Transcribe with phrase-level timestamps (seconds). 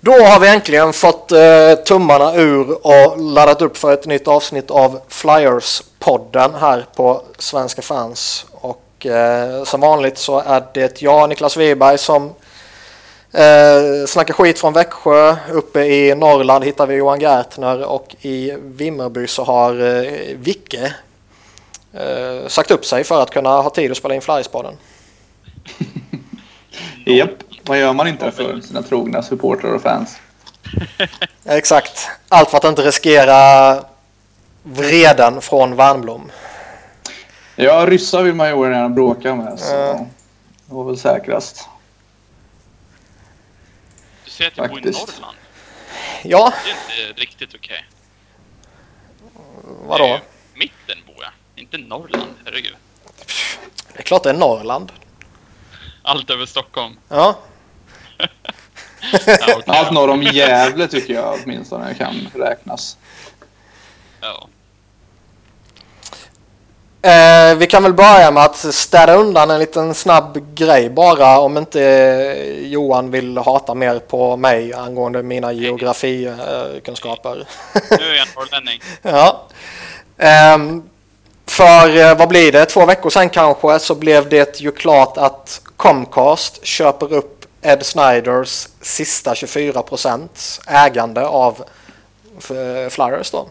[0.00, 4.70] Då har vi äntligen fått eh, tummarna ur och laddat upp för ett nytt avsnitt
[4.70, 8.46] av Flyers-podden här på Svenska fans.
[8.52, 12.24] Och eh, som vanligt så är det jag, Niklas Wiberg, som
[13.32, 15.36] eh, snackar skit från Växjö.
[15.50, 20.94] Uppe i Norrland hittar vi Johan Gärtner och i Vimmerby så har eh, Vicke
[21.92, 24.74] eh, sagt upp sig för att kunna ha tid att spela in Flyers-podden.
[27.06, 27.30] Japp,
[27.66, 30.18] vad gör man inte för sina trogna supportrar och fans?
[31.44, 32.08] Exakt.
[32.28, 33.84] Allt för att inte riskera
[34.62, 36.30] vreden från Värnblom.
[37.56, 39.58] Ja, ryssar vill man ju gärna bråka med.
[39.60, 40.06] Så Ja.
[40.66, 41.68] det var väl säkrast.
[44.24, 44.90] Du säger att du bor i.
[44.90, 45.36] Norrland.
[46.22, 46.70] Ja, Det
[47.02, 47.84] är inte riktigt okej.
[49.86, 50.04] vadå?
[50.04, 50.18] Är ju
[50.54, 51.30] Mitten bor jag.
[51.62, 52.76] Inte Norrland, herregud.
[53.92, 54.92] Det är klart det är Norrland.
[56.02, 56.96] Allt över Stockholm.
[57.08, 57.38] Ja,
[58.18, 59.62] Ja, okej.
[59.66, 62.96] Allt norr om Gävle tycker jag åtminstone kan räknas.
[64.20, 64.48] Ja.
[67.10, 71.58] eh, vi kan väl börja med att städa undan en liten snabb grej bara om
[71.58, 77.46] inte eh, Johan vill hata mer på mig angående mina geografikunskaper.
[77.90, 78.80] Nu är jag norrlänning.
[79.02, 79.42] Ja.
[80.18, 80.82] Ehm,
[81.46, 85.60] för eh, vad blir det, två veckor sedan kanske så blev det ju klart att
[85.76, 87.35] Comcast köper upp
[87.66, 91.64] Ed Snyders sista 24% ägande av
[92.34, 93.48] eh, Flyers då.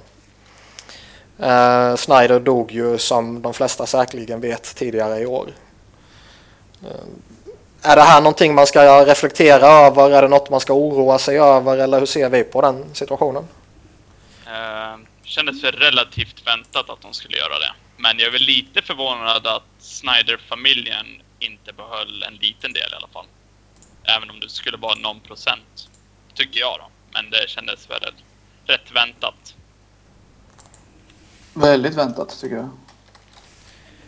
[1.39, 5.49] Eh, Snyder dog ju som de flesta säkerligen vet tidigare i år.
[6.83, 10.11] Eh, är det här någonting man ska reflektera över?
[10.11, 11.77] Är det något man ska oroa sig över?
[11.77, 13.47] Eller hur ser vi på den situationen?
[14.47, 17.73] Uh, kändes väl relativt väntat att de skulle göra det.
[17.97, 21.05] Men jag är väl lite förvånad att Snyder-familjen
[21.39, 23.25] inte behöll en liten del i alla fall.
[24.17, 25.89] Även om det skulle vara någon procent.
[26.33, 26.85] Tycker jag då.
[27.13, 27.99] Men det kändes väl
[28.65, 29.55] rätt väntat.
[31.53, 32.69] Väldigt väntat tycker jag.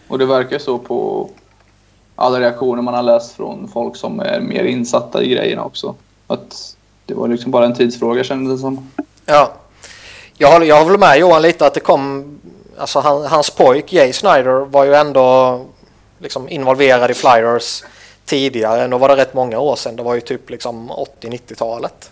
[0.07, 1.29] Och det verkar så på
[2.15, 5.95] alla reaktioner man har läst från folk som är mer insatta i grejerna också.
[6.27, 8.91] Att det var liksom bara en tidsfråga kändes det som.
[9.25, 9.53] Ja,
[10.37, 12.39] jag håller, jag håller med Johan lite att det kom,
[12.77, 15.65] alltså han, hans pojk Jay Snyder var ju ändå
[16.19, 17.83] liksom involverad i Flyers
[18.27, 18.87] tidigare.
[18.87, 22.11] Nu var det rätt många år sedan, det var ju typ liksom 80-90-talet.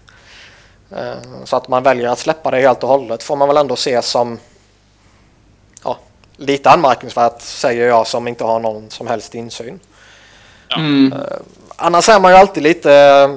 [0.92, 3.76] Eh, Så att man väljer att släppa det helt och hållet får man väl ändå
[3.76, 4.40] se som
[5.84, 5.98] ja,
[6.38, 9.80] lite anmärkningsvärt säger jag som inte har någon som helst insyn.
[10.78, 11.14] Mm.
[11.76, 12.94] Annars är man ju alltid lite...
[12.94, 13.30] eh,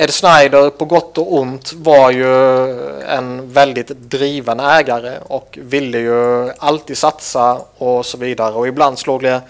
[0.00, 2.26] Ed Snyder på gott och ont var ju
[3.02, 9.22] en väldigt driven ägare och ville ju alltid satsa och så vidare och ibland slog
[9.22, 9.40] det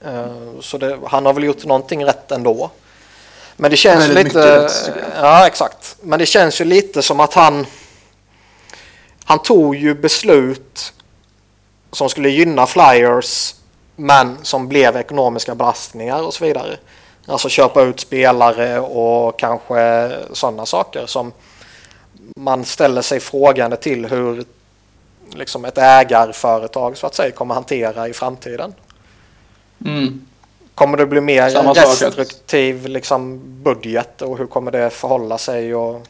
[0.00, 0.26] Eh,
[0.60, 2.70] Så det, han har väl gjort någonting rätt ändå.
[3.56, 4.62] Men det känns ju Väldigt lite...
[4.62, 4.96] mycket rätt.
[5.20, 5.96] Ja, exakt.
[6.00, 7.66] Men det känns ju lite som att han...
[9.24, 10.92] Han tog ju beslut
[11.92, 13.54] som skulle gynna Flyers
[13.96, 16.76] men som blev ekonomiska belastningar och så vidare.
[17.26, 21.32] Alltså köpa ut spelare och kanske sådana saker som
[22.36, 24.44] man ställer sig frågande till hur
[25.32, 28.74] liksom ett ägarföretag så att säga kommer hantera i framtiden.
[29.84, 30.26] Mm.
[30.74, 35.74] Kommer det bli mer Samma restriktiv liksom, budget och hur kommer det förhålla sig?
[35.74, 36.06] Och...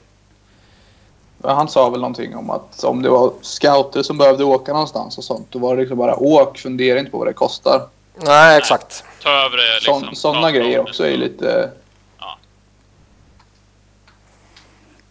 [1.42, 5.24] Han sa väl någonting om att om det var scouter som behövde åka någonstans och
[5.24, 7.88] sånt, då var det liksom bara åk, fundera inte på vad det kostar.
[8.14, 9.04] Nej, exakt.
[9.22, 10.14] Ta över det liksom.
[10.14, 11.70] Sådana grejer också är lite...
[12.18, 12.38] Ja.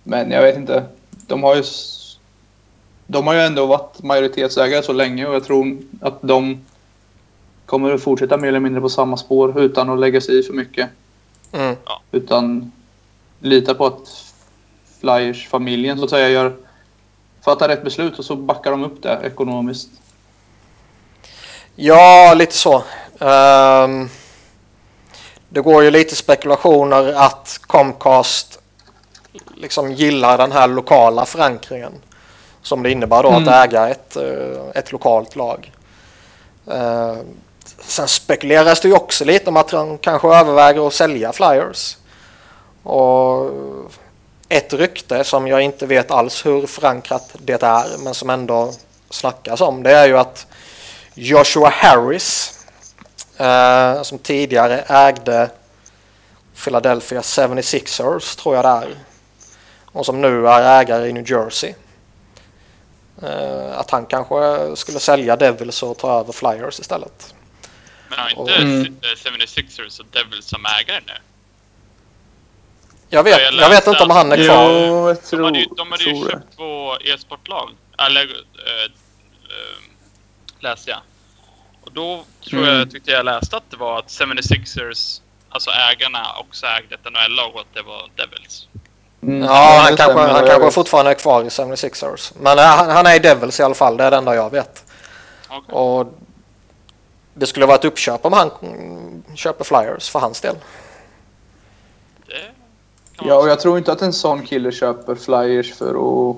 [0.03, 0.85] Men jag vet inte.
[1.11, 1.63] De har ju...
[3.07, 6.65] De har ju ändå varit majoritetsägare så länge och jag tror att de
[7.65, 10.53] kommer att fortsätta mer eller mindre på samma spår utan att lägga sig i för
[10.53, 10.89] mycket.
[11.51, 11.75] Mm.
[12.11, 12.71] Utan
[13.39, 14.33] lita på att
[15.01, 16.55] Flyers-familjen så att säga gör
[17.41, 19.89] fattar rätt beslut och så backar de upp det ekonomiskt.
[21.75, 22.83] Ja, lite så.
[23.19, 24.09] Ehm,
[25.49, 28.59] det går ju lite spekulationer att Comcast
[29.55, 31.91] liksom gillar den här lokala förankringen.
[32.61, 33.47] Som det innebär då Mm.
[33.47, 35.71] att äga ett, eh, ett lokalt lag.
[36.71, 37.17] Ehm,
[37.79, 41.97] sen spekuleras det ju också lite om att han kanske överväger att sälja Flyers.
[42.83, 43.49] Och
[44.49, 48.71] ett rykte som jag inte vet alls hur förankrat det är men som ändå
[49.09, 50.47] snackas om det är ju att
[51.15, 52.59] Joshua Harris
[53.37, 55.49] eh, som tidigare ägde
[56.63, 58.95] Philadelphia 76ers tror jag det är
[59.91, 61.73] och som nu är ägare i New Jersey
[63.23, 64.35] Eh, att han kanske
[64.75, 67.35] skulle sälja Devils och ta över Flyers istället.
[68.09, 68.81] Men har inte Mm.
[68.81, 71.13] eh, 76ers och Devils som ägare nu?
[73.09, 74.71] Jag Ja, vet, jag jag vet inte om han är Jo, kvar.
[74.71, 77.69] jag De tror, hade ju, de hade ju köpt två e-sportlag.
[77.97, 78.91] Eller, äh,
[80.63, 80.99] läste jag.
[81.83, 82.75] Och då tror Mm.
[82.79, 87.51] jag, tyckte jag läste att det var att 76ers, alltså ägarna, också ägde ett NHL-lag
[87.55, 88.67] och att det var Devils.
[89.21, 90.73] Mm, Ja, han kanske, han kanske vet.
[90.73, 92.33] fortfarande är kvar i 76ers.
[92.39, 94.49] Men eh, han, han är i Devils i alla fall, det är det enda jag
[94.51, 94.83] vet.
[95.49, 95.75] Okej.
[95.75, 96.13] Och
[97.33, 98.51] det skulle vara ett uppköp om han
[99.35, 100.55] köper Flyers för hans del.
[103.25, 105.89] Ja, och jag tror inte att en sån kille köper flyers för
[106.29, 106.35] att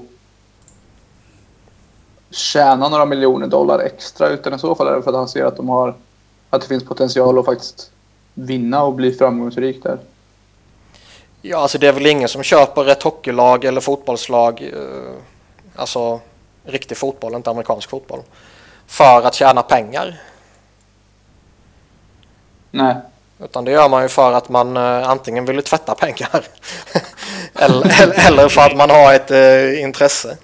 [2.35, 4.27] tjäna några miljoner dollar extra.
[4.29, 5.95] Utan i så fall är det för att han ser att de har
[6.49, 7.91] att det finns potential att faktiskt
[8.33, 9.97] vinna och bli framgångsrik där.
[11.41, 15.13] Ja, alltså det är väl ingen som köper ett hockeylag eller fotbollslag, eh,
[15.75, 16.19] alltså
[16.63, 18.19] riktig fotboll, inte amerikansk fotboll,
[18.87, 20.21] för att tjäna pengar.
[22.71, 22.95] Nej.
[23.39, 26.47] Utan det gör man ju för att man eh, antingen vill tvätta pengar
[27.55, 30.37] eller, eller- för att man har ett eh, intresse.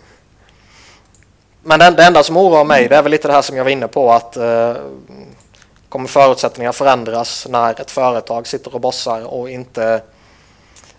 [1.63, 3.63] Men det, det enda som oroar mig det är väl lite det här som jag
[3.63, 4.75] var inne på att eh,
[5.90, 10.04] kommer förutsättningar förändras när ett företag sitter och bossar och inte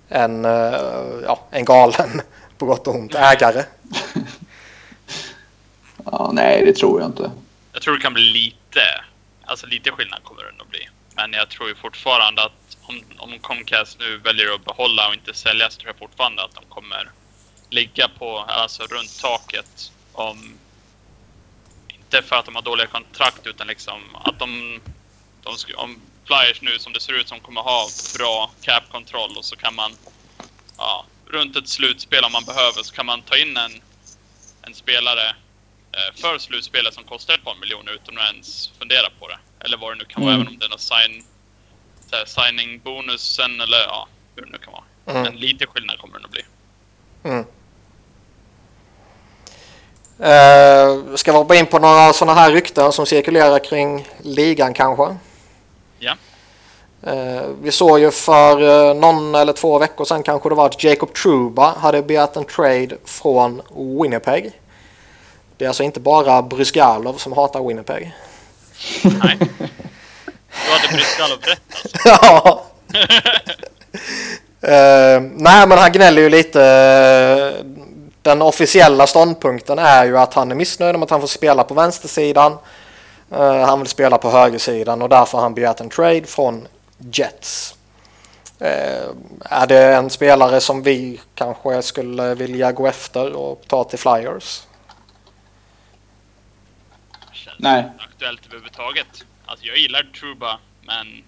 [0.09, 0.81] en, eh,
[1.25, 2.23] ja, en galen,
[2.59, 3.65] på gott och ont, ägare.
[6.05, 7.31] Ja, nej, det tror jag inte.
[7.73, 8.81] Jag tror det kan bli lite,
[9.45, 10.89] alltså lite skillnad kommer det nog bli.
[11.17, 15.35] Men jag tror ju fortfarande att om, om Comcast nu väljer att behålla och inte
[15.35, 17.11] sälja så tror jag fortfarande att de kommer
[17.71, 19.92] ligga på, alltså runt taket.
[20.13, 20.59] Om,
[21.89, 24.81] inte för att de har dåliga kontrakt utan liksom att de,
[25.43, 27.89] de om Flyers nu som det ser ut som kommer ha
[28.19, 29.93] bra cap-kontroll och så kan man,
[30.79, 33.83] ja, runt ett slutspel om man behöver så kan man ta in en,
[34.63, 35.29] en spelare
[35.93, 39.39] eh, för slutspelet som kostar ett par miljoner utan att ens fundera på det.
[39.65, 40.43] Eller vad det nu kan vara, Mm.
[40.43, 41.25] även om det är någon sign,
[42.27, 44.85] signing-bonusen eller ja, hur det nu kan vara.
[45.07, 45.23] Mm.
[45.23, 46.43] Men lite skillnad kommer det nog bli.
[47.25, 47.45] Mm.
[50.23, 55.17] Eh, ska vi hoppa in på några sådana här rykten som cirkulerar kring ligan kanske?
[55.99, 56.15] Ja.
[57.07, 60.85] Eh, vi såg ju för eh, någon eller två veckor sedan kanske det var att
[60.85, 63.63] Jacob Truba hade begärt en trade från
[64.03, 64.53] Winnipeg.
[65.57, 68.15] Det är alltså inte bara Brysgalov som hatar Winnipeg.
[69.03, 69.39] Nej.
[69.39, 71.99] Du hade Bryskalov rätt alltså.
[72.05, 72.65] ja.
[74.65, 77.65] Eh, nej men han gnäller ju lite.
[78.23, 81.75] Den officiella ståndpunkten är ju att han är missnöjd med att han får spela på
[81.75, 82.59] vänstersidan.
[83.31, 87.75] Eh, han vill spela på högersidan och därför har han begärt en trade från Jets.
[88.59, 89.09] Eh,
[89.41, 94.63] är det en spelare som vi kanske skulle vilja gå efter och ta till Flyers?
[97.57, 97.85] Nej.
[97.99, 99.07] aktuellt överhuvudtaget.
[99.47, 101.25] Alltså jag gillar Truba, men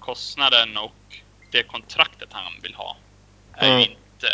[0.00, 2.96] kostnaden och det kontraktet han vill ha
[3.54, 3.78] är Mm.
[3.78, 4.28] ju inte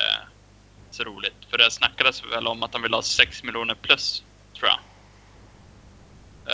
[0.90, 1.32] så roligt.
[1.50, 4.22] För det snackades väl om att han vill ha 6 miljoner plus,
[4.58, 4.78] tror jag.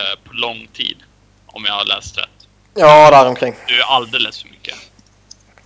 [0.01, 0.97] Eh, på lång tid,
[1.47, 2.47] om jag har läst rätt.
[2.73, 3.55] Ja, däromkring.
[3.67, 4.75] Det är ju alldeles för mycket.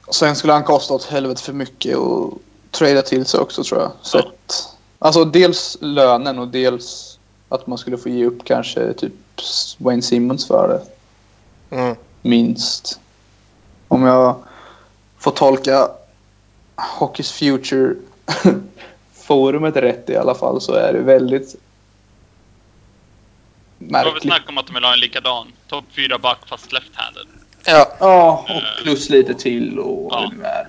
[0.06, 2.34] Och sen skulle han kosta åt helvete för mycket och
[2.72, 3.92] trada till sig också tror jag.
[4.02, 4.22] Så Ja.
[4.24, 9.14] att, alltså dels lönen och dels att man skulle få ge upp kanske typ
[9.78, 10.82] Wayne Simmons för det.
[11.76, 11.96] Mm.
[12.22, 13.00] Minst.
[13.88, 14.44] Om jag
[15.18, 15.90] får tolka
[17.00, 17.96] Hockey's Future
[19.14, 21.56] forumet rätt i alla fall så är det väldigt
[23.80, 24.24] Det var väl märkligt.
[24.24, 25.48] snack om att de vill ha en likadan.
[25.68, 27.28] Topp 4 back fast left-handed.
[27.66, 30.30] Ja, Ja, och plus lite till och vad Ja.
[30.32, 30.68] det nu är.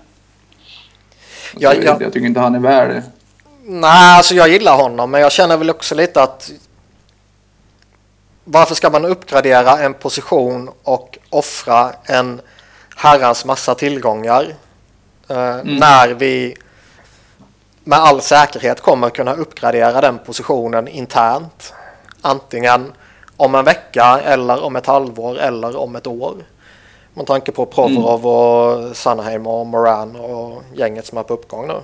[1.59, 1.93] Ja, jag, vet ja.
[1.93, 3.03] inte, jag tycker inte han är värd det.
[3.65, 6.51] Nej, alltså jag gillar honom, men jag känner väl också lite att
[8.45, 12.41] varför ska man uppgradera en position och offra en
[12.97, 14.43] herrans massa tillgångar
[15.29, 16.57] eh, när vi
[17.85, 21.75] med all säkerhet kommer kunna uppgradera den positionen internt.
[22.21, 22.93] Antingen
[23.37, 26.35] om en vecka eller om ett halvår eller om ett år.
[27.15, 31.81] Med tanke på Provorov och Sanheim och Moran och gänget som är på uppgång nu.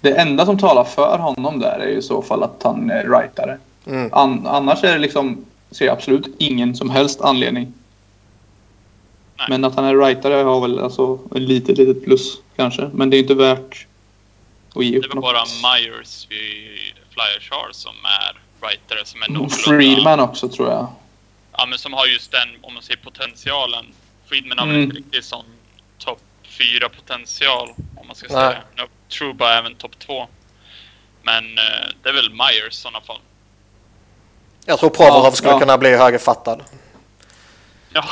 [0.00, 3.04] Det enda som talar för honom där är ju i så fall att han är
[3.04, 3.58] rightare.
[3.86, 4.10] Mm.
[4.12, 7.72] An- annars är det liksom, ser jag absolut ingen som helst anledning.
[9.38, 9.46] Nej.
[9.50, 12.90] Men att han är rightare har väl alltså ett litet, litet plus kanske.
[12.92, 13.86] Men det är inte värt
[14.78, 15.24] att ge Det är upp väl något.
[15.24, 15.44] bara
[15.78, 19.56] Myers vid Flyers har som är writare som är Och någorlunda...
[19.64, 20.86] Friedman också tror jag.
[21.58, 23.86] Ja, men som har just den, om man säger potentialen.
[24.28, 24.84] Friedman har väl Mm.
[24.86, 25.44] inte riktigt sån
[25.98, 28.36] topp 4 potential, om man ska Nej.
[28.50, 28.62] säga.
[28.76, 28.82] No,
[29.18, 30.26] Truba är även topp 2.
[31.22, 33.18] Men eh, det är väl Myers i sådana fall.
[34.64, 35.58] Jag tror Provorov Ja, skulle ja.
[35.60, 36.62] kunna bli högerfattad.
[37.92, 38.04] Ja,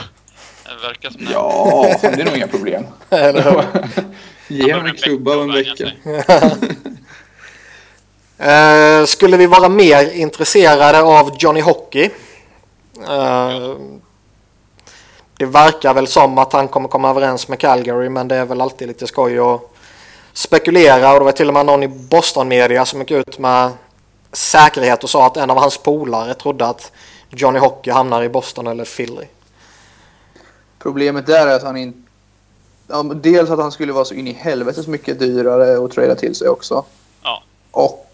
[0.64, 1.32] det verkar som det.
[1.32, 2.86] Ja, det är nog inga problem.
[4.48, 5.90] Ge honom en klubba och en vecka.
[8.38, 12.10] Eh, skulle vi vara mer intresserade av Johnny Hockey?
[13.08, 13.76] Eh,
[15.38, 18.60] det verkar väl som att han kommer komma överens med Calgary men det är väl
[18.60, 19.60] alltid lite skoj att
[20.32, 23.70] spekulera och det var till och med någon i Boston media som gick ut med
[24.32, 26.92] säkerhet och sa att en av hans polare trodde att
[27.30, 29.26] Johnny Hockey hamnar i Boston eller Philly.
[30.78, 32.03] Problemet där är att han inte...
[33.14, 36.48] Dels att han skulle vara så in i helvetes mycket dyrare att trada till sig
[36.48, 36.84] också.
[37.22, 37.42] Ja.
[37.70, 38.04] Och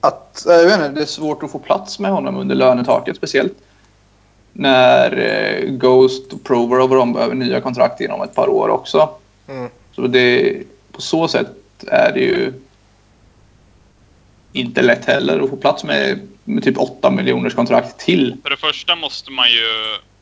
[0.00, 3.52] att jag vet inte, det är svårt att få plats med honom under lönetaket speciellt.
[4.52, 9.10] När eh, Ghost och Provorov och de behöver nya kontrakt inom ett par år också.
[9.48, 9.70] Mm.
[9.92, 10.56] Så det,
[10.92, 11.50] på så sätt
[11.86, 12.52] är det ju
[14.52, 18.36] inte lätt heller att få plats med, med typ 8 miljoners kontrakt till.
[18.42, 19.66] För det första måste man ju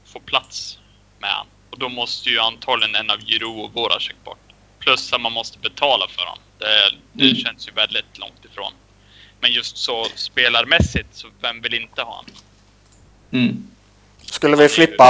[0.04, 0.78] få plats
[1.18, 1.46] med han.
[1.78, 4.38] Och då måste ju antagligen en av Giro och Voracek bort.
[4.78, 6.38] Plus att man måste betala för honom.
[6.58, 6.66] Det,
[7.12, 7.36] det Mm.
[7.36, 8.72] känns ju väldigt långt ifrån.
[9.40, 12.24] Men just så spelarmässigt, så vem vill inte ha han?
[13.42, 13.66] Mm.
[14.22, 15.04] Skulle vi flippa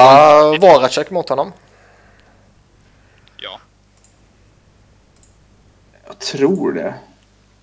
[0.61, 1.53] Voracek mot honom?
[3.37, 3.61] Ja,
[6.07, 6.95] Jag tror det.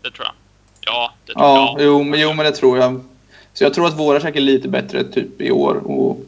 [0.01, 0.33] det tror jag.
[0.81, 1.85] Ja, det tror Ja, jag.
[1.87, 3.03] jo, men, jo, men det tror jag.
[3.53, 5.75] Så jag tror att Voracek är lite bättre typ i år.
[5.75, 6.19] Och,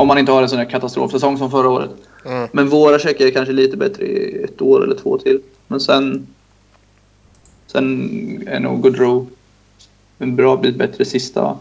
[0.00, 1.90] om man inte har en sån här katastrofsäsong som förra året.
[2.24, 2.48] Mm.
[2.52, 5.40] Men Voracek är kanske lite bättre i ett år eller två till.
[5.66, 6.26] Men sen...
[7.66, 9.26] Sen är nog Gaudreau
[10.18, 11.58] en bra bit bättre sista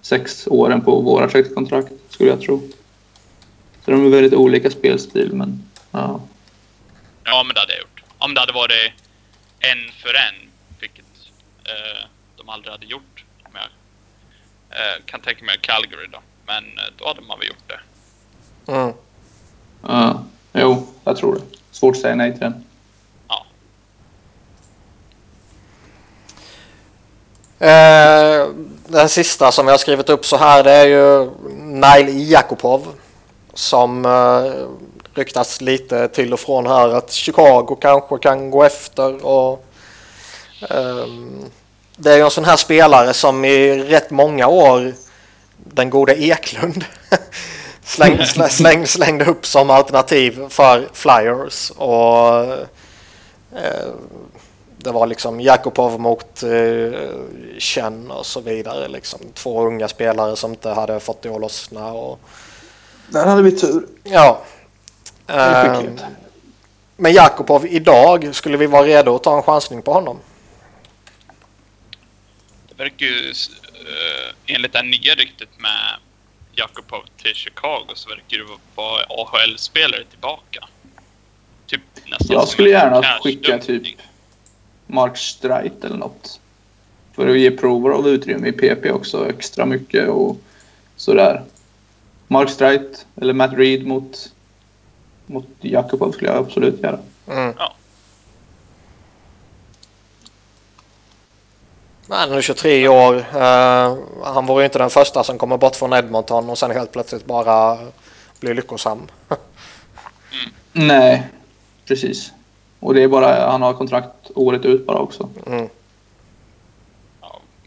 [0.00, 2.70] sex åren på Voraceks kontrakt, skulle jag tro.
[3.84, 6.20] Så de är väldigt olika spelstil, men ja.
[7.24, 8.02] Ja, men det hade jag gjort.
[8.18, 8.92] Om det hade varit
[9.58, 11.04] en för en, vilket
[11.64, 13.24] eh, de aldrig hade gjort.
[13.42, 13.68] Om jag
[14.78, 16.18] eh, kan tänka mig Calgary då.
[16.46, 17.80] Men eh, då hade man väl gjort det.
[18.72, 18.92] Mm.
[19.82, 20.22] ja.
[20.52, 21.40] Jo, jag tror det.
[21.70, 22.64] Svårt att säga nej till den.
[23.28, 23.46] Ja.
[27.66, 28.48] Eh,
[28.86, 32.86] den sista som jag har skrivit upp så här det är ju Nail Jakubov
[33.54, 34.52] som eh,
[35.14, 39.64] ryktas lite till och från här att Chicago kanske kan gå efter och
[40.70, 41.44] ehm,
[41.96, 44.94] det är ju en sån här spelare som i rätt många år
[45.64, 46.84] den gode Eklund
[47.84, 52.42] släng, släng, släng, slängde upp som alternativ för Flyers och
[53.58, 53.88] eh,
[54.78, 56.92] det var liksom Jakubov mot eh,
[57.58, 58.88] Chen och så vidare.
[58.88, 59.20] Liksom.
[59.34, 61.92] Två unga spelare som inte hade fått det att lossna.
[61.92, 62.20] Och,
[63.08, 63.86] Där hade vi tur.
[64.02, 64.42] ja.
[65.26, 65.90] Det är Eh,
[66.96, 70.18] men Jakubov idag, skulle vi vara redo att ta en chansning på honom?
[72.68, 73.32] Det verkar ju,
[73.84, 75.98] uh, enligt det nya ryktet med
[76.54, 80.68] Jakubov till Chicago, så verkar det vara AHL-spelare tillbaka.
[81.66, 83.98] Typ nästan Jag skulle gärna skicka typ
[84.86, 86.40] Mark Streit eller något.
[87.14, 90.36] För att ge Provorov utrymme i PP också extra mycket och
[90.96, 91.42] sådär.
[92.28, 94.32] Mark Streit eller Matt Reed mot,
[95.26, 96.98] mot Jakubov skulle jag absolut göra.
[97.28, 97.54] Mm.
[97.58, 97.74] Ja.
[102.08, 103.16] Han är 23 år.
[103.16, 106.92] Eh, han var ju inte den första som kommer bort från Edmonton och sen helt
[106.92, 107.78] plötsligt bara
[108.40, 109.02] blir lyckosam.
[110.72, 111.26] Nej,
[111.88, 112.32] precis.
[112.80, 115.28] Och det är bara, han har kontrakt året ut bara också.
[115.46, 115.68] Mm.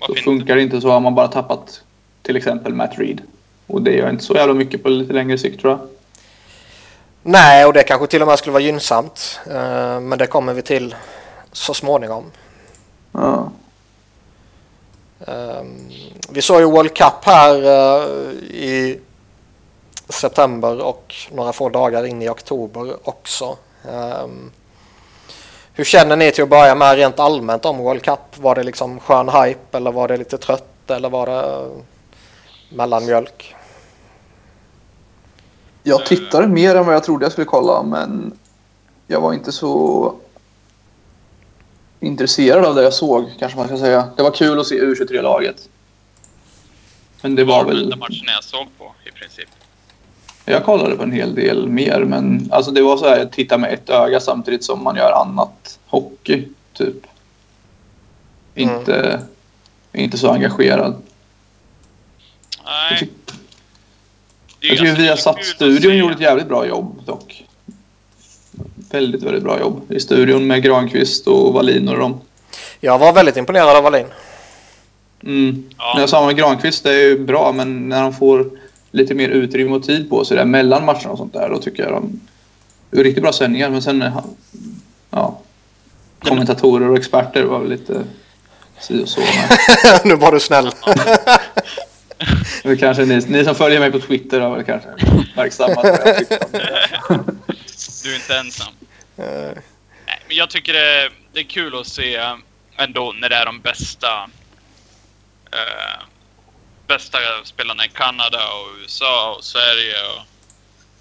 [0.07, 1.81] Så funkar det inte så har man bara tappat
[2.21, 3.21] till exempel Matt Reed.
[3.67, 5.79] Och det gör inte så jävla mycket på lite längre sikt tror jag.
[7.23, 9.39] Nej, och det kanske till och med skulle vara gynnsamt.
[9.47, 10.95] Eh, men det kommer vi till
[11.51, 12.23] så småningom.
[13.11, 13.51] Ja.
[15.25, 15.89] Um,
[16.29, 18.99] Vi såg ju World Cup här uh, i
[20.09, 23.57] september och några få dagar in i oktober också.
[23.89, 24.51] Um,
[25.73, 28.19] Hur känner ni till att börja med rent allmänt om World Cup?
[28.35, 31.69] Var det liksom skön hype eller var det lite trött eller var det
[32.69, 33.55] mellanmjölk?
[35.83, 38.39] Jag tittade mer än vad jag trodde jag skulle kolla, men
[39.07, 40.13] jag var inte så
[41.99, 44.09] intresserad av det jag såg, kanske man ska säga.
[44.17, 45.69] Det var kul att se U23-laget.
[47.21, 47.89] Men det Det var var väl väl...
[47.89, 49.49] den matchen jag såg på i princip.
[50.45, 53.73] Jag kollade på en hel del mer, men alltså det var så här, titta med
[53.73, 56.95] ett öga samtidigt som man gör annat hockey, typ.
[58.55, 58.75] Mm.
[58.79, 59.21] Inte,
[59.93, 60.95] inte så engagerad.
[62.63, 62.99] Jag Nej.
[63.01, 63.33] tyck-
[64.59, 67.46] det är Jag tycker att Viasat-studion gjorde ett jävligt bra jobb dock.
[68.91, 72.21] Väldigt, väldigt bra jobb i studion med Granqvist och Wallin och dem.
[72.79, 74.05] Jag var väldigt imponerad av Wallin.
[75.23, 75.63] Mm.
[75.77, 75.99] Ja.
[75.99, 76.07] Ja.
[76.07, 78.49] Samma med Granqvist, det är ju bra, men när de får
[78.91, 81.83] lite mer utrymme och tid på sig där mellan matcherna och sånt där, då tycker
[81.83, 82.19] jag de...
[82.99, 84.01] Är riktigt bra sändningar, men sen...
[84.01, 84.35] han-
[85.09, 85.39] Ja.
[86.19, 88.01] Kommentatorer och experter var väl lite
[88.79, 89.21] si och så.
[90.03, 90.71] Nu var du snäll.
[92.79, 96.37] kanske ni, ni som följer mig på Twitter har väl kanske uppmärksammat vad jag tycker
[96.43, 97.33] om det.
[98.07, 98.73] Du är inte ensam.
[100.05, 102.35] Nej, men jag tycker det, det är kul att se
[102.77, 104.29] ändå när det är de bästa
[105.51, 106.03] eh,
[106.87, 110.25] bästa spelarna i Kanada och USA och Sverige och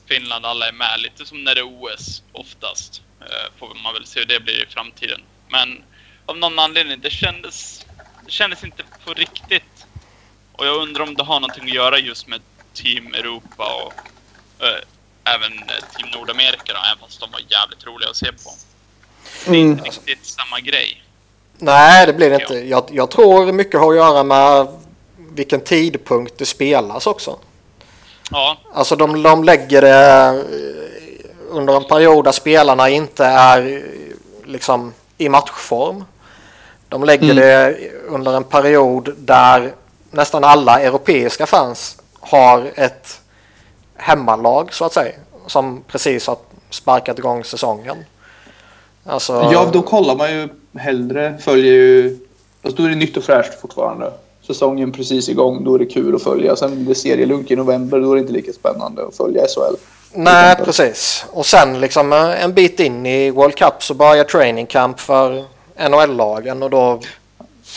[0.09, 0.47] Finland.
[0.47, 1.01] Alla är med.
[1.01, 3.03] Lite som när det är OS oftast.
[3.21, 5.21] Eh, får man väl se hur det blir i framtiden.
[5.49, 5.85] Men
[6.27, 7.87] av någon anledning, det kändes,
[8.25, 9.87] det kändes inte på riktigt.
[10.53, 12.41] Och jag undrar om det har någonting att göra just med
[12.75, 13.95] Team Europa och
[14.67, 14.83] eh,
[15.35, 18.51] även eh, Team Nordamerika då, även fast de var jävligt roliga att se på.
[19.45, 19.71] Det är Mm.
[19.71, 21.03] inte riktigt samma grej.
[21.59, 22.55] Nej, det blir det inte.
[22.55, 24.67] Jag, jag tror mycket har att göra med
[25.17, 27.39] vilken tidpunkt det spelas också.
[28.31, 30.35] Ja, Alltså de, de lägger det eh,
[31.51, 33.83] under en period där spelarna inte är eh,
[34.45, 36.05] liksom i matchform.
[36.89, 37.37] De lägger Mm.
[37.37, 37.77] det
[38.09, 39.73] under en period där
[40.11, 43.21] nästan alla europeiska fans har ett
[43.97, 45.13] hemmalag så att säga.
[45.47, 46.37] Som precis har
[46.71, 47.97] sparkat igång säsongen.
[49.05, 52.19] Alltså, Ja, då kollar man ju hellre, följer ju...
[52.63, 54.13] Alltså, då är det nytt och fräscht fortfarande.
[54.47, 56.57] Säsongen precis igång, då är det kul att följa.
[56.57, 59.77] Sen blir det serielunk i november, då är det inte lika spännande att följa SHL.
[60.13, 61.27] Nej, precis.
[61.31, 65.45] Och sen liksom eh, en bit in i World Cup så börjar training camp för
[65.91, 67.01] NHL-lagen och då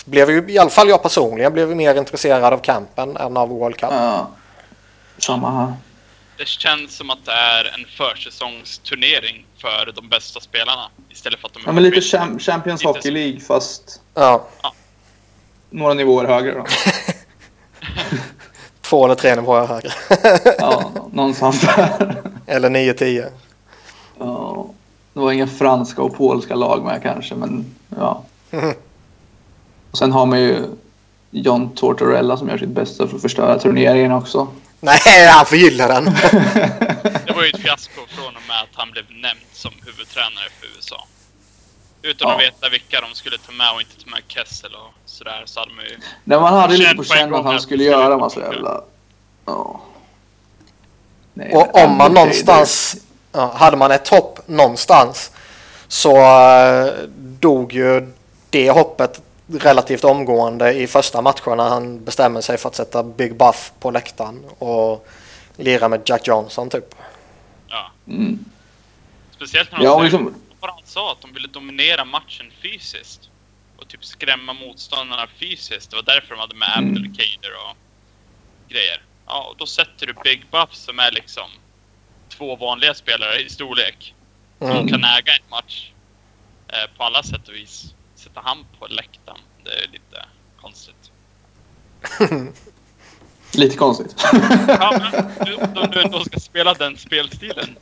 [0.06, 3.78] blev ju, i alla fall jag personligen, blev mer intresserad av campen än av World
[3.78, 3.90] Cup.
[3.92, 4.28] Ja.
[5.18, 5.74] Samma här.
[6.40, 10.90] Det känns som att det är en försäsongsturnering för de bästa spelarna.
[11.10, 13.12] Istället för att de är Ja, men lite Cham- Champions Lite Hockey.
[13.12, 14.48] League fast Ja,
[15.70, 16.66] några nivåer högre då.
[18.82, 19.92] två eller tre nivåer högre.
[20.60, 22.22] Ja, någonstans där.
[22.48, 23.26] eller 9-10.
[24.20, 24.66] Ja.
[25.14, 27.66] Det var inga franska och polska lag med kanske, men
[27.98, 28.24] ja.
[29.92, 30.64] Och sen har man ju
[31.32, 34.48] John Tortorella som gör sitt bästa för att förstöra turneringen också.
[34.80, 36.06] Nej, han förgyller den.
[37.26, 40.68] Det var ju ett fiasko från och med att han blev nämnd som huvudtränare för
[40.78, 41.06] USA.
[42.02, 42.38] Utan att Ja.
[42.52, 45.72] veta vilka de skulle ta med och inte ta med Kessel och sådär så hade
[45.72, 45.98] man ju...
[46.24, 48.54] När man hade lite på en känn att han att skulle göra massa funka.
[48.56, 48.82] jävla...
[49.46, 49.82] Ja.
[51.34, 52.96] Nej, Och om man någonstans,
[53.32, 55.32] ja, hade man ett hopp någonstans
[55.88, 58.14] så eh, dog ju
[58.50, 63.36] det hoppet relativt omgående i första matchen när han bestämmer sig för att sätta Big
[63.36, 65.08] Buff på läktaren och
[65.58, 66.96] lira med Jack Johnson typ.
[67.68, 67.92] Ja.
[68.08, 68.46] Mm.
[69.36, 70.36] Speciellt när de Ja, liksom,
[70.84, 73.30] sa, att de ville dominera matchen fysiskt.
[73.78, 75.90] Och typ skrämma motståndarna fysiskt.
[75.90, 76.90] Det var därför de hade med Mm.
[76.90, 77.78] Abdelkader och
[78.70, 79.02] grejer.
[79.28, 81.50] Ja, och då sätter du Big Buff som är liksom
[82.30, 84.14] två vanliga spelare i storlek.
[84.60, 84.88] Som Mm.
[84.88, 85.92] kan äga en match
[86.68, 87.94] eh, på alla sätt och vis.
[88.30, 90.26] Sätta han på läktaren, det är lite
[90.62, 91.12] konstigt.
[93.54, 94.16] lite konstigt.
[94.68, 97.76] Ja, men du- om du ändå ska spela den spelstilen.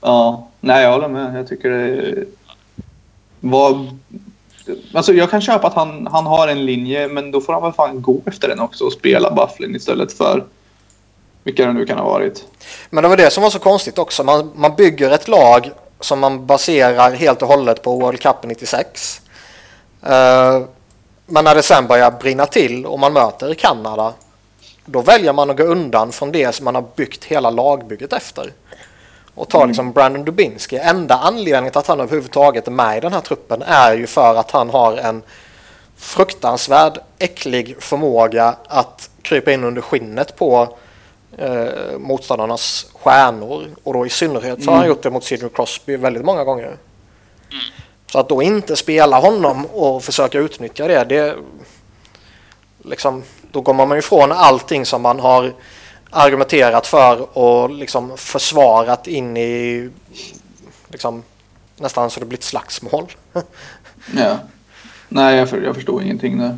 [0.00, 1.38] ja, nej jag håller med.
[1.38, 2.24] Jag tycker det
[3.40, 3.86] var...
[4.94, 7.72] Alltså jag kan köpa att han, han har en linje, men då får han väl
[7.72, 10.44] fan gå efter den också och spela Bufflin istället för
[11.44, 12.44] vilka det nu kan ha varit.
[12.90, 14.24] Men det var det som var så konstigt också.
[14.24, 19.20] Man, man bygger ett lag som man baserar helt och hållet på World Cup 96.
[20.02, 20.62] Eh,
[21.26, 24.12] men när det sen börjar brinna till och man möter Kanada
[24.84, 28.52] då väljer man att gå undan från det som man har byggt hela lagbygget efter.
[29.34, 30.76] Och tar liksom Brandon Dubinsky.
[30.76, 34.34] Enda anledningen till att han överhuvudtaget är med i den här truppen är ju för
[34.34, 35.22] att han har en
[35.96, 40.76] fruktansvärd äcklig förmåga att krypa in under skinnet på
[41.38, 43.66] eh, motståndarnas stjärnor.
[43.84, 44.88] Och då i synnerhet så har han Mm.
[44.88, 46.76] gjort det mot Sidney Crosby väldigt många gånger.
[48.12, 51.36] Så att då inte spela honom och försöka utnyttja det, det
[52.84, 55.54] liksom, då går man ifrån allting som man har
[56.10, 59.90] argumenterat för och liksom försvarat in i
[60.88, 61.22] liksom,
[61.76, 63.06] nästan så det blir ett slagsmål.
[64.16, 64.38] Ja.
[65.08, 66.56] Nej, jag, för, jag förstår ingenting där.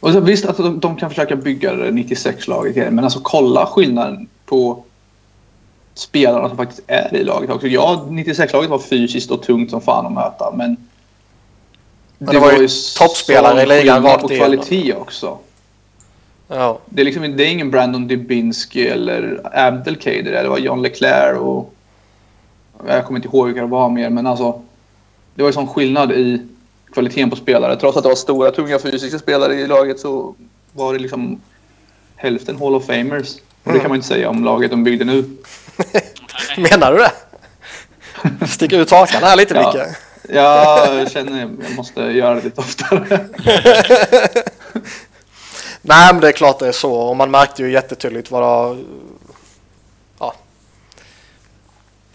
[0.00, 3.66] Och så, visst att de, de kan försöka bygga det 96-laget igen, men alltså kolla
[3.66, 4.84] skillnaden på
[6.00, 7.66] spelarna som faktiskt är i laget också.
[7.66, 10.76] Ja, 96-laget var fysiskt och tungt som fan att möta, men...
[12.18, 14.46] Men det var ju toppspelare i ligan rakt igenom.
[14.46, 15.38] kvalitet också.
[16.48, 16.78] Ja.
[16.84, 20.42] Det är, liksom, det är ingen Brandon Dybinski eller Abdelkader.
[20.42, 21.74] Det var John Leclerc och...
[22.86, 24.62] Jag kommer inte ihåg vilka det var mer, men alltså...
[25.34, 26.42] Det var ju sån skillnad i
[26.92, 27.76] kvaliteten på spelare.
[27.76, 30.34] Trots att det var stora, tunga fysiska spelare i laget så
[30.72, 31.40] var det liksom
[32.16, 33.36] hälften Hall of Famers.
[33.64, 35.24] Och det kan man inte säga om laget de byggde nu.
[36.56, 37.12] Menar du det?
[38.46, 39.72] Sticker ut hakan här lite Ja.
[39.72, 39.96] Micke.
[40.28, 43.04] Jag känner att jag måste göra det lite oftare.
[45.82, 48.84] Nej men det är klart det är så och man märkte ju jättetydligt vad det
[50.18, 50.34] ja.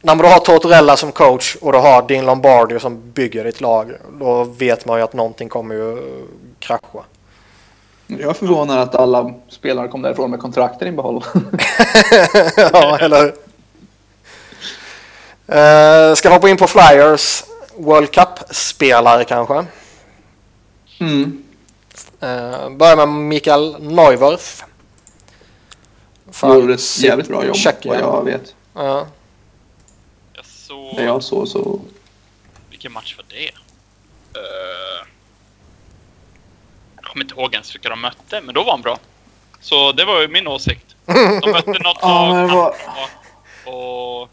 [0.02, 3.92] När du har Tortorella som coach och du har Dean Lombardi som bygger ditt lag
[4.20, 5.98] då vet man ju att någonting kommer ju
[6.60, 7.04] krascha.
[8.08, 11.24] Jag är förvånad att alla spelare kom därifrån med kontrakten i behåll.
[12.58, 13.34] ja, eller hur?
[15.50, 17.44] Uh, ska hoppa in på Flyers
[17.78, 19.65] World Cup-spelare kanske.
[21.00, 21.44] Mm.
[22.24, 23.76] Uh, börjar med Mikael.
[26.41, 28.02] Han gjorde ett jävligt bra jobb Tjeckien.
[28.02, 28.56] vad jag vet.
[28.74, 29.08] Ja.
[30.34, 30.96] Jag såg...
[30.96, 31.80] Det jag såg så...
[32.70, 33.46] Vilken match var det?
[33.46, 33.52] Eh,
[35.00, 35.05] jag
[37.15, 38.97] kommer inte ihåg ens vilka de mötte, men då var han bra.
[39.62, 40.95] Så det var ju min åsikt.
[41.06, 42.75] De mötte något Ja, lag var-
[43.73, 44.30] och...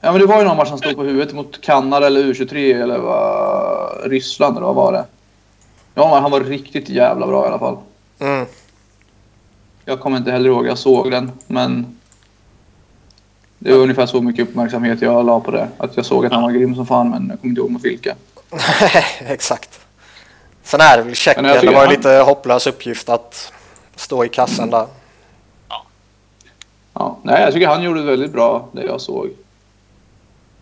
[0.00, 2.82] Ja men det var ju någon match som stod på huvudet mot Kanada eller U23
[2.82, 4.10] eller vad...
[4.10, 5.04] Ryssland eller vad var det?
[5.94, 7.76] Ja han var riktigt jävla bra i alla fall.
[8.18, 8.46] Mm.
[9.84, 11.96] Jag kommer inte heller ihåg, jag såg den men...
[13.58, 15.68] Det var ungefär så mycket uppmärksamhet jag la på det.
[15.78, 17.84] Att jag såg att han var grym som fan men jag kommer inte ihåg mot
[17.84, 18.14] vilka.
[19.20, 19.80] Exakt.
[20.62, 21.44] Sen är det väl Tjeckien.
[21.46, 23.52] Det var ju han- lite hopplös uppgift att
[23.96, 24.86] stå i kassen där.
[26.94, 29.30] Ja, nej jag tycker han gjorde väldigt bra det jag såg.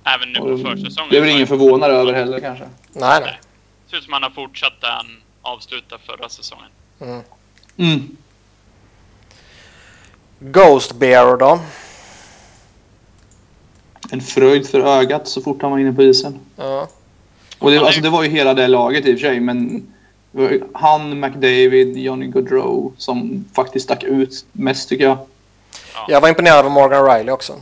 [0.04, 1.10] Även nu på försäsongen.
[1.10, 2.64] det är väl ingen förvånad över heller kanske.
[2.92, 3.38] Nej, nej.
[3.84, 5.06] Det ser ut som han har fortsatt där han
[5.42, 6.68] avslutade förra säsongen.
[7.00, 7.22] Mm.
[7.76, 8.16] Mm.
[10.38, 11.60] Ghost Bear då?
[14.10, 16.38] En fröjd för ögat så fort han var inne på isen.
[16.56, 16.88] Ja.
[17.58, 19.86] Och det, alltså, det var ju hela det laget i och för sig, men
[20.72, 25.18] han, McDavid, Johnny Gaudreau som faktiskt stack ut mest tycker jag.
[26.08, 27.52] Jag var imponerad av Morgan Riley också.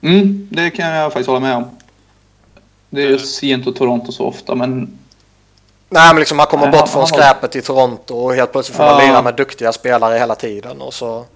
[0.00, 1.64] Mm, det kan jag faktiskt hålla med om.
[2.90, 3.18] Det är Mm.
[3.18, 4.98] sent och Toronto så ofta, men
[5.88, 8.52] Nej, men liksom han kommer Nej, bort han- från han skräpet i Toronto och helt
[8.52, 9.06] plötsligt får man Ja.
[9.08, 10.80] lira med duktiga spelare hela tiden.
[10.80, 11.26] Och så,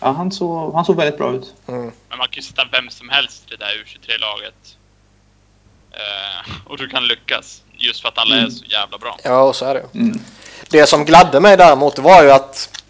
[0.00, 1.54] ja, han, såg, han såg väldigt bra ut.
[1.66, 1.80] mm.
[2.08, 4.54] Men man kan ju sätta vem som helst i det där U23-laget.
[5.92, 7.62] Eh, och du kan lyckas.
[7.76, 8.50] Just för att alla är Mm.
[8.50, 9.16] så jävla bra.
[9.24, 10.00] Ja, och så är det ju.
[10.00, 10.20] Mm.
[10.70, 12.80] Det som gladde mig däremot var ju att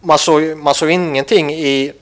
[0.00, 1.92] man såg, man såg ingenting i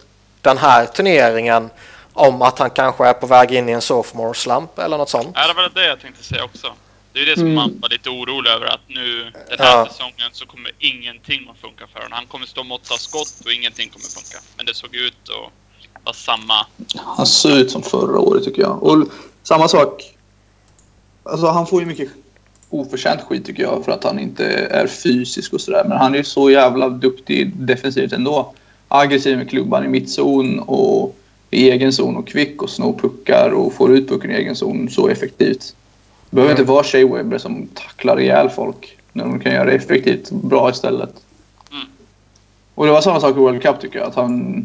[0.40, 1.70] den här turneringen
[2.12, 5.28] om att han kanske är på väg in i en sophomore slump eller något sånt.
[5.34, 6.72] Ja, det var det jag tänkte säga också.
[7.12, 7.54] Det är det som Mm.
[7.54, 9.86] man var lite orolig över att nu den här Ja.
[9.90, 12.12] säsongen så kommer ingenting att funka för honom.
[12.12, 14.38] Han kommer stå måtta skott och ingenting kommer funka.
[14.56, 16.66] Men det såg ut att vara samma.
[17.16, 18.82] Han såg ut som förra året tycker jag.
[18.82, 19.06] Och
[19.44, 20.16] samma sak.
[21.22, 22.08] Alltså han får ju mycket
[22.70, 25.84] oförtjänt skit tycker jag för att han inte är fysisk och sådär.
[25.88, 28.52] Men han är ju så jävla duktig defensivt ändå.
[28.88, 31.16] Aggressiv med klubban i mittzon och
[31.50, 34.88] i egen zon och kvick och snor puckar och får ut pucken i egen zon
[34.90, 35.76] så effektivt.
[36.30, 36.60] Det behöver Mm.
[36.62, 40.70] inte vara Shea Weber som tacklar ihjäl folk när de kan göra det effektivt bra
[40.70, 41.12] istället.
[41.70, 41.84] Mm.
[42.74, 44.08] Och det var samma sak i World Cup tycker jag.
[44.08, 44.64] Att han,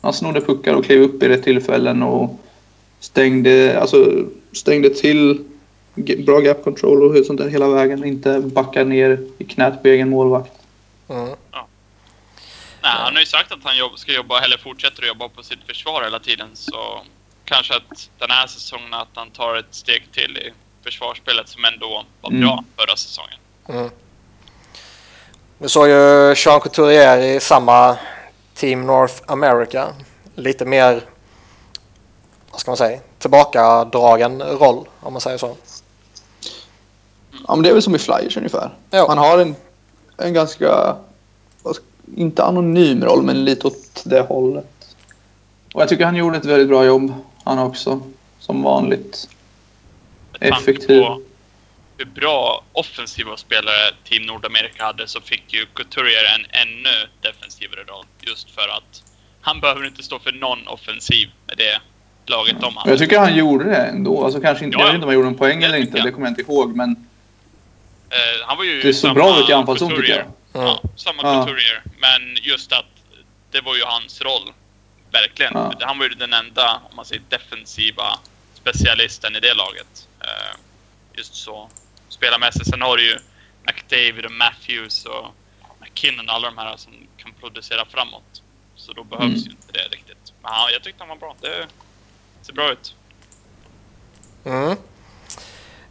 [0.00, 2.40] han snodde puckar och klev upp i rätt tillfällen och
[3.00, 5.44] stängde, alltså, stängde till
[6.26, 8.04] bra gap control och sånt där hela vägen.
[8.04, 10.52] Inte backa ner i knät på egen målvakt.
[11.08, 11.28] Mm.
[12.82, 15.42] Nej, han har ju sagt att han jobb, ska jobba, eller fortsätter att jobba på
[15.42, 16.48] sitt försvar hela tiden.
[16.54, 17.00] Så
[17.44, 20.52] kanske att den här säsongen att han tar ett steg till i
[20.84, 22.40] försvarsspelet som ändå var Mm.
[22.40, 23.38] bra förra säsongen.
[23.68, 23.90] Mm.
[25.58, 27.96] Vi såg ju Jean Couturier i samma
[28.54, 29.88] Team North America.
[30.34, 31.00] Lite mer,
[32.58, 35.56] vad ska man säga, tillbakadragen roll om man säger så.
[37.46, 38.70] Ja, men det är väl som i Flyers ungefär.
[38.90, 39.08] Ja.
[39.08, 39.54] Han har en,
[40.16, 40.96] en ganska,
[42.16, 44.96] inte anonym roll, men lite åt det hållet.
[45.74, 48.00] Och jag tycker han gjorde ett väldigt bra jobb, han också.
[48.38, 49.28] Som vanligt.
[50.40, 51.04] Effektiv.
[51.96, 58.06] hur bra offensiva spelare Team Nordamerika hade så fick ju Couturier en ännu defensivare roll.
[58.20, 59.02] Just för att
[59.40, 61.80] han behöver inte stå för någon offensiv med det
[62.28, 62.90] laget Och hade.
[62.90, 64.24] jag tycker han gjorde det ändå.
[64.24, 65.96] Alltså kanske inte, Ja, jag vet inte om han gjorde en poäng det eller inte,
[65.98, 66.06] jag.
[66.06, 66.76] det kommer jag inte ihåg.
[66.76, 67.04] Men
[68.10, 70.24] Eh, han var ju det såg samma bra ut i anfallszon tycker jag.
[70.52, 71.44] Ja, samma Ja.
[71.44, 71.82] Couturier.
[71.98, 72.84] Men just att
[73.50, 74.52] det var ju hans roll.
[75.12, 75.52] Verkligen.
[75.54, 75.72] Ja.
[75.80, 78.18] Han var ju den enda, om man säger defensiva
[78.54, 80.08] specialisten i det laget.
[80.20, 80.56] Eh,
[81.16, 81.68] just så.
[82.08, 82.66] Spelarmässigt.
[82.70, 83.16] Sen har du ju
[83.66, 85.26] McDavid och Matthews och
[85.80, 88.42] McKinnon, alla de här som kan producera framåt.
[88.76, 89.38] Så då behövs Mm.
[89.44, 90.32] ju inte det riktigt.
[90.42, 91.36] Men han, jag tyckte han var bra.
[91.40, 91.66] Det
[92.48, 92.94] ser bra ut.
[94.44, 94.70] Mm.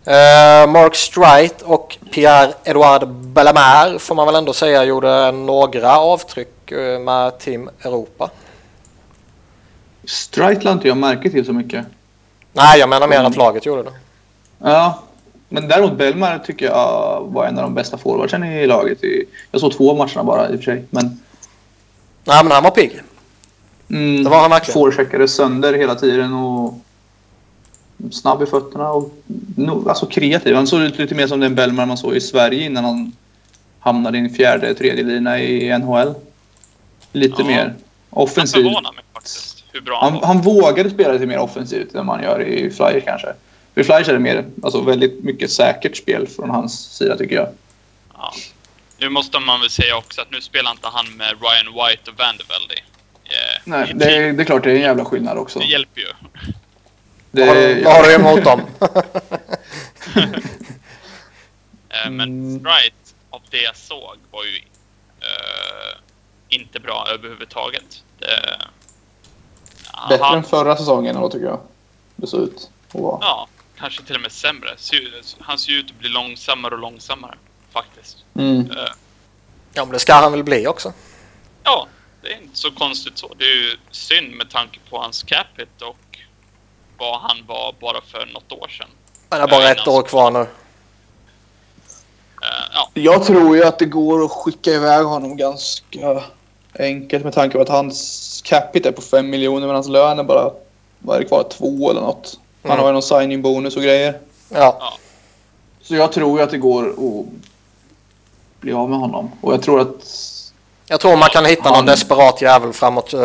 [0.05, 6.99] Eh, Mark Strite och Pierre-Edouard Bellemare får man väl ändå säga gjorde några avtryck eh,
[6.99, 8.29] med Team Europa.
[10.05, 11.85] Strite lade inte jag märke till så mycket.
[12.53, 13.31] Nej, jag menar mer Mm.
[13.31, 13.93] att laget gjorde det.
[14.59, 14.99] Ja,
[15.49, 19.03] men däremot Belmar tycker jag var en av de bästa forwardsen i laget.
[19.03, 20.85] I- Jag såg två matcherna bara i och för sig.
[20.89, 21.21] Men
[22.23, 23.01] Nej, men han var pigg.
[23.89, 24.73] Mm, Det var han verkligen.
[24.73, 26.73] forecheckade sönder hela tiden och
[28.11, 29.13] snabb i fötterna och
[29.55, 30.55] no, alltså kreativ.
[30.55, 33.11] Han såg ut lite mer som den Belmar man såg i Sverige innan han
[33.79, 36.13] hamnade i en fjärde, tredje lina i NHL.
[37.11, 37.47] Lite Ja.
[37.47, 37.73] mer Han
[38.09, 38.63] offensiv.
[38.63, 40.27] förvånar mig faktiskt hur bra han Han, var.
[40.27, 43.27] han vågade spela lite mer offensivt än man gör i Flyers kanske.
[43.73, 47.35] För i Flyers är det mer, alltså väldigt mycket säkert spel från hans sida tycker
[47.35, 47.47] jag.
[48.13, 48.33] Ja.
[48.99, 52.17] Nu måste man väl säga också att nu spelar inte han med Ryan White och
[52.19, 52.73] Vandervelde.
[53.63, 55.59] Nej, det, är- det är klart det är en jävla skillnad också.
[55.59, 56.07] Det hjälper ju.
[57.31, 58.61] Det, Vad har, vad har du emot dem?
[61.89, 62.59] Eh, Men Mm.
[62.59, 62.95] Strite,
[63.29, 64.55] av det jag såg, var ju
[65.19, 65.97] eh,
[66.49, 68.03] inte bra överhuvudtaget.
[68.19, 68.57] Det,
[70.09, 71.59] Bättre han, än förra säsongen då tycker jag.
[72.15, 73.17] Det såg ut att vara.
[73.21, 74.69] Ja, kanske till och med sämre.
[74.77, 77.35] Ser- Han ser ut att bli långsammare och långsammare,
[77.71, 78.17] faktiskt.
[78.35, 78.71] Mm.
[78.71, 78.77] Eh,
[79.73, 80.93] Ja, men det ska han väl bli också.
[81.63, 81.87] Ja,
[82.27, 83.33] det är inte så konstigt så.
[83.37, 86.17] Det är ju synd med tanke på hans cap hit och
[86.97, 88.87] vad han var bara för något år sedan.
[89.29, 90.39] Han är bara Ja, ett år kvar nu.
[90.39, 90.45] Eh,
[92.73, 96.23] ja, Jag tror ju att det går att skicka iväg honom ganska
[96.79, 100.23] enkelt med tanke på att hans capita är på 5 miljoner men hans lön är
[100.23, 100.51] bara,
[100.99, 102.39] vad är det kvar, två eller något.
[102.63, 102.81] Han Mm.
[102.81, 104.19] har ju någon signing bonus och grejer.
[104.49, 104.93] Ja.
[105.81, 107.25] Så jag tror ju att det går att
[108.59, 109.31] bli av med honom.
[109.41, 110.03] Och jag tror att...
[110.89, 113.13] Jag tror man kan hitta någon desperat jävel framåt.
[113.13, 113.19] Eh,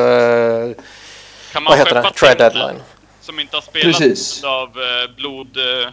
[1.52, 2.02] kan man vad heter det?
[2.02, 2.82] Trade Timonen, deadline.
[3.20, 4.44] Som inte har spelat Precis.
[4.44, 5.92] av eh, blodproppen.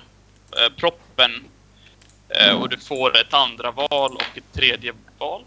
[1.20, 2.62] Eh, eh, Mm.
[2.62, 5.42] Och du får ett andra val och ett tredje val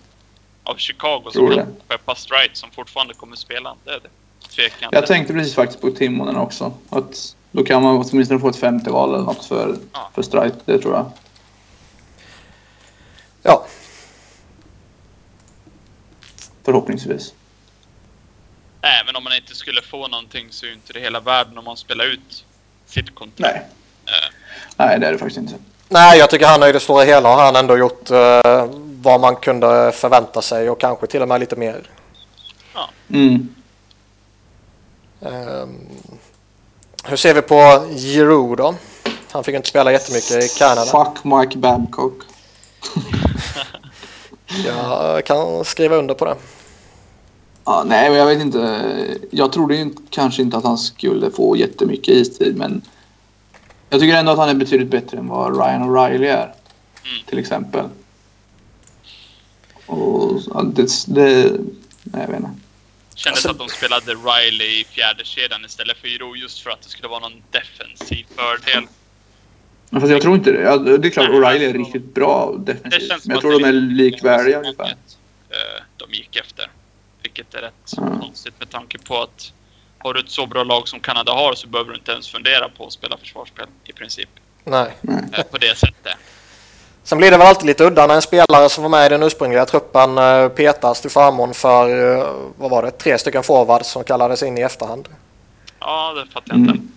[0.64, 3.74] av Chicago Tror som kan skeppa Strite som fortfarande kommer spela.
[3.84, 4.08] Det är det.
[4.48, 6.72] Tvekar jag tänkte precis faktiskt på Timonen också.
[6.90, 10.10] Att då kan man åtminstone få ett femte val eller något för, Ja.
[10.14, 10.56] för Strite.
[10.64, 11.10] Det tror jag.
[13.42, 13.66] ja,
[16.64, 17.34] Förhoppningsvis.
[18.82, 21.64] Även om man inte skulle få någonting så är ju inte det hela världen om
[21.64, 22.44] man spelar ut
[22.86, 23.54] sitt kontrakt.
[23.54, 23.66] Nej.
[24.06, 24.34] Eh,
[24.76, 25.54] Nej, det är det faktiskt inte.
[25.88, 28.66] nej, jag tycker han i det stora hela har han ändå gjort eh,
[29.02, 31.82] vad man kunde förvänta sig och kanske till och med lite mer.
[33.10, 33.54] Mm.
[35.20, 35.88] Ehm,
[37.04, 38.74] hur ser vi på Giroud då?
[39.32, 40.84] Han fick inte spela jättemycket i Kanada.
[40.84, 42.14] Fuck Mike Babcock.
[44.64, 46.36] Jag kan skriva under på det.
[47.64, 49.18] Ja, nej, men jag vet inte.
[49.30, 52.82] Jag trodde ju inte- kanske inte att han skulle få jättemycket istid, men
[53.90, 56.42] jag tycker ändå att han är betydligt bättre än vad Ryan O'Reilly är.
[57.04, 57.22] Mm.
[57.26, 57.84] Till exempel.
[59.86, 61.52] Och det, det...
[62.04, 62.50] Nej, jag vet inte.
[63.14, 66.82] Kändes Alltså- att de spelade Riley i fjärde kedjan istället för Giro just för att
[66.82, 68.86] det skulle vara någon defensiv fördel.
[69.92, 70.60] Men fast jag tror inte det.
[70.62, 73.10] Ja, det är klart, O'Reilly är riktigt bra Det defensivt.
[73.10, 74.84] Men jag att tror de är likvärdiga ungefär.
[75.50, 76.70] eh, De gick efter.
[77.22, 78.20] Vilket är rätt Mm.
[78.20, 79.52] konstigt med tanke på att
[79.98, 82.68] har du ett så bra lag som Kanada har så behöver du inte ens fundera
[82.68, 84.28] på att spela försvarsspel i princip.
[84.64, 84.90] Nej.
[85.32, 86.12] Eh, På det sättet.
[87.04, 89.22] Sen blir det väl alltid lite udda när en spelare som var med i den
[89.22, 91.88] ursprungliga truppen eh, petas till förmån för,
[92.56, 95.08] vad var det, tre stycken forwards som kallades in i efterhand.
[95.78, 96.72] Ja, det fattar jag inte.
[96.72, 96.88] Mm.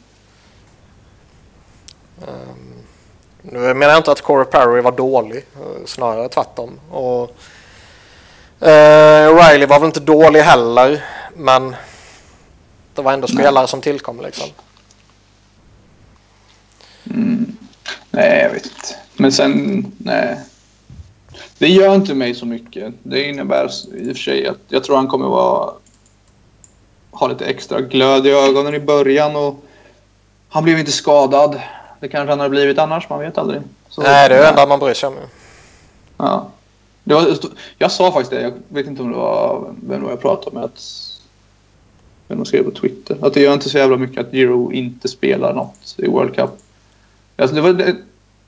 [2.28, 2.75] Ehm,
[3.52, 5.46] nu menar jag inte att Corey Perry var dålig,
[5.86, 6.80] snarare tvärtom.
[6.92, 7.38] Och,
[8.68, 11.04] eh, Riley var väl inte dålig heller,
[11.36, 11.76] men
[12.94, 13.38] det var ändå Nej.
[13.38, 14.48] spelare som tillkom liksom.
[17.10, 17.58] Mm.
[18.12, 18.96] Nej, jag vet inte.
[19.14, 20.40] Men sen, nej.
[21.58, 22.94] Det gör inte mig så mycket.
[23.04, 25.74] Det innebär i och för sig att jag tror han kommer vara
[27.12, 29.56] ha lite extra glöd i ögonen i början och
[30.50, 31.62] han blev inte skadad.
[32.06, 33.62] Det kanske han har blivit annars, man vet aldrig.
[33.90, 35.16] Så, Nej, det är det enda man bryr sig om.
[36.18, 36.48] Ja.
[37.04, 37.38] Det var,
[37.78, 40.56] jag sa faktiskt det, jag vet inte om det var vem det var jag pratade
[40.56, 40.64] med.
[40.64, 40.82] Att,
[42.28, 43.18] vem de skrev på Twitter.
[43.22, 46.50] Att det gör inte så jävla mycket att Giro inte spelar något i World Cup.
[47.38, 47.96] Alltså det var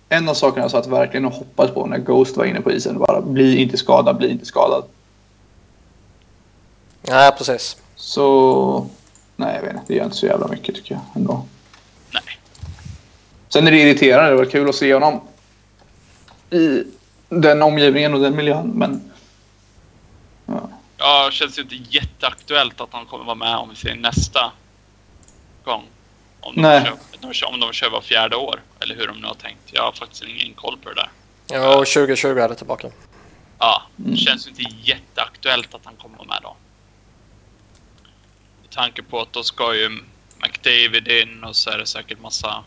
[0.09, 2.99] en av sakerna jag satt verkligen och hoppades på när Ghost var inne på isen.
[2.99, 4.83] Bara bli inte skadad, bli inte skadad.
[7.01, 7.77] Nej, precis.
[7.95, 8.87] Så
[9.35, 9.83] nej, jag vet inte.
[9.87, 11.43] Det gör inte så jävla mycket tycker jag ändå.
[13.49, 14.29] Sen är det irriterande.
[14.29, 15.21] Det var kul att se honom
[16.49, 16.83] i
[17.29, 18.67] den omgivningen och den miljön.
[18.75, 19.11] Men
[20.45, 20.69] ja.
[20.97, 24.51] Ja, det känns ju inte jätteaktuellt att han kommer vara med om vi ser nästa
[25.63, 25.83] gång.
[26.41, 26.83] Om de, Nej.
[26.85, 29.59] kör, de kör, om de kör var fjärde år, eller hur de nu har tänkt.
[29.71, 31.09] Jag har faktiskt ingen koll på det där.
[31.47, 32.89] Ja, och 2020 är det tillbaka.
[33.59, 34.11] Ja, Mm.
[34.11, 36.55] det känns ju inte jätteaktuellt att han kommer med då.
[38.61, 39.89] Med tanke på att då ska ju
[40.41, 42.63] McDavid in och så är det säkert massa,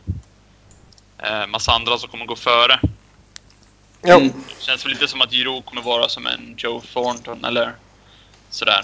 [1.23, 2.81] eh, massa andra som kommer gå före.
[4.03, 4.29] Jo, Mm.
[4.59, 7.75] Det känns väl lite som att Giro kommer vara som en Joe Thornton eller
[8.51, 8.81] sådär.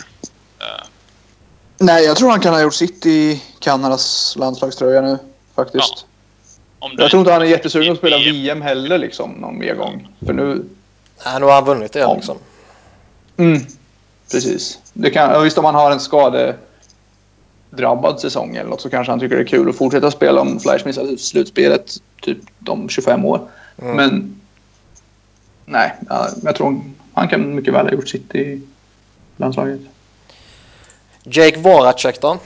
[0.61, 0.87] Eh,
[1.79, 5.19] Nej, jag tror han kan ha gjort sitt i Kanadas landslagströja nu.
[5.55, 6.07] Faktiskt.
[6.79, 8.63] om det Jag tror inte han är jättesugen att spela VM.
[8.63, 10.09] Heller liksom någon mer gång.
[10.27, 10.65] För nu...
[11.25, 12.15] Nej, nu har han vunnit det Ja.
[12.15, 12.39] liksom.
[13.37, 13.67] Mm,
[14.33, 14.79] precis.
[14.93, 16.01] Det kan, ja, visst om han har en
[17.77, 20.61] skadedrabbad säsong eller något så kanske han tycker det är kul att fortsätta spela om
[20.61, 23.49] Flyers missar slutspelet typ de 25 år.
[23.79, 23.97] Mm.
[23.97, 24.41] Men
[25.65, 26.81] nej, ja, jag tror
[27.15, 28.61] han kan mycket väl ha gjort sitt i
[29.37, 29.81] landslaget.
[31.25, 32.39] Jake Voracek då?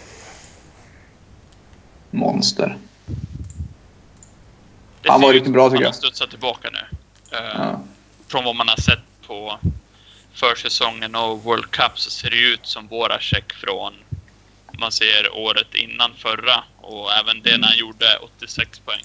[2.11, 2.77] Monster.
[5.03, 5.89] Det Han var riktigt bra, tycker Han jag.
[5.89, 6.97] har studsat tillbaka nu.
[7.37, 7.81] Eh, Ja.
[8.29, 9.59] Från vad man har sett på
[10.33, 13.93] försäsongen och World Cup så ser det ut som Voracek från
[14.81, 19.05] man ser året innan förra och även det när han gjorde 86 poäng.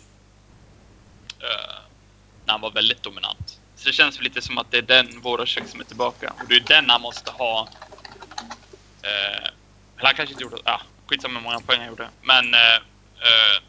[1.40, 1.76] Eh,
[2.46, 3.60] när han var väldigt dominant.
[3.76, 6.34] Så det känns väl lite som att det är den Voracek som är tillbaka.
[6.42, 7.68] Och det är den han måste ha.
[9.02, 9.50] Eh,
[9.98, 10.58] eller han kanske inte gjorde...
[10.64, 12.10] Ah, skitsamma hur många poäng han gjorde.
[12.22, 12.76] Men eh,
[13.20, 13.62] eh,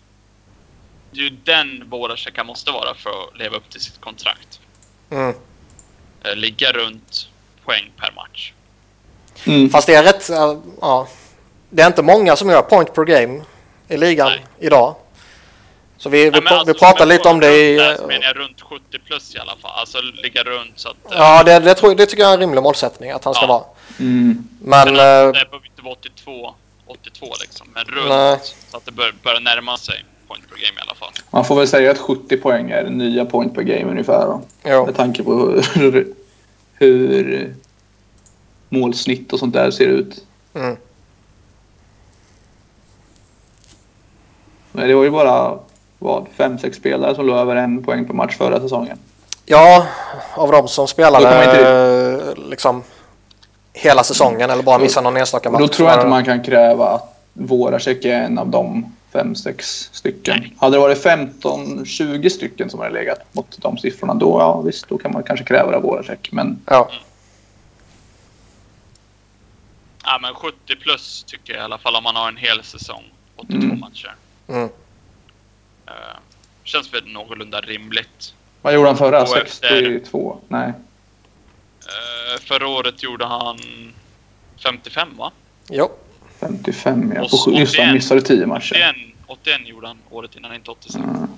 [1.10, 4.60] det är ju den Voracek han måste vara för att leva upp till sitt kontrakt.
[5.10, 5.34] Mm.
[6.34, 7.28] Ligga runt
[7.64, 8.52] poäng per match.
[9.44, 9.70] Mm.
[9.70, 10.28] Fast det är rätt,
[10.80, 11.08] ja.
[11.76, 13.42] Det är inte många som gör point per game
[13.88, 14.44] i ligan Nej.
[14.58, 14.94] idag.
[15.96, 17.76] Så vi, vi, Nej, alltså, vi pratade men lite om det i...
[17.76, 19.70] där så menar jag runt 70 plus i alla fall.
[19.80, 20.96] Alltså ligga runt så att...
[21.12, 23.42] eh, Ja, det, det, tror, det tycker jag är en rimlig målsättning att han ska
[23.44, 23.48] Ja.
[23.48, 23.62] vara.
[24.00, 24.48] Mm.
[24.60, 24.84] Men...
[24.84, 26.54] Men äh, det behöver inte vara 82,
[26.86, 27.66] 82 liksom.
[27.74, 28.38] Men runt Nej.
[28.70, 31.12] så att det bör, börjar närma sig point per game i alla fall.
[31.30, 34.26] Man får väl säga att 70 poäng är nya point per game ungefär.
[34.26, 34.42] Då.
[34.64, 34.86] jo.
[34.86, 36.06] Med tanke på hur,
[36.74, 37.54] hur
[38.68, 40.24] målsnitt och sånt där ser ut.
[40.54, 40.76] Mm.
[44.76, 45.58] Men det var ju bara
[45.98, 48.98] vad, fem, sex spelare som låg över en poäng per match förra säsongen.
[49.46, 49.86] Ja,
[50.34, 52.82] av de som spelade liksom
[53.72, 55.60] hela säsongen eller bara missade någon enstaka match.
[55.60, 59.90] då tror jag inte man kan kräva att Voracek är en av de fem, sex
[59.92, 60.36] stycken.
[60.40, 60.54] Nej.
[60.58, 64.88] Hade det varit 15, 20 stycken som hade legat mot de siffrorna då, ja visst,
[64.88, 66.28] då kan man kanske kräva det av Voracek.
[66.32, 66.88] Men Ja,
[70.04, 73.02] Ja men 70 plus tycker jag i alla fall om man har en hel säsong.
[73.36, 73.80] 82 Mm.
[73.80, 74.14] matcher.
[74.48, 74.68] Mm.
[75.86, 75.92] Eh,
[76.64, 78.34] känns väl någorlunda rimligt.
[78.62, 79.22] vad gjorde han förra?
[79.22, 80.38] Och efter- 62?
[80.48, 80.68] Nej.
[81.86, 83.58] Eh, förra året gjorde han
[84.62, 85.32] 55 va?
[85.70, 85.90] jo.
[86.40, 87.22] 55 ja.
[87.22, 87.94] Och På, just han 81.
[87.94, 88.74] missade 10 matcher.
[88.74, 91.04] 81, 81 gjorde han året innan, inte 86.
[91.04, 91.28] Mm.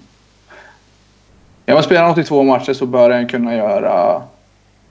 [1.67, 4.23] Ja, men spelar han 82 matcher så bör han kunna göra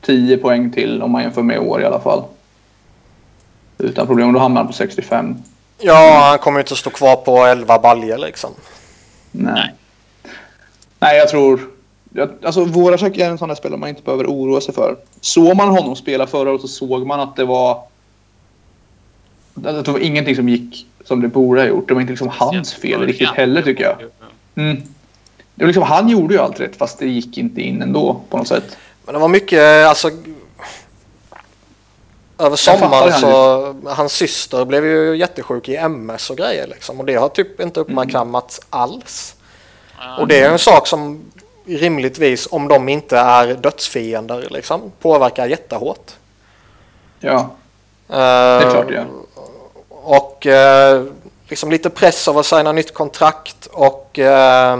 [0.01, 2.23] 10 poäng till om man jämför med i år i alla fall.
[3.77, 4.33] Utan problem.
[4.33, 5.35] Då hamnar han på 65.
[5.79, 8.51] Ja, han kommer ju inte stå kvar på 11 baljer liksom.
[9.31, 9.53] Nej.
[9.53, 9.73] Nej.
[10.99, 11.59] Nej, jag tror...
[12.13, 14.97] Jag, alltså, Voracek är en sån där spelare man inte behöver oroa sig för.
[15.21, 17.83] Såg man honom spela förra året så såg man att det var...
[19.53, 21.87] Det var ingenting som gick som det borde ha gjort.
[21.87, 23.95] Det var inte liksom hans fel riktigt heller tycker jag.
[24.55, 24.81] Mm.
[25.55, 28.37] Det var liksom, han gjorde ju allt rätt fast det gick inte in ändå på
[28.37, 28.77] något sätt.
[29.05, 30.11] Men det var mycket, alltså...
[32.39, 36.99] Över sommaren han så, hans syster blev ju jättesjuk i MS och grejer liksom.
[36.99, 39.35] Och det har typ inte uppmärksammats alls.
[39.99, 41.31] Ja, Och det är en sak som
[41.65, 46.11] rimligtvis, om de inte är dödsfiender liksom, påverkar jättehårt.
[47.19, 47.49] Ja,
[48.07, 49.07] det är klart det gör.
[49.89, 51.05] Och eh,
[51.47, 54.73] liksom lite press av att signa nytt kontrakt och eh,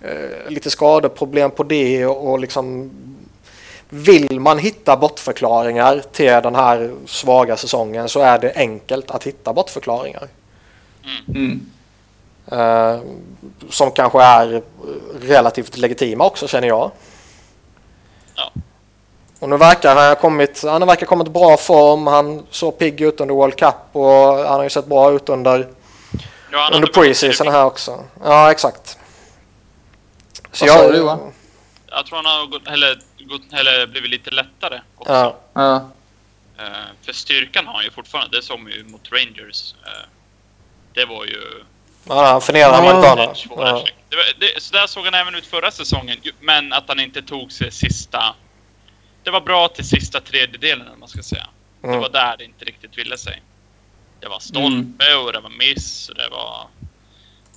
[0.00, 2.90] eh, lite skadeproblem på det och liksom
[3.94, 9.52] vill man hitta bortförklaringar till den här svaga säsongen så är det enkelt att hitta
[9.52, 10.28] bortförklaringar.
[11.28, 11.66] Mm.
[12.52, 13.00] Eh,
[13.70, 14.62] som kanske är
[15.20, 16.90] relativt legitima också känner jag.
[18.34, 18.52] Ja.
[19.38, 22.06] Och nu verkar han ha kommit, han verkar kommit bra form.
[22.06, 25.68] Han såg pigg ut under World Cup och han har ju sett bra ut under,
[26.52, 28.04] Ja, under preseason här också.
[28.24, 28.98] Ja, exakt.
[30.52, 31.18] Så Vad sa du, va?
[31.90, 32.98] Jag tror han har gått, eller,
[33.28, 35.12] gått, eller blivit lite lättare också.
[35.12, 35.90] Ja, Ja.
[36.58, 36.66] Eh,
[37.02, 38.36] för styrkan har han ju fortfarande.
[38.36, 39.74] Det såg man ju mot Rangers.
[39.86, 40.08] Eh,
[40.94, 41.64] det var ju...
[42.08, 42.78] ja, han förnerar Ja.
[42.78, 43.34] amerikanerna.
[43.50, 43.72] Ja.
[43.72, 43.90] det.
[44.08, 46.18] Det, var- det, så där såg han även ut förra säsongen.
[46.40, 48.34] Men att han inte tog sig sista...
[49.24, 51.46] Det var bra till sista tredjedelen, om man ska säga.
[51.80, 52.00] Det Mm.
[52.00, 53.42] var där det inte riktigt ville sig.
[54.20, 56.66] Det var stolpe och det var miss och det var...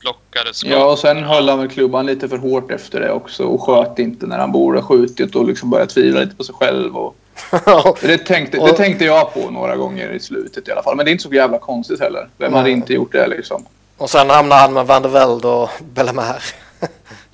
[0.06, 0.70] blockade skott.
[0.72, 3.99] Ja, och sen höll han väl klubban lite för hårt efter det också och sköt
[3.99, 6.97] inte när han borde ha skjutit och liksom började tvivla lite på sig själv.
[6.97, 7.16] Och...
[8.01, 10.95] Det, tänkte, det tänkte jag på några gånger i slutet i alla fall.
[10.95, 12.28] Men det är inte så jävla konstigt heller.
[12.38, 13.66] Vem hade inte gjort det liksom?
[13.97, 16.36] Och sen hamnade han med Van der Velde och Bellemare.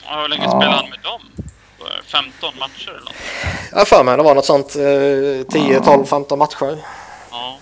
[0.06, 0.50] Ja, hur länge Ja.
[0.50, 1.22] spelade han med dem?
[2.12, 3.14] 15 matcher eller något?
[3.72, 4.76] Jag för mig det var något sånt.
[4.76, 6.78] eh, 10, 12, 15 matcher.
[7.32, 7.58] Ja.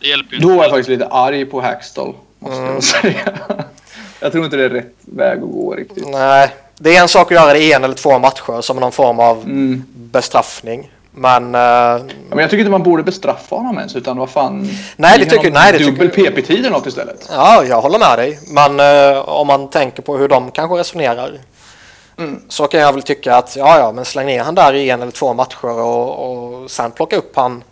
[0.00, 2.74] Det hjälper ju Då var jag faktiskt lite arg på Hackstall, måste Mm.
[2.74, 3.38] jag säga.
[4.20, 6.08] Jag tror inte det är rätt väg att gå riktigt.
[6.08, 6.48] Nej,
[6.78, 9.20] det är en sak att göra det i en eller två matcher som någon form
[9.20, 9.84] av Mm.
[9.94, 10.92] bestraffning.
[11.12, 11.98] Men eh, Ja,
[12.28, 14.68] Men jag tycker inte man borde bestraffa honom ens, utan vad fan...
[14.96, 17.28] Nej, det tycker- nej, det Dubbel PP-tid eller något istället.
[17.32, 18.38] ja, jag håller med dig.
[18.46, 18.80] Men
[19.14, 21.38] eh, om man tänker på hur de kanske resonerar.
[22.18, 22.42] Mm.
[22.48, 25.02] Så kan jag väl tycka att ja, ja, men släng ner han där i en
[25.02, 26.30] eller två matcher och,
[26.62, 27.64] och sen plocka upp han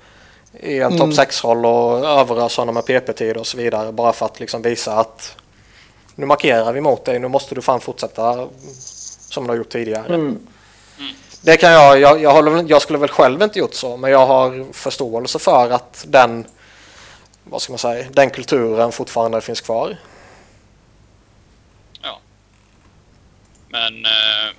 [0.63, 0.99] i en Mm.
[0.99, 3.93] topp 6-roll och överösa honom med PP-tid och så vidare.
[3.93, 5.37] Bara för att liksom visa att
[6.19, 8.49] nu markerar vi mot dig, nu måste du fan fortsätta
[9.31, 10.14] som du har gjort tidigare.
[10.14, 10.47] Mm.
[11.43, 14.27] Det kan jag, jag, jag, håller, jag skulle väl själv inte gjort så, men jag
[14.27, 16.47] har förståelse för att den,
[17.45, 19.97] vad ska man säga, den kulturen fortfarande finns kvar.
[23.69, 24.05] Men...
[24.05, 24.55] Eh,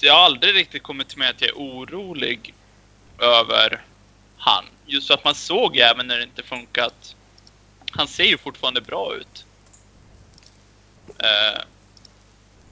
[0.00, 2.54] jag har aldrig riktigt kommit till mig att jag är orolig
[3.18, 3.82] över
[4.36, 4.64] han.
[4.86, 7.16] Just för att man såg även när det inte funkat.
[7.92, 9.44] Han ser ju fortfarande bra ut.
[11.18, 11.62] Eh,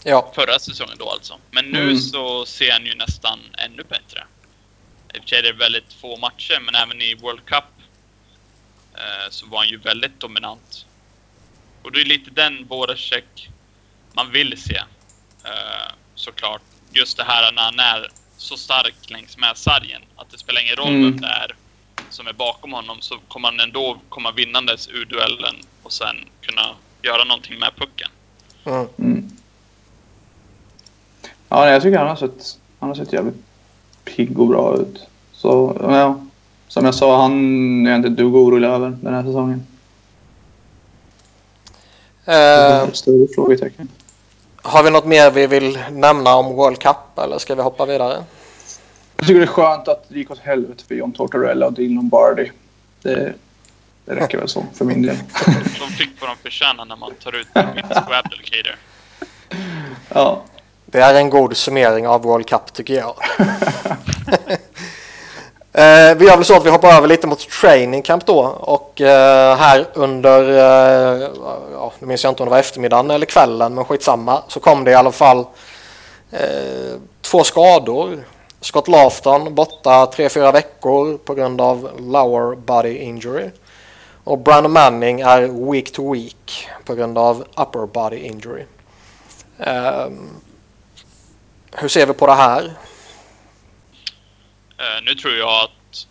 [0.04, 1.38] Ja, förra säsongen då alltså.
[1.50, 1.98] Men nu Mm.
[1.98, 4.24] så ser han ju nästan ännu bättre.
[5.14, 7.64] I och för sig är det väldigt få matcher, men även i World Cup
[8.94, 10.86] eh, så var han ju väldigt dominant.
[11.82, 13.48] Och det är lite den Voracek
[14.12, 14.76] man vill se.
[15.44, 16.62] Eh, såklart.
[16.92, 20.02] Just det här när han är så stark längs med sargen.
[20.16, 21.02] Att det spelar ingen roll Mm.
[21.10, 21.54] vem det är
[22.10, 26.62] som är bakom honom så kommer han ändå komma vinnandes ur duellen och sen kunna
[27.02, 28.08] göra någonting med pucken.
[28.64, 28.86] mm.
[28.98, 29.30] Mm.
[31.48, 33.42] Ja, nej, jag tycker han har sett, han har sett jävligt
[34.04, 35.06] pigg och bra ut.
[35.32, 36.20] Så, ja.
[36.68, 39.66] Som jag sa, han är jag inte ett dugg orolig över den här säsongen.
[42.24, 43.88] Eh, Större frågetecken.
[44.62, 48.24] har vi något mer vi vill nämna om World Cup eller ska vi hoppa vidare?
[49.20, 51.94] Jag tycker det är skönt att det gick åt helvete för John Tortorella och Dean
[51.94, 52.52] Lombardi.
[53.02, 53.34] Det,
[54.04, 55.16] det räcker väl så för min del.
[55.80, 58.76] De fick vad de förtjänar när man tar ut Vince Abdelkader.
[60.08, 60.42] ja.
[60.86, 63.14] Det är en god summering av World Cup tycker jag.
[65.72, 69.00] eh, vi gör väl så att vi hoppar över lite mot training camp då och
[69.00, 71.30] eh, här under, eh,
[71.72, 74.84] ja, nu minns jag inte om det var eftermiddagen eller kvällen men skitsamma så kom
[74.84, 75.38] det i alla fall
[76.30, 78.24] eh, två skador.
[78.60, 83.50] Scott Laughton borta 3-4 veckor på grund av lower body injury.
[84.24, 88.64] Och Brandon Manning är week to week på grund av upper body injury.
[89.58, 90.30] Ehm,
[91.72, 92.64] hur ser vi på det här?
[94.78, 96.06] Eh, nu tror jag att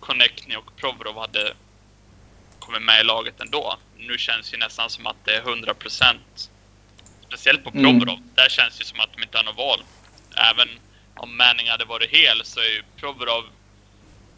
[0.00, 1.54] Connectny och Provorov hade
[2.58, 3.76] kommit med i laget ändå.
[3.96, 6.50] Nu känns det nästan som att det är 100%
[7.26, 7.82] Speciellt på Mm.
[7.82, 8.18] Provorov.
[8.34, 9.82] Där känns det som att de inte har något val.
[10.50, 10.68] Även
[11.16, 13.44] om Manning hade varit hel så är ju Provorov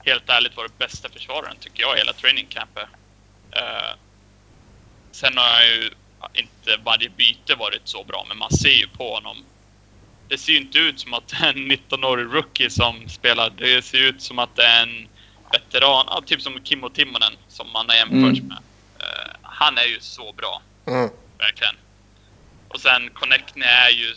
[0.04, 2.88] helt ärligt varit bästa försvararen tycker jag hela training campet.
[3.50, 3.94] Eh,
[5.12, 5.90] sen har ju
[6.34, 9.44] inte varje byte varit så bra, men man ser ju på honom.
[10.28, 13.50] Det ser ju inte ut som att det är en 19-årig rookie som spelar.
[13.50, 15.08] Det ser ut som att det är en
[15.52, 18.48] veteran, ja, typ som Kimmo Timonen som man har jämförts Mm.
[18.48, 18.58] med.
[19.00, 21.10] Eh, han är ju så bra, Mm.
[21.38, 21.76] verkligen.
[22.68, 24.14] Och sen Connectny är ju...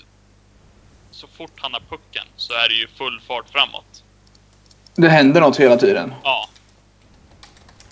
[1.12, 4.04] Så fort han har pucken så är det ju full fart framåt.
[4.96, 6.14] Det händer något hela tiden.
[6.24, 6.50] Ja.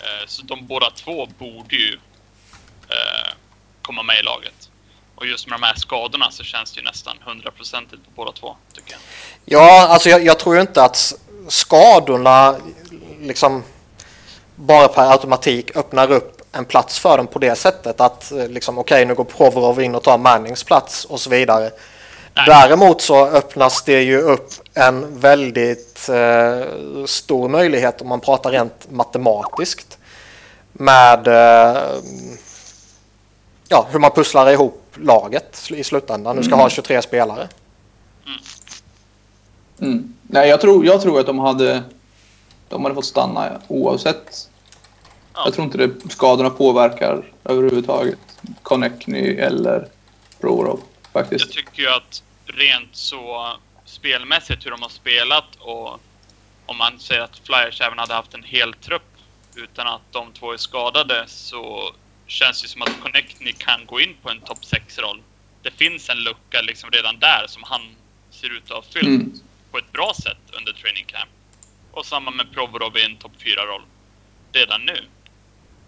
[0.00, 1.92] Eh, Så de båda två borde ju
[2.88, 3.32] eh,
[3.82, 4.70] komma med i laget.
[5.14, 8.56] Och just med de här skadorna så känns det ju nästan hundraprocentigt på båda två,
[8.74, 9.00] tycker jag.
[9.44, 11.14] Ja, alltså jag, jag tror ju inte att
[11.48, 12.56] skadorna
[13.20, 13.64] liksom
[14.54, 19.06] bara per automatik öppnar upp en plats för dem på det sättet att liksom okej
[19.06, 21.70] nu går Provorov in och tar Mannings plats och så vidare.
[22.38, 22.46] Nej.
[22.46, 28.90] Däremot så öppnas det ju upp en väldigt eh, stor möjlighet om man pratar rent
[28.90, 29.98] matematiskt
[30.72, 31.82] med eh,
[33.68, 36.36] ja, hur man pusslar ihop laget i slutändan.
[36.36, 37.48] Du ska ha 23 spelare.
[39.80, 40.14] Mm.
[40.22, 41.82] Nej, jag tror, jag tror att de hade,
[42.68, 44.48] de hade fått stanna oavsett.
[45.34, 45.42] Ja.
[45.44, 48.18] Jag tror inte det, skadorna påverkar överhuvudtaget
[48.62, 49.88] Connectny eller
[50.40, 50.80] Provorov
[51.12, 51.52] Jag faktiskt.
[51.52, 56.00] tycker ju att rent så spelmässigt hur de har spelat och
[56.66, 59.02] om man säger att Flyers även hade haft en hel trupp
[59.54, 61.94] utan att de två är skadade så
[62.26, 65.22] känns det som att Connectney kan gå in på en topp 6-roll.
[65.62, 67.80] Det finns en lucka liksom redan där som han
[68.30, 69.32] ser ut att ha fyllt Mm.
[69.70, 71.30] på ett bra sätt under training camp.
[71.92, 73.82] Och samma med Provorov i en topp 4-roll
[74.52, 75.04] redan nu.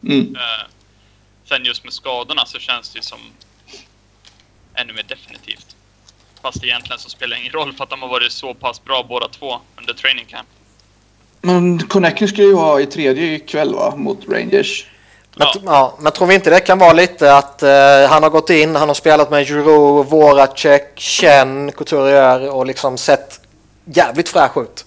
[0.02, 0.36] Mm.
[0.36, 0.66] Eh,
[1.44, 3.18] sen just med skadorna så känns det som
[4.74, 5.76] ännu mer definitivt.
[6.42, 9.06] Fast egentligen så spelar det ingen roll för att de har varit så pass bra
[9.08, 10.48] båda två under training camp.
[11.40, 13.94] Men Connecting ska ju vara i tredje ikväll va?
[13.96, 14.86] Mot Rangers.
[15.34, 15.60] Men, Ja.
[15.64, 15.96] ja.
[16.00, 17.70] men tror vi inte det kan vara lite att eh,
[18.08, 23.40] han har gått in, han har spelat med Giroud, Voracek, Chen, Couturier och liksom sett
[23.84, 24.84] jävligt fräsch ut.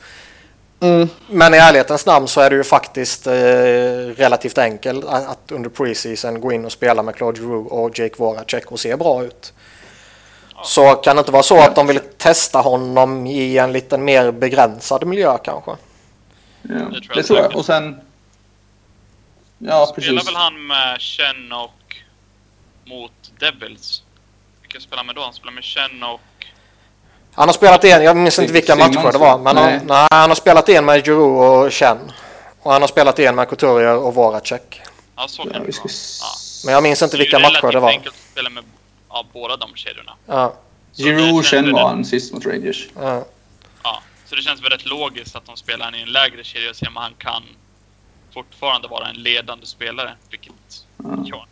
[0.79, 1.09] Mm.
[1.29, 3.33] Men i ärlighetens namn så är det ju faktiskt eh,
[4.15, 8.15] relativt enkelt att, att under preseason gå in och spela med Claude Giroux och Jake
[8.17, 9.53] Voracek och se bra ut.
[10.63, 14.31] Så kan det inte vara så att de vill testa honom i en lite mer
[14.31, 15.71] begränsad miljö kanske?
[16.61, 16.75] Ja,
[17.15, 17.55] det tror jag.
[17.55, 18.01] Och sen...
[19.57, 20.27] Ja, Spelar precis.
[20.27, 21.95] väl han med Chen och
[22.85, 24.03] mot Devils?
[24.61, 25.21] Vilka spelar med då?
[25.21, 26.19] Han spelar med Chen och...
[27.33, 29.77] Han har spelat en, jag minns inte vilka matcher det var, men nej.
[29.77, 31.97] Han, nej, han har spelat en med Giroux och Chen.
[32.61, 34.81] Och han har spelat en med Couturier och Voracek.
[35.15, 35.89] Ja, så Ja, kan vi det vara.
[36.21, 36.27] Ja.
[36.65, 37.89] Men jag minns inte Det är vilka matcher det relativt var.
[37.89, 38.63] enkelt att spela med
[39.13, 40.15] ja, båda de kedjorna.
[40.25, 40.55] Ja,
[40.97, 42.87] Giroud rätt- han sist mot Rangers.
[42.95, 43.25] ja.
[43.83, 46.69] Ja, så det känns väl rätt logiskt att de spelar han i en lägre kedja
[46.69, 47.43] och ser om han kan
[48.33, 50.13] fortfarande vara en ledande spelare.
[50.29, 50.53] Vilket
[50.97, 51.17] Ja.
[51.25, 51.45] jag...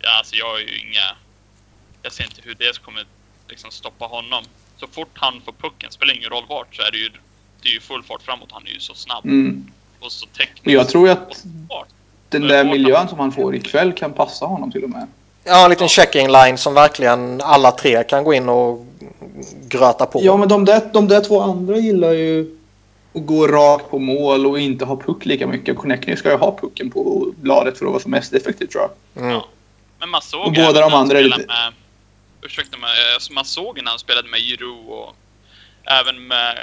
[0.00, 1.16] Ja, alltså jag har ju inga...
[2.02, 3.04] Jag ser inte hur det kommer
[3.48, 4.44] liksom stoppa honom.
[4.76, 7.10] Så fort han får pucken, spelar ingen roll vart, så är det ju,
[7.62, 8.48] det är ju full fart framåt.
[8.52, 9.70] Han är ju så snabb Mm.
[10.00, 10.64] och så teknisk.
[10.64, 11.44] Men jag tror ju att
[12.28, 15.06] den där miljön som han får ikväll kan passa honom till och med.
[15.48, 18.86] Ja en liten checking line som verkligen alla tre kan gå in och
[19.68, 20.20] gröta på.
[20.24, 22.56] Ja, men de där, de där två andra gillar ju
[23.14, 25.76] att gå rakt på mål och inte ha puck lika mycket.
[25.76, 28.82] Connecting ska ju ha pucken på bladet för att vara som mest effektiv tror
[29.14, 29.24] jag.
[29.24, 29.40] Mm.
[29.98, 31.72] Men man såg Och båda de andra är lite- med...
[32.42, 35.14] Ursäkta mig, alltså man såg när han spelade med Giroud och
[35.84, 36.58] även med,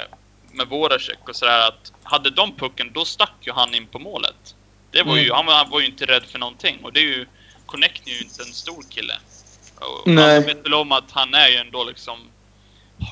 [0.52, 4.54] med Voracek och sådär att hade de pucken, då stack ju han in på målet.
[4.90, 5.36] Det var ju, Mm.
[5.36, 7.26] han, var, han var ju inte rädd för någonting och det är ju...
[7.76, 9.14] Connect är ju inte en stor kille.
[9.80, 10.36] Och Nej.
[10.36, 12.18] alla vet väl om att han är ju ändå liksom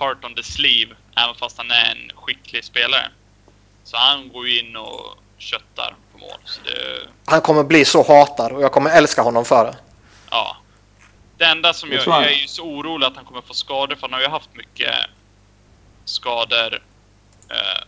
[0.01, 3.09] heart on the sleeve, även fast han är en skicklig spelare.
[3.85, 6.39] Så han går ju in och köttar på mål.
[6.45, 9.77] Så det, Han kommer bli så hatad och jag kommer älska honom för det.
[10.31, 10.57] Ja.
[11.39, 14.03] Det enda som Jag jag, är ju så orolig att han kommer få skador för
[14.03, 14.95] han har ju haft mycket
[16.05, 16.83] skador
[17.51, 17.83] eh,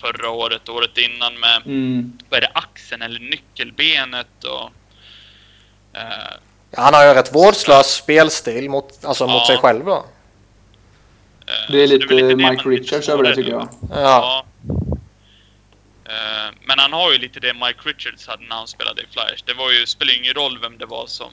[0.00, 2.18] förra året, året innan med, Mm.
[2.28, 4.70] vad är det, axeln eller nyckelbenet och...
[5.96, 6.32] Eh,
[6.70, 9.46] Ja, Han har ju rätt vårdslös spelstil mot, alltså mot Ja.
[9.46, 9.96] sig själv då.
[11.46, 13.68] eh, Det är lite det Mike är lite Richards över det tycker jag.
[13.90, 14.00] Ja.
[14.00, 14.44] Ja.
[16.04, 19.42] Eh, Men han har ju lite det Mike Richards hade när han spelade i Flyers.
[19.42, 21.30] Det var ju, spelade ingen roll vem det var som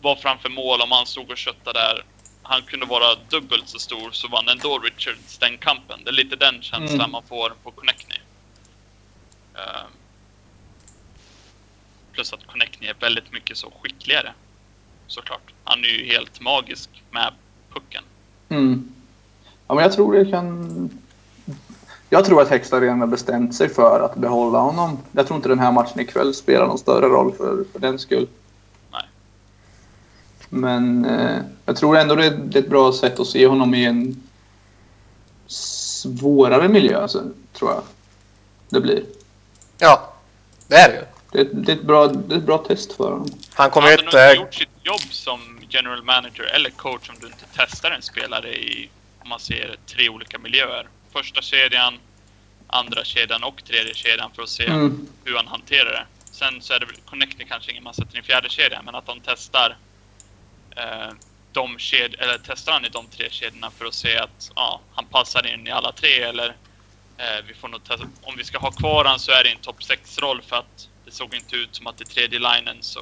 [0.00, 2.04] var framför mål om han stod och köttade där.
[2.42, 6.00] Han kunde vara dubbelt så stor så vann ändå Richards den kampen.
[6.04, 7.10] Det är lite den känslan Mm.
[7.10, 8.18] man får på Connectney.
[12.16, 14.32] Plus att Connectney är väldigt mycket så skickligare.
[15.06, 15.52] Såklart.
[15.64, 17.32] Han är ju helt magisk med
[17.72, 18.04] pucken.
[18.48, 18.92] Mm.
[19.66, 20.90] Ja, men jag tror det kan...
[22.10, 24.98] Jag tror att Hextall redan har bestämt sig för att behålla honom.
[25.12, 28.28] Jag tror inte den här matchen ikväll spelar någon större roll för, för den skull.
[28.92, 29.08] Nej.
[30.48, 33.74] Men eh, jag tror ändå det är, det är ett bra sätt att se honom
[33.74, 34.22] i en
[35.46, 37.82] svårare miljö, alltså, tror jag.
[38.68, 39.04] Det blir.
[39.78, 40.12] Ja,
[40.68, 41.15] det är det ju.
[41.32, 43.28] Det är, det är, ett, bra, det är ett bra test för honom.
[43.54, 44.42] Han kommer ju Han hade nog inte inte...
[44.42, 48.88] gjort sitt jobb som general manager eller coach om du inte testar en spelare i,
[49.22, 50.88] om man ser tre olika miljöer.
[51.12, 51.94] Första kedjan,
[52.66, 55.08] andra kedjan och tredje kedjan för att se Mm.
[55.24, 56.06] hur han hanterar det.
[56.32, 59.06] Sen så är det väl Connecting kanske ingen man sätter i fjärde kedjan, men att
[59.06, 59.76] de testar
[60.76, 61.12] eh,
[61.52, 65.04] de ked eller testar han i de tre kedjorna för att se att ja, han
[65.04, 66.48] passar in i alla tre eller
[67.18, 68.06] eh, vi får nog testa.
[68.22, 71.12] Om vi ska ha kvar han så är det en topp 6-roll för att det
[71.12, 73.00] såg inte ut som att i tredje linen så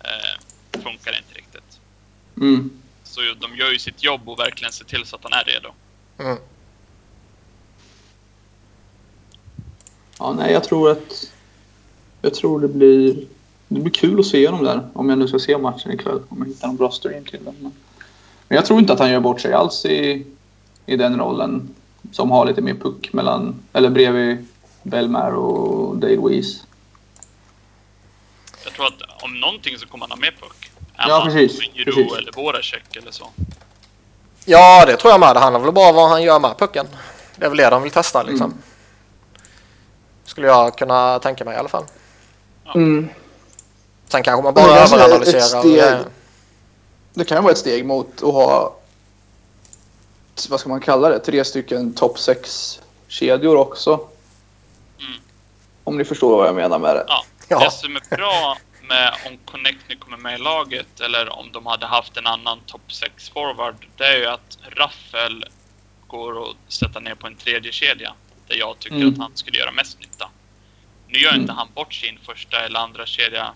[0.00, 0.40] eh,
[0.82, 1.80] funkar det inte riktigt.
[2.36, 2.70] Mm.
[3.04, 5.68] Så de gör ju sitt jobb och verkligen ser till så att han är redo.
[6.18, 6.38] Mm.
[10.18, 11.32] Ja, nej, jag tror att...
[12.22, 13.26] Jag tror det blir...
[13.68, 14.88] Det blir kul att se dem där.
[14.92, 16.20] Om jag nu ska se matchen ikväll.
[16.28, 17.54] Om jag hittar någon bra stream till den.
[17.60, 17.72] Men
[18.48, 20.26] men jag tror inte att han gör bort sig alls i,
[20.86, 21.74] i den rollen.
[22.12, 23.54] Som har lite mer puck mellan...
[23.72, 24.46] Eller bredvid
[24.82, 26.66] Belmar och Dale Weiss.
[28.76, 30.70] Jag tror att om någonting så kommer han ha med puck.
[30.96, 32.18] Ja, precis, Giroud precis.
[32.18, 33.30] eller Voracek eller så.
[34.44, 35.36] Ja, det tror jag med.
[35.36, 36.86] Det handlar väl bara om vad han gör med pucken.
[37.36, 38.46] Det är väl det de vill testa liksom.
[38.46, 38.62] Mm.
[40.24, 41.84] Skulle jag kunna tänka mig i alla fall.
[42.74, 43.08] Mm.
[44.08, 45.40] Sen kanske man bara det är ett överanalyserar.
[45.40, 45.62] steg.
[45.62, 46.04] grejer.
[47.14, 48.76] Det kan ju vara ett steg mot att ha,
[50.48, 53.92] vad ska man kalla det, tre stycken topp 6-kedjor också.
[54.98, 55.12] Mm.
[55.84, 57.04] Om ni förstår vad jag menar med det.
[57.08, 57.24] Ja.
[57.48, 57.58] Ja.
[57.64, 61.86] Det som är bra med om Connectny kommer med i laget eller om de hade
[61.86, 65.44] haft en annan topp 6 forward, det är ju att Raffel
[66.06, 68.14] går att sätta ner på en tredje kedja
[68.48, 69.08] där jag tycker Mm.
[69.12, 70.30] att han skulle göra mest nytta.
[71.08, 71.56] Nu gör inte Mm.
[71.56, 73.54] han bort sin första eller andra kedja,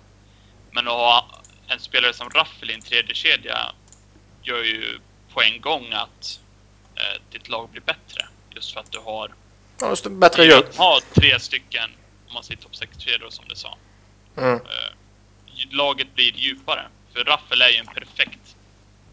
[0.71, 1.27] men att ha
[1.69, 3.59] en spelare som Raffel i en tredje kedja
[4.43, 5.01] gör ju
[5.35, 6.41] på en gång att
[6.97, 8.27] eh, ditt lag blir bättre.
[8.55, 9.35] Just för att du har
[9.81, 11.91] Ja, just det, bättre att ha tre stycken,
[12.29, 13.77] om man säger topp 6-kedjor som du sa,
[14.37, 14.55] Mm.
[14.55, 16.83] eh, laget blir djupare.
[17.13, 18.57] För Raffel är ju en perfekt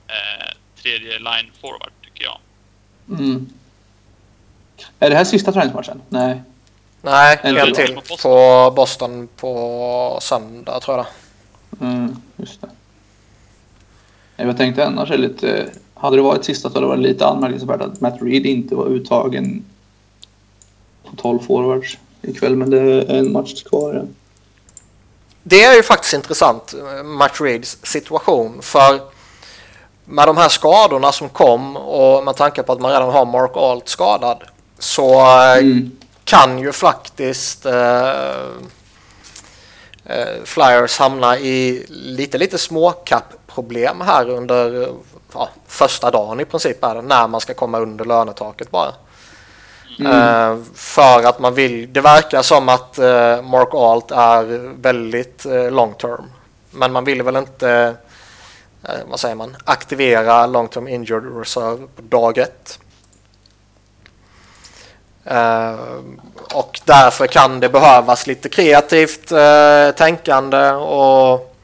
[0.07, 2.38] eh, tredje line forward, tycker jag.
[3.20, 3.49] Mm.
[4.99, 6.01] Är det här sista träningsmatchen?
[6.09, 6.41] Nej.
[7.01, 7.76] Nej, En en till.
[7.76, 11.86] till på Boston på söndag tror jag det.
[11.86, 12.70] Mm, just det.
[14.36, 15.70] Jag tänkte annars är lite...
[15.93, 18.86] Hade det varit sista så hade det varit lite anmärkningsvärt att Matt Reed inte var
[18.88, 19.66] uttagen
[21.03, 21.97] på 12 forwards
[22.30, 22.55] ikväll.
[22.55, 23.93] Men det är en match kvar.
[23.93, 24.01] Ja.
[25.43, 28.61] Det är ju faktiskt intressant, eh, Matt Reeds situation.
[28.61, 28.99] För
[30.05, 33.51] med de här skadorna som kom och med tanke på att man redan har Mark
[33.57, 34.43] Alt skadad
[34.80, 35.91] så eh, Mm.
[36.23, 38.09] kan ju faktiskt eh,
[40.05, 44.89] eh, Flyers hamna i lite, lite småkapp-problem här under
[45.34, 48.93] ja, första dagen i princip när man ska komma under lönetaket bara.
[50.00, 54.43] Eh, för att man vill, det verkar som att eh, Mark Alt är
[54.82, 56.32] väldigt eh, long term.
[56.72, 57.96] Men man vill väl inte,
[59.06, 62.80] vad säger man, aktivera long term injured reserve på dag ett.
[66.54, 69.28] Och därför kan det behövas lite kreativt
[69.98, 71.55] tänkande och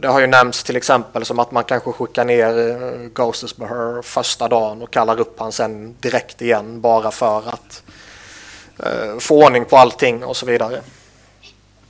[0.00, 4.48] det har ju nämnts till exempel som att man kanske skickar ner eh, Ghostesbeher första
[4.48, 7.82] dagen och kallar upp han sen direkt igen bara för att
[8.78, 10.80] eh, få ordning på allting och så vidare.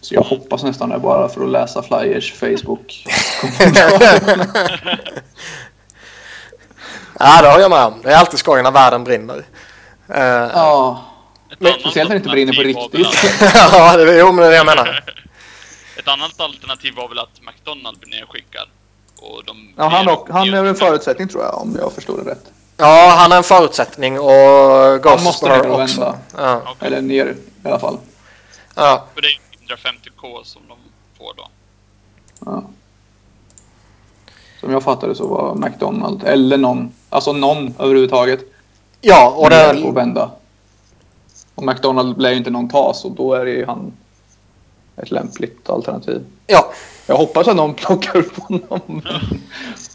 [0.00, 3.06] Så jag hoppas nästan det bara för att läsa Flyers Facebook.
[7.22, 8.02] Ja, det har jag med om.
[8.02, 9.44] Det är alltid skoj när världen brinner.
[10.08, 10.22] Eh,
[10.54, 11.04] ja.
[11.58, 13.22] Men speciellt när det inte brinner på riktigt.
[13.54, 15.04] ja, det, jo, men det är det jag menar.
[16.01, 18.68] Ett annat alternativ var väl att McDonald blir nedskickad.
[19.20, 22.16] Och de Ja, han, blir- och, han är en förutsättning tror jag om jag förstår
[22.24, 22.53] det rätt.
[22.76, 24.30] Ja, han är en förutsättning och
[25.05, 26.01] Han måste och också.
[26.01, 26.18] vända.
[26.36, 26.86] Ja, Okej.
[26.86, 27.26] Eller ner
[27.64, 27.98] i alla fall.
[28.74, 29.05] ja.
[29.14, 30.76] För det är 150k som de
[31.18, 31.48] får då.
[32.46, 32.62] Ja.
[34.61, 38.40] Som jag fattade så var McDonald eller någon, alltså någon överhuvudtaget,
[39.01, 40.30] ja och det, och vända.
[41.55, 43.92] Och McDonald lär ju inte någon ta så då är det ju han
[44.97, 46.24] ett lämpligt alternativ.
[46.47, 46.72] ja,
[47.07, 49.03] Jag hoppas att någon plockar upp honom.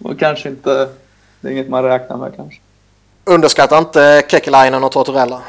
[0.04, 0.90] och kanske inte,
[1.42, 2.60] det är inget man räknar med kanske.
[3.24, 5.42] underskatta inte Kekelainen och Tortorella.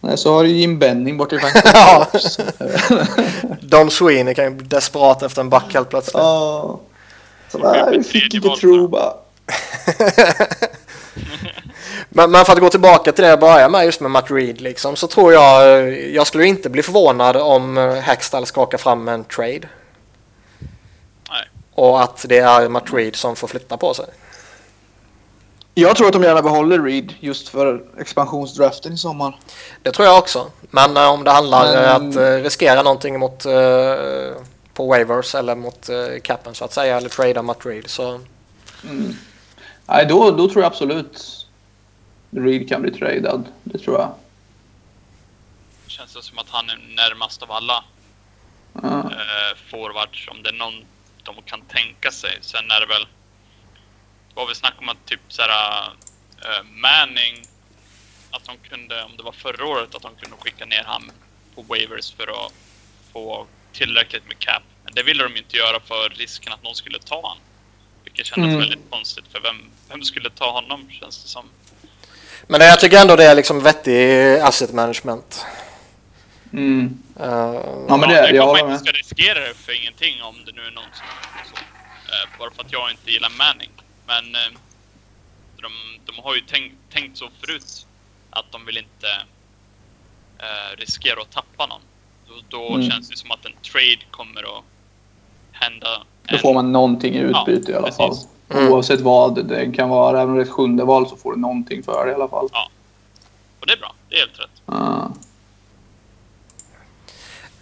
[0.00, 1.38] Nej, så har du Jim Benning borta i
[1.74, 2.06] Ja.
[3.60, 6.14] Don Sweeney kan ju bli desperat efter en back helt plötsligt.
[6.14, 6.80] Ja.
[7.48, 9.12] Så nej, vi fick inte tro bara.
[12.14, 14.60] Men, men för att gå tillbaka till det jag började med just med Matt Reed
[14.60, 19.08] liksom, så tror jag, eh, jag skulle inte bli förvånad om eh, Hextall skakar fram
[19.08, 19.68] en trade.
[21.30, 21.48] Nej.
[21.74, 24.06] Och att det är Matt Reed som får flytta på sig.
[25.74, 29.38] Jag tror att de gärna behåller Reed just för expansionsdraften i sommar.
[29.82, 30.46] Det tror jag också.
[30.70, 33.52] Men eh, om det handlar Men- om att eh, riskera någonting mot, eh,
[34.74, 38.20] på waivers eller mot eh, capen så att säga, eller trada Matt Reed så
[38.84, 39.16] Mm.
[39.86, 41.41] Nej, då, då tror jag absolut
[42.36, 43.44] Reed kan bli tradad.
[43.64, 44.14] Det tror jag.
[45.86, 47.84] Känns det som att han är närmast av alla
[48.82, 48.98] Ja.
[48.98, 50.28] eh, forwards.
[50.28, 50.84] Om det är någon
[51.22, 52.38] de kan tänka sig.
[52.40, 53.06] Sen är det väl...
[54.28, 55.88] Det var väl snack om att typ såhär...
[56.38, 57.42] Uh, Manning...
[58.30, 61.10] Att de kunde, om det var förra året, att de kunde skicka ner han
[61.54, 62.52] på waivers för att
[63.12, 64.62] få tillräckligt med cap.
[64.84, 67.38] Men det ville de inte göra för risken att någon skulle ta han.
[68.04, 68.58] Vilket kändes Mm.
[68.60, 71.44] väldigt konstigt för vem, vem skulle ta honom känns det som.
[72.46, 75.46] Men det, jag tycker ändå det är liksom vettig asset management.
[76.52, 76.98] Mm.
[77.20, 77.26] Eh,
[77.88, 78.72] Ja, men det- det jag med.
[78.74, 81.06] inte ska riskera det för ingenting om det nu är någon som...
[81.50, 81.56] Så,
[82.12, 83.70] eh, bara för att jag inte gillar Manning.
[84.06, 84.58] Men eh,
[85.62, 85.72] de,
[86.04, 87.86] de har ju tänkt, tänkt så förut
[88.30, 89.06] att de vill inte
[90.38, 91.80] eh, riskera att tappa någon.
[92.28, 92.90] Då, då Mm.
[92.90, 94.64] känns det som att en trade kommer att
[95.52, 96.02] hända.
[96.28, 98.16] Då en- får man någonting i utbyte Ja, i alla fall.
[98.52, 98.72] Mm.
[98.72, 100.20] Oavsett vad det kan vara.
[100.20, 102.28] Även om det är ett sjunde val så får du någonting för det i alla
[102.28, 102.48] fall.
[103.60, 103.94] Och det är bra.
[104.08, 104.62] Det är helt rätt.
[104.66, 105.12] Ja.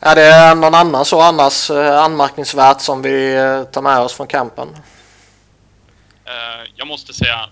[0.03, 4.27] Är det någon annan så annars eh, anmärkningsvärt som vi eh, tar med oss från
[4.27, 4.69] campen?
[6.25, 7.49] Eh, jag måste säga,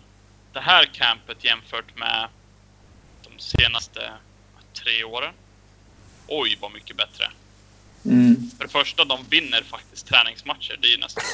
[0.53, 2.28] det här campet jämfört med
[3.22, 4.01] de senaste
[4.72, 5.34] tre åren.
[6.28, 7.30] Oj, vad mycket bättre.
[8.09, 8.50] Mm.
[8.56, 10.78] För det första, de vinner faktiskt träningsmatcher.
[10.82, 11.24] Det är ju nästan...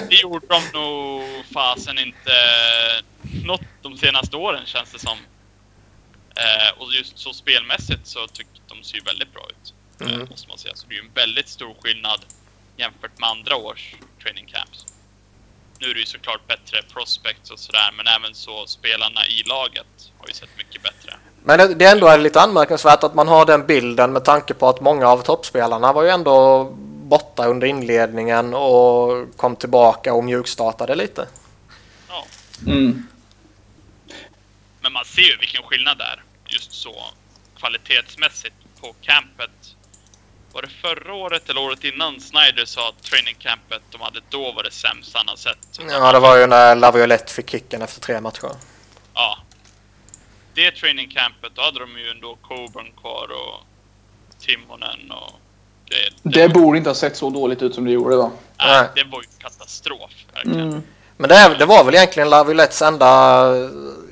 [0.10, 2.32] det gjorde de nog fasen inte
[3.44, 5.18] något de senaste åren känns det som.
[6.36, 9.74] Eh, och just så spelmässigt så tycker de ser ju väldigt bra ut.
[10.00, 10.26] Eh, Mm.
[10.30, 10.74] måste man säga.
[10.74, 12.20] Så det är ju en väldigt stor skillnad
[12.76, 14.86] jämfört med andra års training camps.
[15.80, 20.10] Nu är det ju såklart bättre prospects och sådär, men även så spelarna i laget
[20.18, 21.16] har ju sett mycket bättre.
[21.46, 24.80] Men det, är ändå lite anmärkningsvärt att man har den bilden med tanke på att
[24.80, 26.64] många av toppspelarna var ju ändå
[27.04, 31.28] borta under inledningen och kom tillbaka och mjukstartade lite.
[32.08, 32.24] Ja,
[32.66, 33.06] Mm.
[34.80, 36.22] men man ser ju vilken skillnad det är.
[36.46, 36.94] Just så
[37.58, 39.50] kvalitetsmässigt på campet.
[40.52, 44.52] Var det förra året eller året innan Snyder sa att training campet de hade då
[44.52, 45.80] var det sämsta han har sett?
[45.90, 48.50] Ja, det var ju när Laviolette fick kicken efter tre matcher.
[49.14, 49.38] Ja.
[50.54, 53.60] Det training campet, då hade de ju ändå Coburn kvar och
[54.40, 55.32] Timonen och
[55.88, 56.12] grejer.
[56.22, 58.30] Det var, borde inte ha sett så dåligt ut som det gjorde va?
[58.58, 58.88] nej, Nej.
[59.04, 60.68] det var ju katastrof, verkligen.
[60.68, 60.82] Mm.
[61.16, 63.40] Men det, är- det var väl egentligen Laviolettes enda...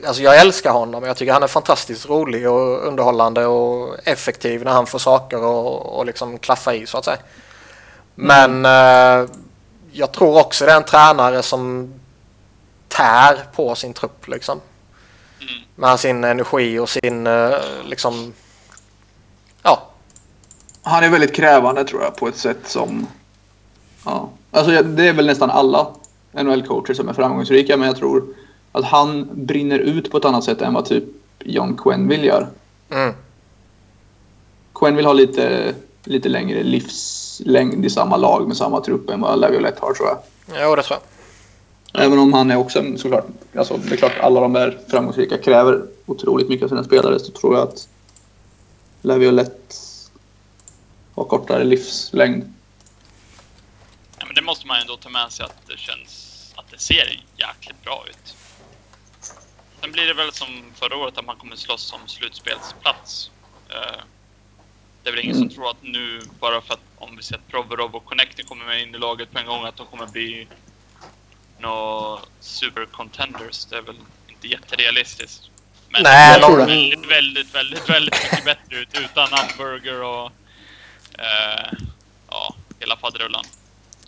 [0.06, 1.04] Alltså jag älskar honom.
[1.04, 5.98] Jag tycker han är fantastiskt rolig och underhållande och effektiv när han får saker och,
[5.98, 7.18] och liksom klaffa i så att säga.
[8.14, 9.28] Men eh,
[9.92, 11.94] jag tror också det är en tränare som
[12.88, 14.60] tär på sin trupp liksom.
[15.42, 15.62] Mm.
[15.74, 17.50] Med sin energi och sin eh,
[17.84, 18.32] liksom...
[19.62, 19.82] Ja,
[20.82, 23.06] Han är väldigt krävande tror jag på ett sätt som...
[24.04, 24.28] Ja.
[24.50, 25.86] Alltså det är väl nästan alla
[26.32, 28.24] NHL-coacher som är framgångsrika men jag tror
[28.72, 31.04] att han brinner ut på ett annat sätt än vad typ
[31.38, 32.48] John Quenneville gör.
[32.90, 33.14] mm,
[34.74, 35.74] Quenneville har lite,
[36.04, 40.18] lite längre livslängd i samma lag med samma trupp än vad Laviolette har tror jag.
[40.62, 41.11] jo det tror jag.
[41.94, 43.26] Även om han är också en- såklart,
[43.56, 47.32] alltså det är klart alla de där framgångsrika kräver otroligt mycket av sina spelare så
[47.32, 47.88] tror jag att
[49.02, 49.74] Laviolette
[51.14, 52.54] har kortare livslängd.
[54.18, 56.78] Ja, men det måste man ju ändå ta med sig att det känns att det
[56.78, 58.34] ser jäkligt bra ut.
[59.80, 63.30] Sen blir det väl som förra året att man kommer slåss om slutspelsplats.
[63.68, 64.00] Eh,
[65.02, 65.48] Det är väl ingen Mm.
[65.48, 68.64] som tror att nu, bara för att om vi ser att Provorov och Connecting kommer
[68.64, 70.46] med in i laget på en gång, att de kommer bli
[71.62, 73.64] nå super contenders.
[73.64, 73.96] Det är väl
[74.28, 75.42] inte jätterealistiskt.
[75.88, 80.30] Men Nej, det ser väldigt, väldigt, väldigt, väldigt mycket bättre ut utan hamburger och
[81.18, 81.72] eh,
[82.30, 83.44] ja, hela faderullan.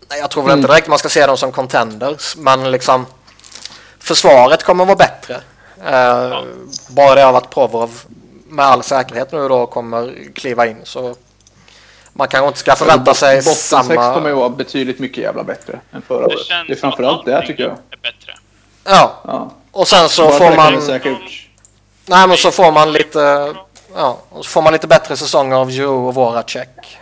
[0.09, 3.07] Nej, Jag tror väl inte direkt man ska se dem som contenders, men liksom
[3.98, 5.34] försvaret kommer vara bättre.
[5.84, 6.44] Eh,
[6.88, 8.00] Bara det av att Provorov
[8.48, 11.14] med all säkerhet nu då kommer kliva in så
[12.17, 14.15] man kanske inte ska förvänta sig Botten samma...
[14.15, 16.47] kommer ju vara betydligt mycket jävla bättre än förra Det året.
[16.47, 17.73] känns Det är framförallt det tycker jag.
[17.73, 18.33] är bättre.
[18.85, 19.51] Ja, Ja.
[19.71, 20.73] och sen så Bara får man...
[22.07, 23.55] Nej, men så får man lite...
[23.95, 26.99] Ja, och så får man lite bättre säsonger av Joe och Voracek.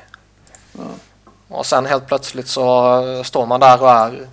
[1.49, 4.27] Och sen helt plötsligt så eh, står man där och är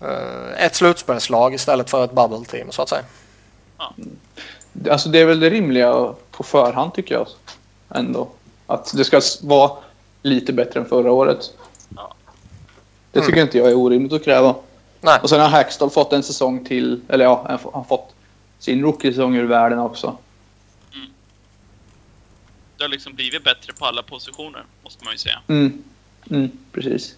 [0.00, 3.02] eh, ett slutspelslag istället för ett bubble team så att säga.
[4.90, 7.26] Alltså det är väl det rimliga på förhand tycker jag.
[7.94, 8.28] Ändå.
[8.66, 9.72] Att det ska vara
[10.22, 11.50] lite bättre än förra året.
[11.96, 12.14] Ja.
[13.12, 14.54] Det tycker inte jag är orimligt att kräva.
[15.00, 15.18] Nej.
[15.22, 17.00] Och sen har Hackstall fått en säsong till.
[17.08, 18.14] Eller ja, han har fått
[18.58, 20.16] sin rookie-säsong ur världen också.
[22.76, 25.40] Det har liksom blivit bättre på alla positioner, måste man ju säga.
[25.48, 25.84] Mm.
[26.30, 27.16] Mm, precis.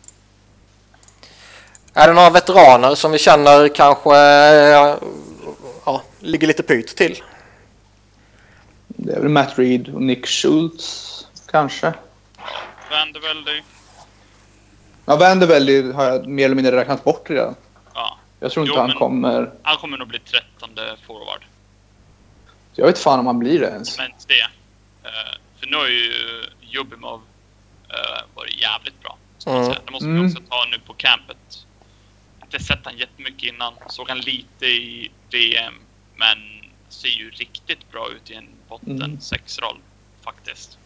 [1.93, 4.97] Är det några veteraner som vi känner kanske eh,
[5.85, 7.23] ja, ligger lite pyrt till?
[8.87, 11.14] Det är väl Matt Reed och Nick Schultz
[11.55, 11.93] kanske.
[12.91, 13.63] Vandervelde,
[15.07, 17.55] Ja, Vanderveldy har jag mer eller mindre räknat bort redan.
[17.95, 18.19] ja.
[18.41, 19.53] Jag tror inte Jo, han kommer...
[19.63, 21.45] Han kommer nog bli trettonde forward.
[22.75, 23.99] Jag vet fan om han blir det ens.
[23.99, 24.41] Men inte det.
[25.09, 26.13] Eh, för nu har ju
[26.61, 29.17] Jubimov uh, varit jävligt bra.
[29.47, 29.69] Mm.
[29.87, 30.23] Det måste Mm.
[30.23, 31.67] vi också ta nu på campet.
[32.43, 33.75] Inte sett han jättemycket innan.
[33.89, 35.75] Såg han lite i VM.
[36.17, 36.39] Men
[36.89, 39.21] ser ju riktigt bra ut i en botten Mm.
[39.21, 39.79] sex-roll.
[40.25, 40.79] Faktiskt.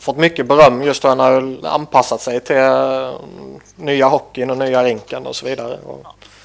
[0.00, 3.12] Fått mycket beröm just hur han har anpassat sig till eh,
[3.76, 5.78] nya hockeyn och nya rinken och så vidare.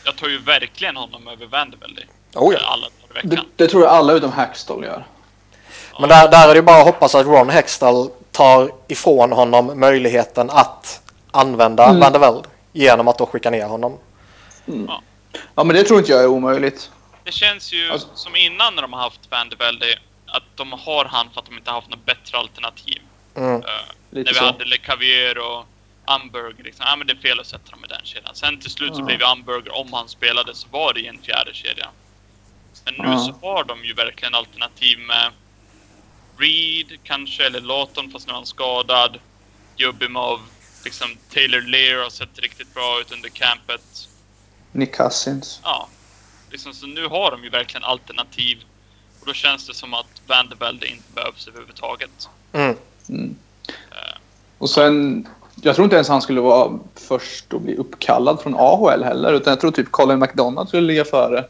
[0.05, 2.01] Jag tar ju verkligen honom över Vandervelde.
[2.35, 2.59] oh ja.
[2.65, 2.87] Alla
[3.23, 5.05] Det, det tror jag alla utom Hackstall gör.
[5.99, 10.49] Men där, där är det bara att hoppas att Ron Hextall tar ifrån honom möjligheten
[10.49, 11.99] att använda Mm.
[11.99, 12.43] Van der Velde
[12.73, 13.97] genom att då skicka ner honom.
[15.55, 16.91] Ja, men det tror inte jag är omöjligt.
[17.23, 19.85] Det känns ju Alltså- som innan när de har haft Vandervelde
[20.27, 23.01] att de har han för att de inte har haft något bättre alternativ.
[23.37, 23.61] Mm.
[24.09, 24.45] Lite när vi så.
[24.45, 25.65] hade Le Cavier och
[26.05, 28.35] Amberg, liksom, ja men det är fel att sätta dem i den kedjan.
[28.35, 31.21] Sen till slut så blev ju Amberg, om han spelade, så var det i en
[31.21, 31.87] fjärde kedja.
[32.85, 35.31] Men nu så har de ju verkligen alternativ med
[36.37, 39.19] Reed kanske, eller Lawton fast nu är han skadad.
[39.77, 40.39] Jubimov,
[40.83, 44.09] liksom Taylor Lear har sett riktigt bra ut under campet.
[44.71, 45.59] Nick Cousins.
[45.63, 45.89] Ja,
[46.51, 48.65] liksom, så nu har de ju verkligen alternativ.
[49.19, 52.29] Och då känns det som att Vandevelde inte behövs överhuvudtaget.
[52.53, 52.77] Mm.
[53.09, 53.35] Mm.
[54.57, 55.27] Och sen,
[55.61, 59.33] jag tror inte ens han skulle vara först att bli uppkallad från AHL heller.
[59.33, 61.45] Utan jag tror typ Colin McDonald skulle ligga före.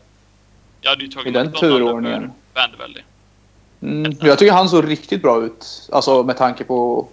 [0.81, 2.31] Jag hade ju tagit I den McDonald turordningen.
[3.81, 4.01] Mm.
[4.01, 5.89] men Jag tycker han såg riktigt bra ut.
[5.91, 7.07] Alltså med tanke på...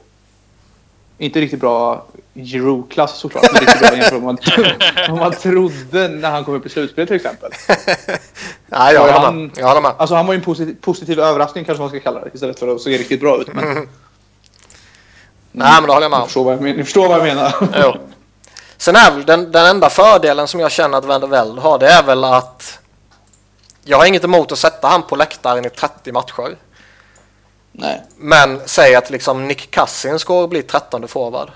[1.19, 3.45] Inte riktigt bra Giroud-klass såklart.
[3.53, 4.21] Men riktigt bra jämfört med
[5.11, 7.51] vad man, trodde när han kom upp i slutspel till exempel.
[8.67, 9.51] Nej, jag håller han- med.
[9.57, 9.93] Jag håller med.
[9.97, 12.31] Alltså han var ju en positiv, positiv överraskning kanske man ska kalla det.
[12.35, 13.55] Istället för att se riktigt bra ut.
[13.55, 13.89] Men, Mm.
[15.57, 16.27] Nej, men det håller jag med ni, om.
[16.29, 17.55] förstår vad jag men, ni förstår vad jag menar.
[17.83, 17.95] Jo.
[18.77, 22.03] Sen är väl den, den enda fördelen som jag känner att Vandevelde har, det är
[22.03, 22.79] väl att
[23.85, 26.57] jag har inget emot att sätta han på läktaren i 30 matcher.
[27.73, 28.03] Nej.
[28.17, 31.51] Men säg att liksom Nick Cousins går och blir 13 forward.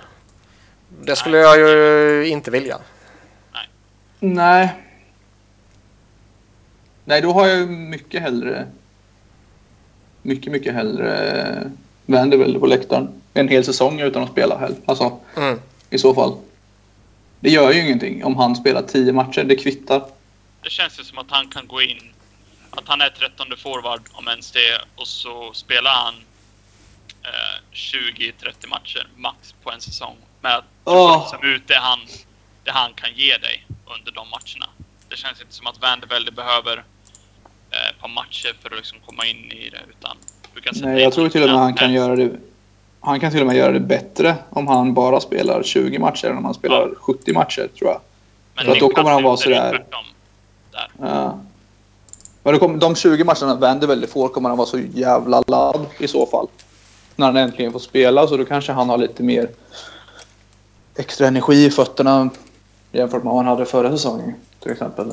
[1.02, 2.78] Det skulle jag ju inte vilja.
[4.20, 4.74] Nej.
[7.04, 8.66] Nej, då har jag mycket hellre...
[10.22, 11.70] Mycket, mycket hellre
[12.06, 13.08] Vanderbilt på läktaren.
[13.38, 14.76] En hel säsong utan att spela heller.
[14.86, 15.60] Alltså, Mm.
[15.90, 16.36] i så fall.
[17.40, 19.44] Det gör ju ingenting om han spelar 10 matcher.
[19.44, 20.02] Det kvittar.
[20.62, 22.12] Det känns ju som att han kan gå in,
[22.70, 26.14] att han är 13 forward om ens det, och så spelar han
[27.22, 30.16] eh, 20-30 matcher max på en säsong.
[30.40, 31.20] Med att Åh.
[31.22, 31.98] liksom ut det han,
[32.64, 33.66] det han kan ge dig
[33.96, 34.66] under de matcherna.
[35.08, 36.76] Det känns inte som att Vandevelde behöver
[37.70, 40.16] eh, ett par matcher för att liksom komma in i det, utan
[40.54, 42.30] du kan sätta Nej, jag tror till och med han kan göra det...
[43.00, 46.36] Han kan till och med göra det bättre om han bara spelar 20 matcher än
[46.38, 46.94] om han spelar Ja.
[47.00, 48.00] 70 matcher, tror jag.
[48.54, 49.84] Men för att då kommer han vara sådär-
[50.72, 50.90] Där.
[51.00, 51.38] Ja.
[52.42, 56.08] Men det kommer, de 20 matcherna Vanderbilt får kommer han vara så jävla ladd i
[56.08, 56.46] så fall.
[57.16, 59.50] När han äntligen får spela så då kanske han har lite mer
[60.96, 62.30] extra energi i fötterna
[62.92, 65.12] jämfört med vad han hade förra säsongen till exempel.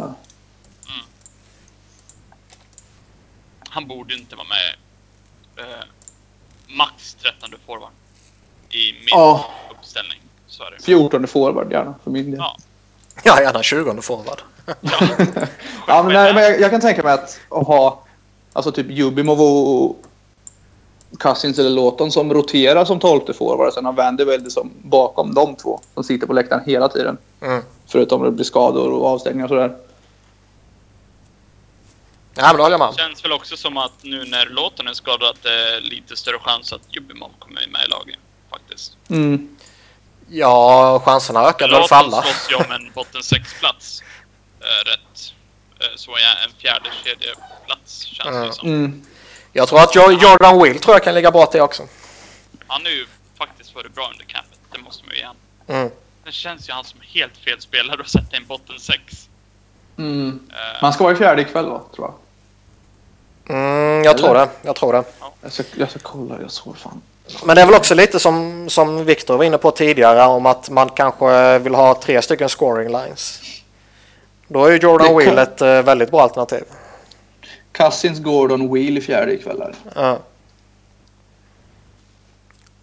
[3.69, 5.83] Han borde inte vara med eh,
[6.67, 7.91] max 13 forward
[8.69, 9.45] i min Ja.
[9.79, 10.19] uppställning.
[10.47, 10.83] Så är det.
[10.83, 12.39] 14 forward gärna för min del.
[12.39, 12.57] Ja.
[13.23, 14.41] Ja, gärna 20 forward.
[14.65, 14.71] Ja.
[15.87, 18.03] Ja, men, nej, men jag, jag kan tänka mig att, att ha
[18.53, 19.95] alltså typ Jubimov och
[21.19, 23.73] Cousins eller Lawton som roterar som 12 forward.
[23.73, 27.17] Sen har Vanderbilt som bakom de två som sitter på läktaren hela tiden.
[27.41, 27.61] Mm.
[27.87, 29.77] Förutom det blir skador och avstängningar och sådär.
[32.35, 32.95] Ja, men det håller jag med.
[32.99, 36.39] Känns väl också som att nu när låten är skadad att det är lite större
[36.39, 38.17] chans att Jubimov kommer med i laget.
[38.49, 38.97] Faktiskt.
[39.09, 39.57] Mm.
[40.29, 42.21] Ja, chanserna ökar väl för Låten alla.
[42.21, 44.03] slåss ju om en botten 6-plats.
[44.59, 45.33] Eh, rätt.
[45.79, 48.53] Eh, så är en fjärde kedjeplats känns det Mm.
[48.53, 48.67] som.
[48.69, 49.05] Mm.
[49.53, 51.83] Jag tror att Jo- Jordan Will tror jag kan ligga bra till också.
[52.67, 53.07] Han har ju
[53.37, 54.59] faktiskt varit bra under campet.
[54.71, 55.27] Det måste man ju ge.
[55.67, 55.91] Mm.
[56.25, 59.29] Det känns ju han som helt fel spelare att sätta en botten 6.
[59.97, 60.49] Mm.
[60.53, 62.15] Eh, Han ska vara i fjärde ikväll va, tror jag.
[63.49, 64.39] Mm, jag tror Eller?
[64.39, 64.49] det.
[64.61, 65.03] Jag tror det.
[65.41, 67.01] Jag ska, jag ska kolla, jag såg fan.
[67.45, 70.69] Men det är väl också lite som, som Viktor var inne på tidigare om att
[70.69, 73.41] man kanske vill ha tre stycken scoring lines.
[74.47, 76.63] Då är ju Jordan kan- Will ett eh, väldigt bra alternativ.
[77.71, 79.75] Cousins, Gordon, Wheel i fjärde ikväll här.
[79.95, 80.19] Ja.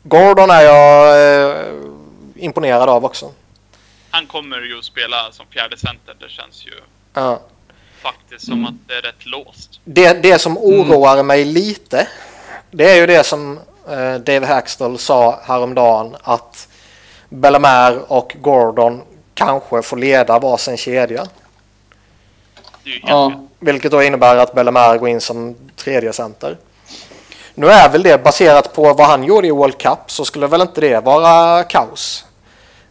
[0.03, 1.57] Gordon är jag eh,
[2.37, 3.33] imponerad av också.
[4.11, 6.17] Han kommer ju att spela som fjärde center.
[6.21, 6.71] Det känns ju
[7.15, 7.41] Ja.
[8.03, 8.67] Faktiskt som Mm.
[8.67, 9.81] att det är rätt låst.
[9.85, 12.07] Det, det som oroar mig lite
[12.71, 16.69] det är ju det som eh, Dave Hackstall sa häromdagen att
[17.29, 19.03] Bellemare och Gordon
[19.35, 21.27] kanske får leda varsin kedja.
[23.03, 23.33] Ja.
[23.59, 26.57] Vilket då innebär att Bellemare går in som tredje center.
[27.55, 30.61] Nu är väl det baserat på vad han gjorde i World Cup så skulle väl
[30.61, 32.25] inte det vara kaos.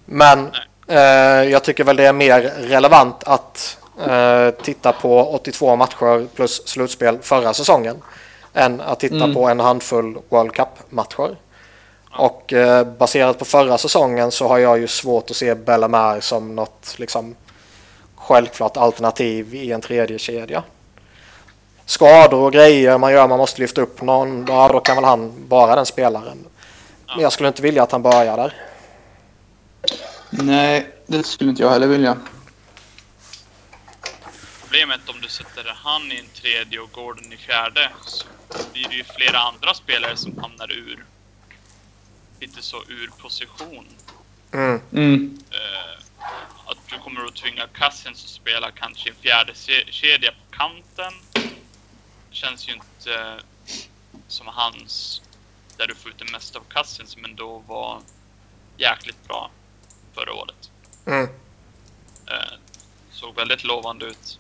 [0.05, 0.51] Men
[0.88, 0.97] eh,
[1.51, 3.78] jag tycker väl det är mer relevant att
[4.51, 8.01] titta på 82 matcher plus slutspel förra säsongen
[8.53, 9.33] än att titta Mm.
[9.33, 11.37] på en handfull World Cup-matcher.
[12.11, 16.55] Och eh, baserat på förra säsongen så har jag ju svårt att se Bellemare som
[16.55, 17.35] något liksom
[18.15, 20.63] självklart alternativ i en tredje kedja.
[21.85, 25.31] Skador och grejer man gör, man måste lyfta upp någon, ja, då kan väl han
[25.47, 26.45] vara den spelaren.
[27.07, 28.53] Men jag skulle inte vilja att han börjar där.
[30.29, 32.17] Nej, det skulle inte jag heller vilja.
[34.72, 38.26] Problemet om du sätter han i en tredje och Gordon i fjärde så
[38.74, 41.05] blir det ju flera andra spelare som hamnar ur.
[42.39, 43.88] lite så ur position.
[44.51, 44.82] Mm.
[44.91, 45.39] Mm.
[45.51, 46.03] Eh,
[46.65, 51.13] att du kommer att tvinga Cousins att spela kanske en fjärde se- kedja på kanten.
[52.30, 53.39] Känns ju inte
[54.28, 55.22] som hans,
[55.78, 58.01] där du får ut det mesta av Cousins, men då var
[58.78, 59.51] jäkligt bra
[60.13, 60.72] förra året.
[61.05, 61.30] Mm.
[62.28, 62.53] Eh,
[63.11, 64.38] såg väldigt lovande ut.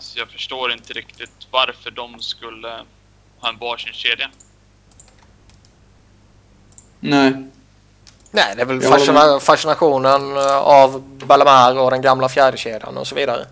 [0.00, 2.68] Så jag förstår inte riktigt varför de skulle
[3.40, 4.30] ha en varsin kedja.
[7.00, 7.32] Nej.
[8.30, 13.14] Nej, det är väl fascina- fascinationen eh, av Bellemare och den gamla fjärdekedjan och så
[13.14, 13.46] vidare.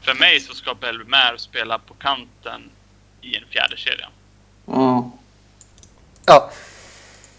[0.00, 2.70] För mig så ska Belmer spela på kanten
[3.20, 4.08] i en fjärde kedja.
[4.66, 5.10] Ja.
[6.26, 6.50] Ja,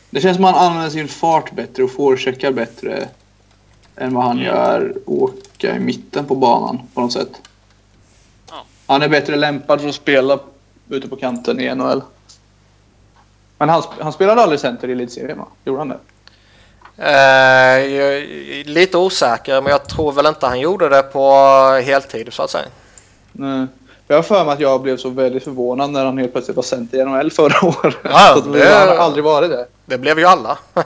[0.09, 3.09] Det känns som att han använder sin fart bättre och forecheckar bättre
[3.97, 4.45] än vad han Mm.
[4.45, 7.29] gör åka i mitten på banan på något sätt.
[8.49, 8.63] Ja.
[8.87, 10.39] Han är bättre lämpad för att spela
[10.89, 12.01] ute på kanten i NHL.
[13.57, 15.47] Men han, han spelade aldrig center i elitserien va?
[15.65, 15.97] Gjorde han det?
[16.97, 21.31] eh, jag är lite osäker men jag tror väl inte han gjorde det på
[21.85, 22.65] heltid så att säga.
[23.31, 23.67] Nej.
[24.07, 26.63] Jag har för mig att jag blev så väldigt förvånad när han helt plötsligt var
[26.63, 27.95] center i NHL förra året.
[28.03, 29.67] Ja, det- Han har aldrig varit det.
[29.85, 30.57] Det blev ju alla.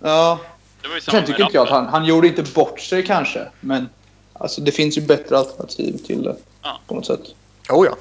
[0.00, 0.38] Ja,
[0.86, 3.06] Det var ju samma Sen tycker inte jag att han, han gjorde inte bort sig
[3.06, 3.48] kanske.
[3.60, 3.88] Men
[4.32, 6.36] alltså, det finns ju bättre alternativ till det.
[6.62, 6.80] Ja.
[6.86, 7.20] På något sätt.
[7.68, 7.96] oh ja.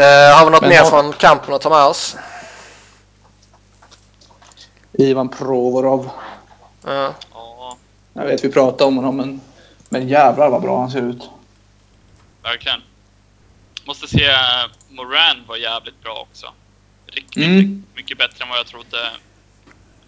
[0.00, 2.16] Eh, har vi något Men mer har- från kampen att ta med oss?
[4.92, 6.10] Ivan Provorov.
[6.84, 7.14] Ja.
[7.32, 7.76] Ja,
[8.12, 9.40] Jag vet vi pratade om honom men,
[9.88, 11.30] men jävlar vad bra han ser ut.
[12.42, 12.80] verkligen.
[13.84, 14.36] Måste säga
[14.88, 16.46] Moran var jävligt bra också.
[17.06, 17.56] Riktigt, Mm.
[17.58, 19.10] riktigt mycket bättre än vad jag trodde.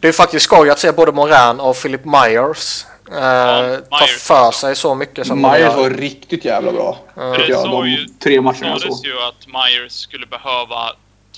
[0.00, 4.50] Det är faktiskt skoj att se både Moran och Philip Myers eh, ta Myers för
[4.50, 6.98] sig så mycket som Myers var riktigt jävla bra.
[7.14, 7.32] Ja.
[7.32, 9.06] Tycker Det jag, såg de ju- tre matcherna Det jag såg.
[9.06, 10.92] ju att Myers skulle behöva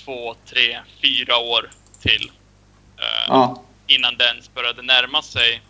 [0.05, 1.71] två, tre, fyra år
[2.03, 2.31] till.
[2.99, 5.63] eh, Ja, Innan den började närma sig.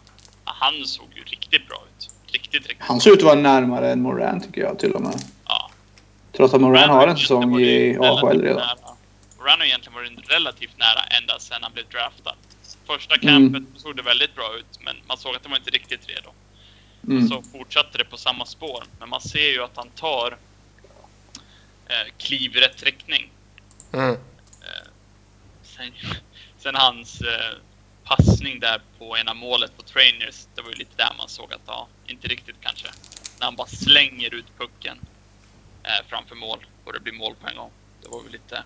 [0.45, 2.09] Han såg ju riktigt bra ut.
[2.33, 5.15] Riktigt, riktigt han ser ut att vara närmare än Moran tycker jag till och med.
[5.47, 5.71] Ja.
[6.37, 8.57] Trots att Moran har en säsong i AHL redan.
[8.57, 8.75] nära.
[9.41, 12.35] Har egentligen varit relativt nära ända sedan han blev draftad.
[12.87, 13.53] Första Mm.
[13.53, 16.31] campet såg det väldigt bra ut, men man såg att det var inte riktigt redo.
[17.09, 17.29] Mm.
[17.29, 18.85] Så fortsatte det på samma spår.
[18.99, 20.39] Men man ser ju att han tar
[21.87, 23.31] eh, kliv i rätt riktning.
[23.93, 24.11] Mm.
[24.63, 24.89] Eh,
[25.63, 25.93] sen,
[26.59, 27.55] sen hans eh,
[28.05, 31.63] passning där på ena målet på Trainers, det var ju lite där man såg att,
[31.67, 32.89] ja, inte riktigt kanske.
[33.39, 34.99] När han bara slänger ut pucken
[35.83, 37.71] eh, framför mål och det blir mål på en gång.
[38.03, 38.65] Det var väl lite...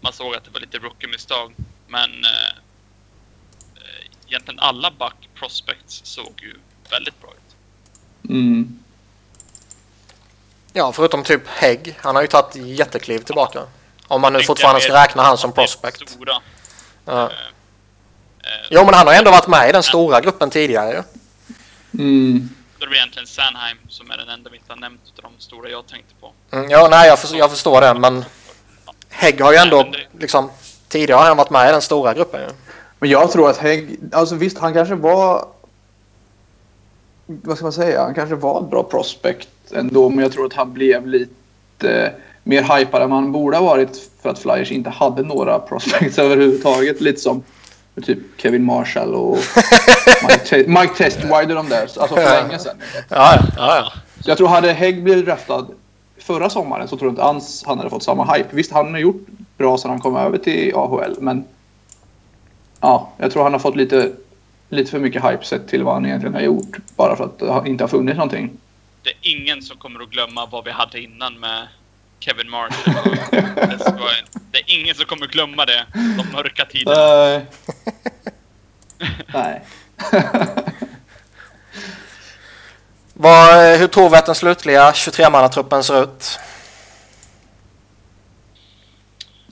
[0.00, 1.54] Man såg att det var lite rookie-misstag.
[1.86, 2.50] Men eh,
[3.76, 6.54] eh, egentligen alla back prospects såg ju
[6.90, 7.56] väldigt bra ut.
[8.30, 8.78] Mm.
[10.72, 11.98] Ja, förutom typ Hägg.
[12.00, 13.62] Han har ju tagit jättekliv tillbaka.
[14.08, 16.08] Om man nu fortfarande ska räkna han som prospect.
[16.10, 16.40] Stora.
[17.04, 17.24] Ja.
[17.24, 17.30] Eh,
[18.70, 21.02] Jo, men han har ändå varit med i den stora gruppen tidigare ju.
[22.02, 22.48] Mm.
[22.78, 25.42] Då är det egentligen Sanheim som är den enda vi inte har nämnt utav de
[25.42, 26.32] stora jag tänkte på.
[26.50, 28.24] Mm, ja, nej, jag, för, jag förstår det, men
[29.18, 30.50] Hägg har ju ändå det- liksom
[30.88, 32.40] tidigare har han varit med i den stora gruppen.
[32.98, 35.44] Men jag tror att Hägg, alltså visst han kanske var...
[37.26, 38.02] Vad ska man säga?
[38.02, 42.12] Han kanske var ett bra prospect ändå, men jag tror att han blev lite
[42.42, 47.00] mer hypad än han borde ha varit för att Flyers inte hade några prospects överhuvudtaget.
[47.00, 47.42] Lite som
[48.02, 49.38] typ Kevin Marshall och
[50.28, 51.80] Mike, Mike Testwide och de där.
[51.82, 52.76] Alltså för länge sedan.
[53.08, 53.92] Ja, ja, ja.
[54.24, 55.66] Så jag tror hade Hägg blivit draftad
[56.28, 58.48] förra sommaren så tror jag inte alls han hade fått samma hype.
[58.50, 59.26] Visst, han har gjort
[59.56, 61.44] bra sedan han kom över till AHL, men
[62.80, 64.12] ja, jag tror han har fått lite,
[64.68, 66.76] lite för mycket hype sett till vad han egentligen har gjort.
[66.96, 68.50] Bara för att det inte har funnits någonting.
[69.02, 71.68] Det är ingen som kommer att glömma vad vi hade innan med
[72.20, 73.16] Kevin Marshall.
[74.50, 75.86] det, är ingen som kommer glömma det.
[75.94, 76.96] De mörka tiderna.
[76.96, 77.46] Nej.
[79.34, 79.64] Nej.
[83.20, 86.38] Vad, hur tror vi att den slutliga 23-mannatruppen ser ut?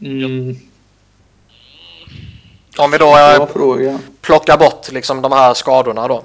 [0.00, 0.56] Mm.
[2.78, 6.24] Om vi då eh, plockar bort liksom de här skadorna då.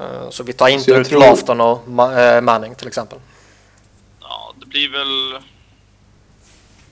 [0.00, 3.18] Eh, Så vi tar inte ut tror- Lafton och eh, Manning till exempel.
[4.20, 5.42] Ja, det blir väl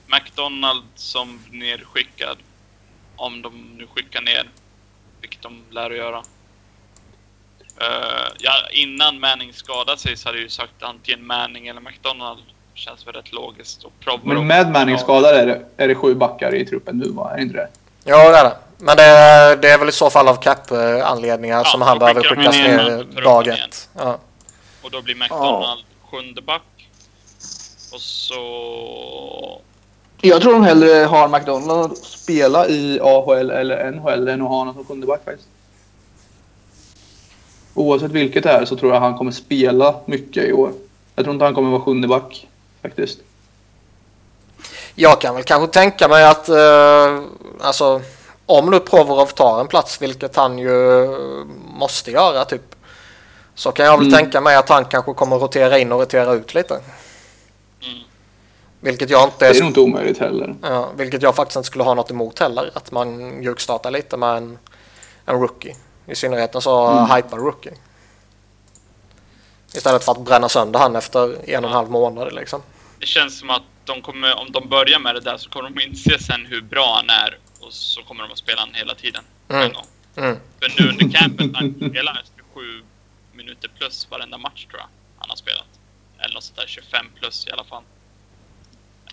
[0.07, 2.37] McDonald som nerskickad.
[3.15, 4.49] Om de nu skickar ner,
[5.21, 6.23] vilket de lär att göra.
[7.81, 12.39] Eh, ja, innan Manning skadade sig så hade jag ju sagt antingen Manning eller McDonald.
[12.73, 13.85] Känns väl rätt logiskt.
[14.23, 17.31] Men med Manning skadad är det, är det sju backar i truppen nu va?
[17.31, 17.67] Är det inte det?
[18.03, 18.55] Ja, det är det.
[18.77, 19.03] Men det,
[19.61, 23.47] det är väl i så fall av cap-anledningar Ja, som han behöver skickas ner dag
[23.47, 23.89] ett.
[23.97, 24.17] Ja.
[24.81, 26.61] Och då blir McDonald sjunde back.
[27.93, 29.61] Och så...
[30.21, 34.73] Jag tror de hellre har McDonald spela i AHL eller NHL än att ha honom
[34.73, 35.49] som sjunde back faktiskt.
[37.73, 40.71] Oavsett vilket det är så tror jag han kommer spela mycket i år.
[41.15, 42.47] Jag tror inte han kommer vara sjunde back
[42.81, 43.19] faktiskt.
[44.95, 47.19] Jag kan väl kanske tänka mig att eh,
[47.61, 48.01] alltså,
[48.45, 51.07] om nu Provorov tar en plats, vilket han ju
[51.73, 52.75] måste göra typ.
[53.55, 54.19] Så kan jag väl Mm.
[54.19, 56.73] tänka mig att han kanske kommer rotera in och rotera ut lite.
[56.73, 57.99] Mm.
[58.79, 60.55] Vilket jag inte Det är nog inte omöjligt heller.
[60.61, 62.71] Ja, vilket jag faktiskt inte skulle ha något emot heller.
[62.73, 64.57] Att man mjukstartar lite med en,
[65.25, 65.75] en rookie.
[66.09, 67.11] I synnerhet en så Mm.
[67.15, 67.73] hypad rookie.
[69.73, 72.61] Istället för att bränna sönder han efter en och en halv månad liksom.
[72.99, 75.81] Det känns som att de kommer, om de börjar med det där så kommer de
[75.85, 77.37] inse sen hur bra han är.
[77.59, 79.23] Och så kommer de att spela han hela tiden.
[79.49, 79.61] Mm.
[79.61, 79.85] En gång.
[80.15, 80.37] Mm.
[80.61, 82.83] För nu under campen, han spelar 27
[83.33, 84.87] minuter plus varenda match tror jag
[85.19, 85.65] han har spelat.
[86.19, 87.83] Eller något sånt där, 25 plus i alla fall.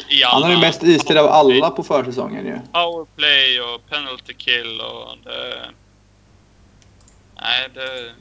[0.09, 2.59] I Han är ju mest istid av alla på försäsongen ju.
[2.73, 5.61] Powerplay och penalty kill och det...
[7.41, 8.15] Nej, det...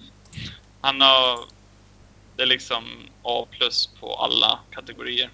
[0.81, 1.39] Han har...
[2.35, 2.83] Det är liksom
[3.23, 5.29] A plus på alla kategorier.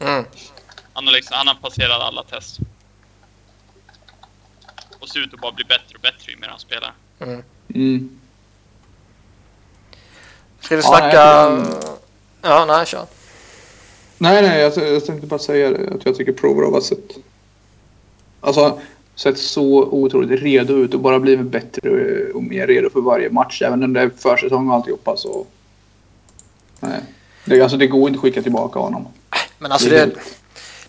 [0.00, 0.24] Mm.
[0.92, 2.58] Han har, liksom, han har passerat alla test.
[5.00, 6.92] Och ser ut att bara bli bättre och bättre ju mer han spelar.
[7.18, 7.42] Mm.
[7.74, 8.20] Mm.
[10.60, 11.48] Ska vi Ja, snacka...
[11.48, 11.92] nej,
[12.42, 13.06] Ja, nej, kör.
[14.18, 17.16] Nej, nej, jag, jag tänkte bara säga det, att jag tycker Provorov har sett...
[18.40, 18.80] Alltså,
[19.16, 21.90] sett så otroligt redo ut och bara blivit bättre
[22.34, 23.62] och mer redo för varje match.
[23.62, 25.46] Även under försäsong och alltihopa så...
[26.80, 27.00] Nej.
[27.44, 29.08] Det, alltså, det går inte att skicka tillbaka honom.
[29.58, 30.12] Men alltså det, det,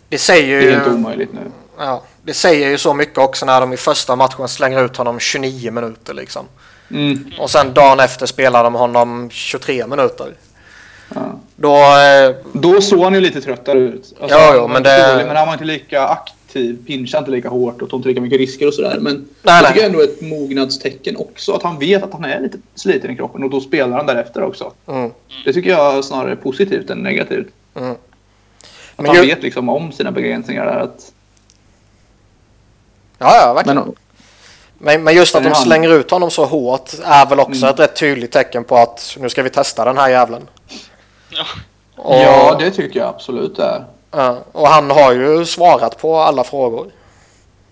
[0.10, 0.92] det säger det är helt ju...
[0.94, 1.40] omöjligt nu.
[1.78, 5.20] Ja, det säger ju så mycket också när de i första matchen slänger ut honom
[5.20, 6.46] 29 minuter liksom.
[6.92, 7.32] Mm.
[7.40, 10.34] Och sen dagen efter spelar de honom 23 minuter.
[11.16, 11.40] Ja.
[11.56, 11.76] Då...
[11.76, 14.14] Eh, Då såg han ju lite tröttare ut.
[14.22, 16.36] Alltså, Ja, jo, men inte det- dålig, men han var inte lika aktiv,
[16.88, 18.98] pinchade inte lika hårt och tog inte lika mycket risker och sådär.
[19.00, 19.74] Men Nej, jag nej.
[19.74, 21.54] tycker ändå ett mognadstecken också.
[21.54, 24.44] Att han vet att han är lite sliten i kroppen och då spelar han därefter
[24.44, 24.72] också.
[24.88, 25.12] mm,
[25.46, 27.48] Det tycker jag snarare är positivt än negativt.
[27.76, 27.92] mm.
[27.92, 27.98] Att
[28.98, 30.80] Men han ju- vet liksom om sina begränsningar där.
[30.80, 31.12] Att,
[33.18, 33.78] Ja, ja, verkligen.
[33.78, 33.96] men
[34.78, 37.70] Men, men just att de slänger ut honom så hårt är väl också Mm.
[37.74, 40.48] ett rätt tydligt tecken på att nu ska vi testa den här jävlen.
[41.30, 41.46] Ja.
[41.96, 43.86] Och, ja, det tycker jag absolut det är.
[44.14, 46.92] Ja, och han har ju svarat på alla frågor.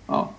[0.07, 0.29] Ja.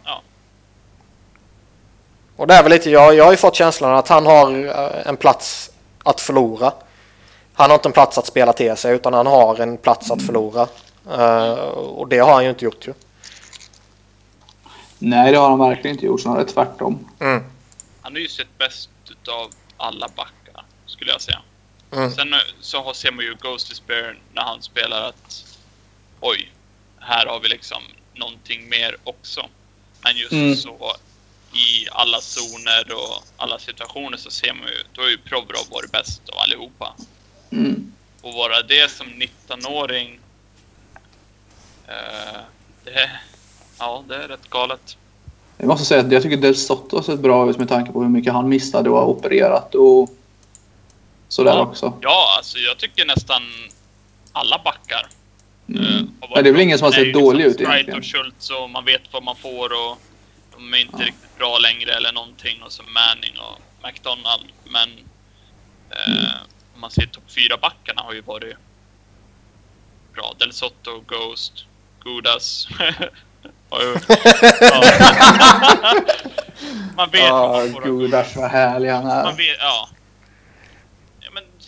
[2.37, 5.07] Och det är väl lite, jag, jag har ju fått känslan att han har eh,
[5.09, 5.71] en plats
[6.05, 6.73] att förlora.
[7.55, 10.23] Han har inte en plats att spela till sig utan han har en plats att
[10.23, 10.69] förlora.
[11.13, 12.95] Eh, och det har han ju inte gjort ju.
[14.99, 16.21] Nej, det har han verkligen inte gjort.
[16.21, 17.09] Snarare tvärtom.
[17.21, 17.45] Mm.
[18.03, 21.39] Han har ju sett bäst utav alla backar, skulle jag säga.
[21.93, 22.11] Mm.
[22.11, 25.45] Sen eh, så har- ser man ju Ghost Despair när han spelar att
[26.23, 26.53] oj,
[27.01, 27.83] här har vi liksom
[28.15, 29.47] någonting mer också.
[30.05, 30.57] Men just Mm.
[30.57, 30.97] så
[31.53, 35.93] i alla zoner och alla situationer så ser man ju, då är ju Provorov varit
[35.93, 36.95] bäst av allihopa.
[37.51, 37.93] Mm.
[38.23, 40.21] Och vara det som 19-åring,
[41.89, 42.41] eh,
[42.85, 43.11] det,
[43.79, 44.97] ja, det är rätt galet.
[45.59, 48.03] Jag måste säga att jag tycker Del Sotto har sett bra ut med tanke på
[48.03, 50.11] hur mycket han missade och har opererat och
[51.29, 51.61] sådär Ja.
[51.63, 51.99] också.
[52.01, 53.43] Ja, alltså jag tycker nästan
[54.33, 55.07] alla backar
[55.79, 56.11] Mm.
[56.21, 57.99] varit Ja, det är väl ingen som har Det är sett ju dålig ut egentligen.
[57.99, 59.99] och Schultz och man vet vad man får och
[60.57, 61.05] de är inte Ja.
[61.07, 64.47] riktigt bra längre eller någonting och så Manning och McDonald.
[64.65, 64.89] Men
[65.91, 66.25] eh, Mm.
[66.75, 68.57] om man ser topp fyra backarna har ju varit
[70.15, 70.35] bra.
[70.39, 71.65] Del Sotto, Ghost,
[74.61, 74.83] ja.
[76.97, 77.81] man vet vad Ja, man får.
[77.81, 79.37] av gudars vad härlig han Man är.
[79.37, 79.89] vet, ja.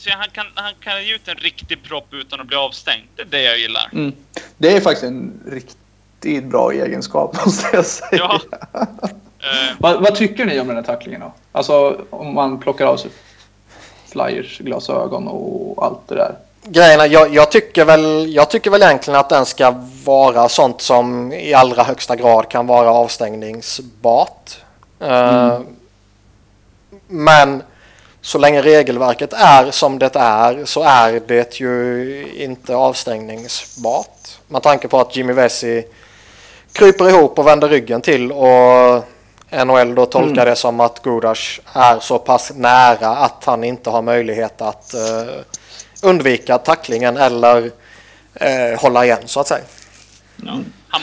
[0.04, 3.04] Se, han, kan, han kan ge ut en riktig propp utan att bli avstängd.
[3.16, 3.88] Det är det jag gillar.
[3.92, 4.12] Mm.
[4.56, 8.08] Det är faktiskt en riktigt bra egenskap måste jag säga.
[8.10, 8.40] Ja.
[8.72, 11.32] Eh, Vad, vad tycker ni om den här tacklingen då?
[11.52, 13.10] Alltså om man plockar av sig
[14.12, 16.34] Flyers glasögon och allt det där.
[16.66, 19.74] Grejen är, jag, jag, tycker väl, jag tycker väl egentligen att den ska
[20.04, 24.58] vara sånt som i allra högsta grad kan vara avstängningsbart.
[25.00, 25.60] Eh,
[27.08, 27.62] Men
[28.24, 34.28] så länge regelverket är som det är så är det ju inte avstängningsbart.
[34.48, 35.84] Med tanke på att Jimmy Vesey
[36.72, 39.04] kryper ihop och vänder ryggen till och
[39.66, 40.44] NHL då tolkar Mm.
[40.46, 45.34] det som att Gudas är så pass nära att han inte har möjlighet att eh,
[46.02, 47.70] undvika tacklingen eller
[48.34, 49.64] eh, hålla igen så att säga.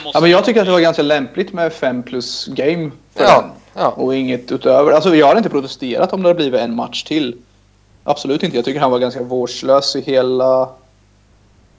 [0.04, 0.18] måste...
[0.18, 3.42] Ja, men jag tycker att det var ganska lämpligt med 5 plus game för Ja,
[3.42, 3.52] den.
[3.74, 3.90] Ja.
[3.90, 4.92] Och inget utöver.
[4.92, 7.36] Alltså jag hade inte protesterat om det hade blivit en match till.
[8.04, 8.58] Absolut inte.
[8.58, 10.70] Jag tycker han var ganska vårdslös i hela,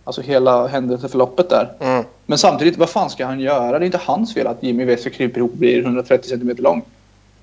[0.05, 1.73] alltså hela händelseförloppet där.
[1.81, 2.05] Mm.
[2.27, 3.79] Men samtidigt, vad fan ska han göra?
[3.79, 6.83] Det är inte hans fel att Jimmy Vesey kryper ihop blir 130 cm lång.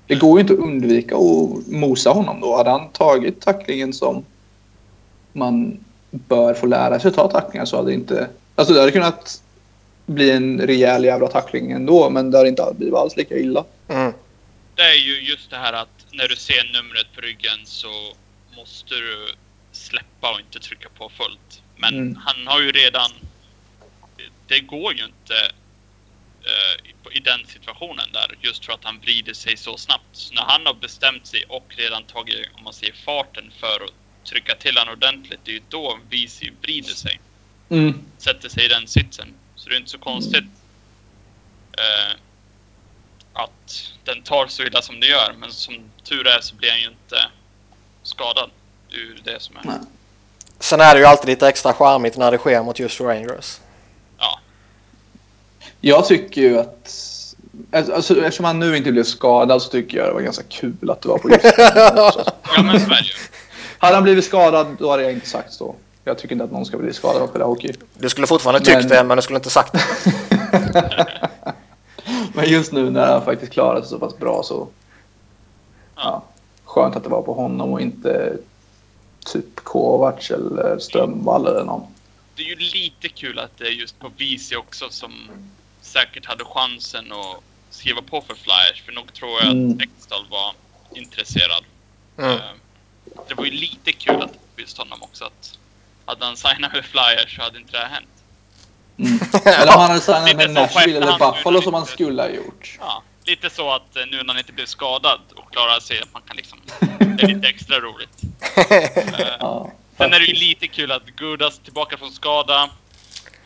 [0.06, 2.56] Det går ju inte att undvika att mosa honom då.
[2.56, 4.24] Hade han tagit tacklingen som
[5.32, 5.78] man
[6.10, 8.28] bör få lära sig att ta tacklingar så hade det inte...
[8.54, 9.42] Alltså det hade kunnat
[10.06, 13.64] bli en rejäl jävla tackling ändå, men det hade inte blivit alls lika illa.
[13.88, 14.12] Mm.
[14.80, 18.16] Det är ju just det här att när du ser numret på ryggen så
[18.56, 19.34] måste du
[19.72, 21.62] släppa och inte trycka på fullt.
[21.76, 22.16] Men Mm.
[22.16, 23.10] han har ju redan...
[24.46, 25.34] Det går ju inte
[26.44, 30.04] eh, i- den situationen där just för att han vrider sig så snabbt.
[30.12, 34.24] Så när han har bestämt sig och redan tagit, om man säger farten för att
[34.24, 37.20] trycka till honom ordentligt, det är ju då Visi vrider sig.
[37.70, 38.02] Mm.
[38.18, 39.34] sätter sig i den sitsen.
[39.56, 40.44] Så det är inte så konstigt
[41.78, 42.16] eh,
[43.32, 45.34] att den tar så illa som det gör.
[45.38, 45.74] Men som
[46.04, 47.16] tur är så blir han ju inte
[48.02, 48.50] skadad.
[48.90, 49.60] Det är ju det som är.
[49.64, 49.78] Nej.
[50.58, 53.58] Sen är det ju alltid lite extra charmigt när det sker mot just Rangers.
[54.18, 54.40] Ja.
[55.80, 56.96] Jag tycker ju att...
[57.72, 61.02] Alltså, eftersom han nu inte blev skadad så tycker jag det var ganska kul att
[61.02, 61.44] det var på just
[62.56, 63.12] Ja men så är det ju.
[63.78, 65.74] Hade han blivit skadad då hade jag inte sagt så.
[66.04, 67.72] Jag tycker inte att någon ska bli skadad av att spela hockey.
[67.98, 69.80] Du skulle fortfarande tyckt Men- det, men du skulle inte sagt det.
[72.34, 74.68] Men just nu när han faktiskt klarade sig så pass bra så...
[75.96, 76.24] Ja,
[76.64, 78.36] skönt att det var på honom och inte
[79.26, 81.82] typ Kovacs eller Strömvall eller någon.
[82.36, 85.12] Det är ju lite kul att det är just på Visi också som
[85.80, 88.82] säkert hade chansen att skriva på för Flyers.
[88.86, 89.70] För nog tror jag Mm.
[89.72, 90.54] att Ekdal var
[90.94, 91.64] intresserad.
[92.18, 92.30] Mm.
[92.30, 92.38] Eh,
[93.28, 95.24] Det var ju lite kul att just honom också.
[95.24, 95.58] Att
[96.04, 98.19] hade han signat med Flyers så hade inte det här hänt.
[99.06, 99.18] Mm.
[99.44, 102.78] Eller om han hade signat med Nashville eller Buffalo som han skulle ha gjort.
[102.80, 106.12] Ja, lite så att eh, nu när han inte blev skadad och klarar sig att
[106.12, 106.58] man kan liksom...
[107.16, 108.18] Det är lite extra roligt.
[109.18, 109.72] Eh, Ja.
[109.96, 112.70] Sen är det ju lite kul att Gudas tillbaka från skada.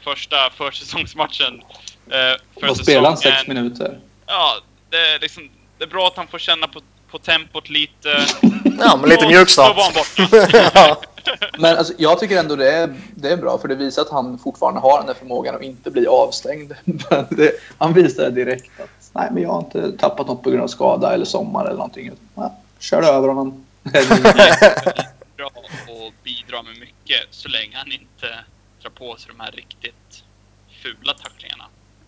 [0.04, 1.62] Första försäsongsmatchen.
[2.10, 3.98] Eh, för Och spela han sex minuter.
[4.26, 4.56] Ja,
[4.90, 5.50] det är liksom...
[5.78, 8.26] Det är bra att han får känna på, på tempot lite.
[8.78, 9.68] Ja, men lite mjukstart.
[9.68, 11.06] Då var han borta.
[11.58, 14.38] Men alltså, jag tycker ändå det är, det är bra för det visar att han
[14.38, 16.72] fortfarande har den där förmågan att inte bli avstängd.
[17.30, 20.62] Det, han visar det direkt att nej, men jag har inte tappat något på grund
[20.62, 22.12] av skada eller sommar eller någonting.
[22.34, 23.66] Nej, kör över honom.
[25.36, 25.50] bra
[25.88, 28.44] och bidra med mycket så länge han inte
[28.82, 30.24] drar på sig de här riktigt
[30.82, 31.64] fula tacklingarna.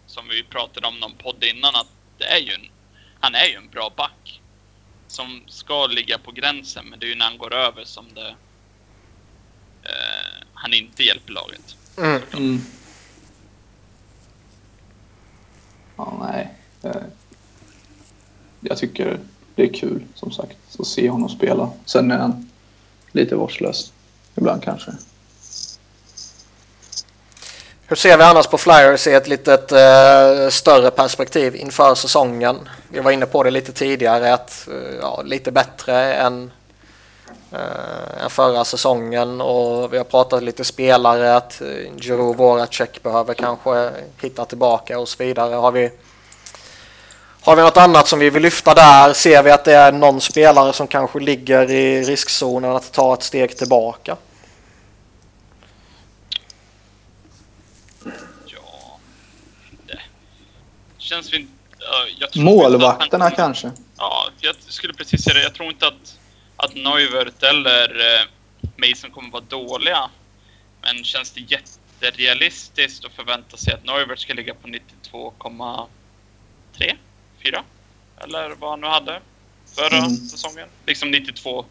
[0.06, 2.68] Som vi pratade om någon podd innan att det är ju en,
[3.20, 4.40] han är ju en bra back.
[5.08, 8.34] Som ska ligga på gränsen men det är ju när han går över som det
[9.88, 11.76] eh, han inte hjälper laget.
[11.98, 12.22] Mm.
[12.32, 12.62] Mm.
[15.96, 16.54] Ja, nej.
[16.82, 17.02] Eh,
[18.60, 19.20] Jag tycker
[19.54, 21.70] det är kul, som sagt, att se honom spela.
[21.84, 22.50] Sen är han
[23.12, 23.92] lite vårdslös.
[24.34, 24.90] Ibland kanske.
[27.88, 32.68] Hur ser vi annars på Flyers i ett litet eh, större perspektiv inför säsongen?
[32.88, 36.50] Vi var inne på det lite tidigare att eh, ja, lite bättre än,
[38.20, 41.68] än förra säsongen och vi har pratat lite spelare att eh,
[42.00, 43.90] Jiro Voracek behöver kanske
[44.22, 45.54] hitta tillbaka och så vidare.
[45.54, 45.90] Har vi,
[47.40, 49.12] har vi något annat som vi vill lyfta där?
[49.12, 53.22] Ser vi att det är någon spelare som kanske ligger i riskzonen att ta ett
[53.22, 54.16] steg tillbaka?
[58.46, 58.98] Ja,
[59.86, 59.98] det
[60.98, 61.52] känns vi inte...
[61.78, 61.86] ja,
[62.18, 63.70] jag tror inte att Målvakterna han- kanske.
[63.98, 65.42] Ja, jag skulle precis säga det.
[65.42, 66.18] Jag tror inte att,
[66.56, 68.26] att Neuvert eller eh,
[68.76, 70.10] Mason kommer vara dåliga.
[70.82, 75.88] Men känns det jätterealistiskt att förvänta sig att Neuvert ska ligga på 92,3?
[77.42, 77.64] 4?
[78.20, 79.20] Eller vad han nu hade
[79.74, 80.16] förra Mm.
[80.16, 80.68] säsongen.
[80.86, 81.64] Liksom 92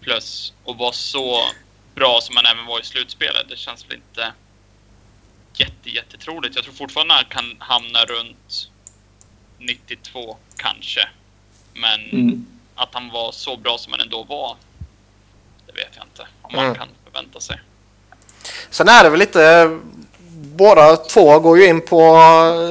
[0.00, 1.42] plus och vara så
[1.94, 3.48] bra som han även var i slutspelet.
[3.48, 4.32] Det känns väl inte
[5.54, 6.54] jätte, jättetroligt.
[6.54, 8.70] Jag tror fortfarande han kan hamna runt
[9.58, 11.08] 92 kanske.
[11.74, 12.46] Men Mm.
[12.82, 14.56] Att han var så bra som han ändå var,
[15.66, 16.26] det vet jag inte.
[16.42, 16.66] Om Mm.
[16.66, 17.60] man kan förvänta sig.
[18.70, 19.78] Sen är det väl lite,
[20.32, 22.00] båda två går ju in på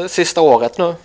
[0.01, 0.95] eh, sista året nu.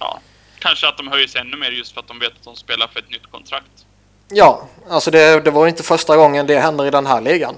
[0.00, 0.20] Ja,
[0.58, 2.86] kanske att de höjer sig ännu mer just för att de vet att de spelar
[2.88, 3.86] för ett nytt kontrakt.
[4.28, 7.54] Ja, alltså det, det var inte första gången det händer i den här ligan.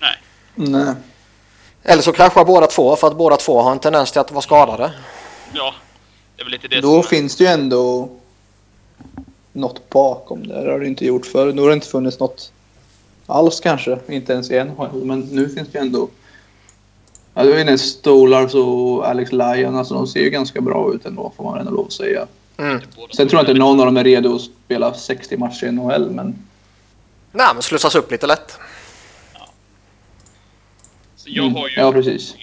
[0.00, 0.16] Nej,
[0.54, 0.94] Nej.
[1.82, 4.42] Eller så kraschar båda två för att båda två har en tendens till att vara
[4.42, 4.92] skadade.
[5.52, 5.74] ja,
[6.36, 7.10] det är väl lite det Då som...
[7.10, 8.08] finns det ju ändå
[9.56, 10.64] något bakom det.
[10.64, 11.52] Det har det inte gjort förr.
[11.52, 12.52] Nu har det inte funnits något
[13.26, 13.98] alls kanske.
[14.08, 15.04] Inte ens i NHL.
[15.04, 16.08] Men nu finns det ju ändå...
[17.34, 21.04] Ja, jag vet inte, Stolars och Alex Lyon, alltså de ser ju ganska bra ut
[21.06, 22.26] ändå får man ändå lov att säga.
[22.56, 22.80] Mm.
[23.16, 25.72] Sen tror jag är inte någon av dem är redo att spela 60 matcher i
[25.72, 26.46] NHL, men
[27.32, 28.58] Nej, men slussas upp lite lätt.
[31.16, 32.34] Så jag Mm, har ju ja, precis.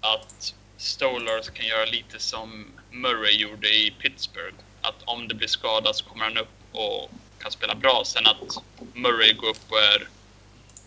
[0.00, 4.54] att Stolars kan göra lite som Murray gjorde i Pittsburgh.
[4.88, 8.02] Att om det blir skadad så kommer han upp och kan spela bra.
[8.04, 8.58] Sen att
[8.94, 10.08] Murray går upp och är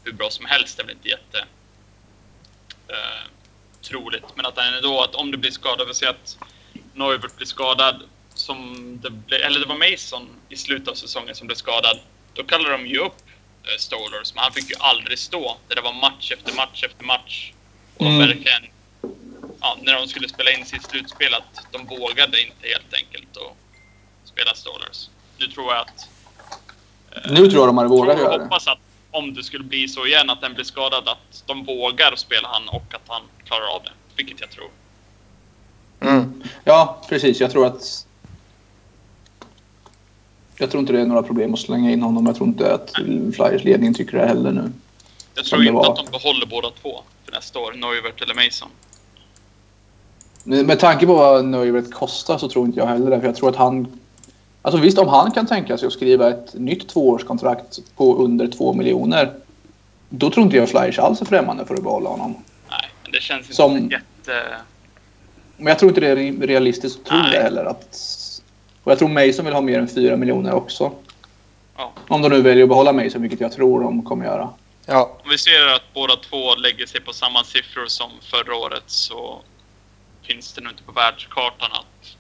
[0.04, 1.46] hur bra som helst är väl inte jätte
[2.88, 3.26] eh,
[3.82, 4.26] troligt.
[4.36, 6.38] Men att han ändå, att om det blir skadad, vi ser att
[6.94, 8.04] Neuvert blir skadad
[8.34, 12.00] som det blev, eller det var Mason i slutet av säsongen som blev skadad.
[12.34, 13.22] Då kallade de ju upp
[13.64, 15.58] eh, Stolars, men han fick ju aldrig stå.
[15.68, 17.52] Det var match efter match efter match.
[17.98, 18.28] Och de Mm.
[18.28, 18.64] verkligen,
[19.62, 23.56] ja, när de skulle spela in sitt slutspel, att de vågade inte helt enkelt att
[24.40, 25.10] spela Stolars.
[25.40, 26.07] Nu tror jag att...
[27.11, 28.44] eh, Nu tror jag de hade vågat göra det.
[28.44, 28.78] hoppas att
[29.11, 32.70] om det skulle bli så igen, att den blir skadad, att de vågar spela han
[32.70, 33.91] och att han klarar av det.
[34.16, 34.70] Vilket jag tror.
[35.99, 36.44] Mm.
[36.64, 37.40] Ja, precis.
[37.40, 38.06] Jag tror att...
[40.57, 42.26] Jag tror inte det är några problem att slänga in honom.
[42.26, 42.91] Jag tror inte att
[43.36, 44.72] Flyers ledning tycker det heller nu.
[45.36, 45.91] Jag tror inte var.
[45.91, 48.70] att de behåller båda två för nästa år, Neuvert eller Mason.
[50.44, 53.20] Med tanke på vad Neuvert kostar så tror inte jag heller det.
[53.20, 53.99] För jag tror att han...
[54.61, 58.73] Alltså visst, om han kan tänka sig att skriva ett nytt tvåårskontrakt på under två
[58.73, 59.34] miljoner.
[60.10, 62.44] Då tror inte jag Flyers alls är främmande för att behålla honom.
[62.69, 64.44] Nej, det känns inte Som- jätte...
[65.57, 67.31] Men jag tror inte det är re- realistiskt att tro Nej.
[67.31, 67.65] det heller.
[67.65, 67.98] Att...
[68.84, 70.91] Och jag tror Mason vill ha mer än fyra miljoner också.
[71.77, 71.91] Ja.
[72.07, 74.49] Om de nu väljer att behålla Mason, vilket jag tror de kommer göra.
[74.86, 78.84] Ja, Om vi ser att båda två lägger sig på samma siffror som förra året
[78.86, 79.40] så
[80.22, 82.15] finns det nog inte på världskartan att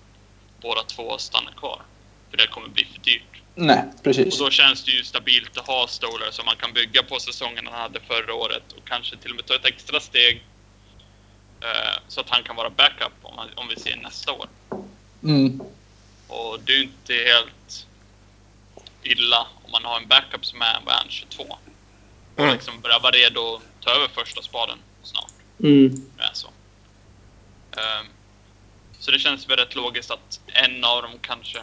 [0.61, 1.81] båda två stannar kvar.
[2.29, 3.23] För det kommer bli för dyrt.
[3.55, 4.39] Nej, Och precis.
[4.39, 7.81] då känns det ju stabilt att ha Stolar som man kan bygga på säsongen han
[7.81, 10.43] hade förra året och kanske till och med ta ett extra steg
[11.61, 14.47] eh, så att han kan vara backup om, man, om vi ser nästa år.
[15.23, 15.61] Mm.
[16.27, 17.87] Och det är ju inte helt
[19.03, 21.43] illa om man har en backup som är, vad är han, 22?
[21.43, 21.59] Och
[22.43, 22.53] Mm.
[22.53, 25.31] liksom börjar vara redo att ta över första spaden snart.
[25.63, 25.89] Mm.
[26.17, 26.47] Det är så.
[27.77, 28.05] Ehm,
[28.99, 31.59] så det känns väl rätt logiskt att en av dem kanske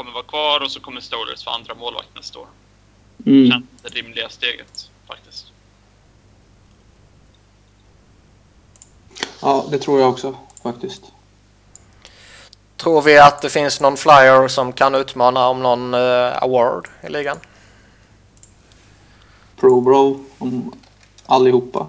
[0.00, 2.46] kommer vara kvar och så kommer Stolers för andra målvakt nästa år.
[3.26, 3.50] Mm.
[3.50, 5.46] Känns det rimliga steget faktiskt.
[9.40, 11.02] Ja, det tror jag också faktiskt.
[12.76, 17.08] tror vi att det finns någon flyer som kan utmana om någon eh, award i
[17.08, 17.36] ligan?
[19.56, 20.72] Pro Bro om
[21.26, 21.86] allihopa.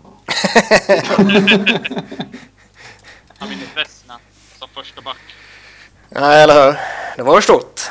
[3.38, 4.20] Han vinner Vesna
[4.60, 5.18] som första back.
[6.10, 6.80] Nej, eller hur?
[7.16, 7.82] Det var stort.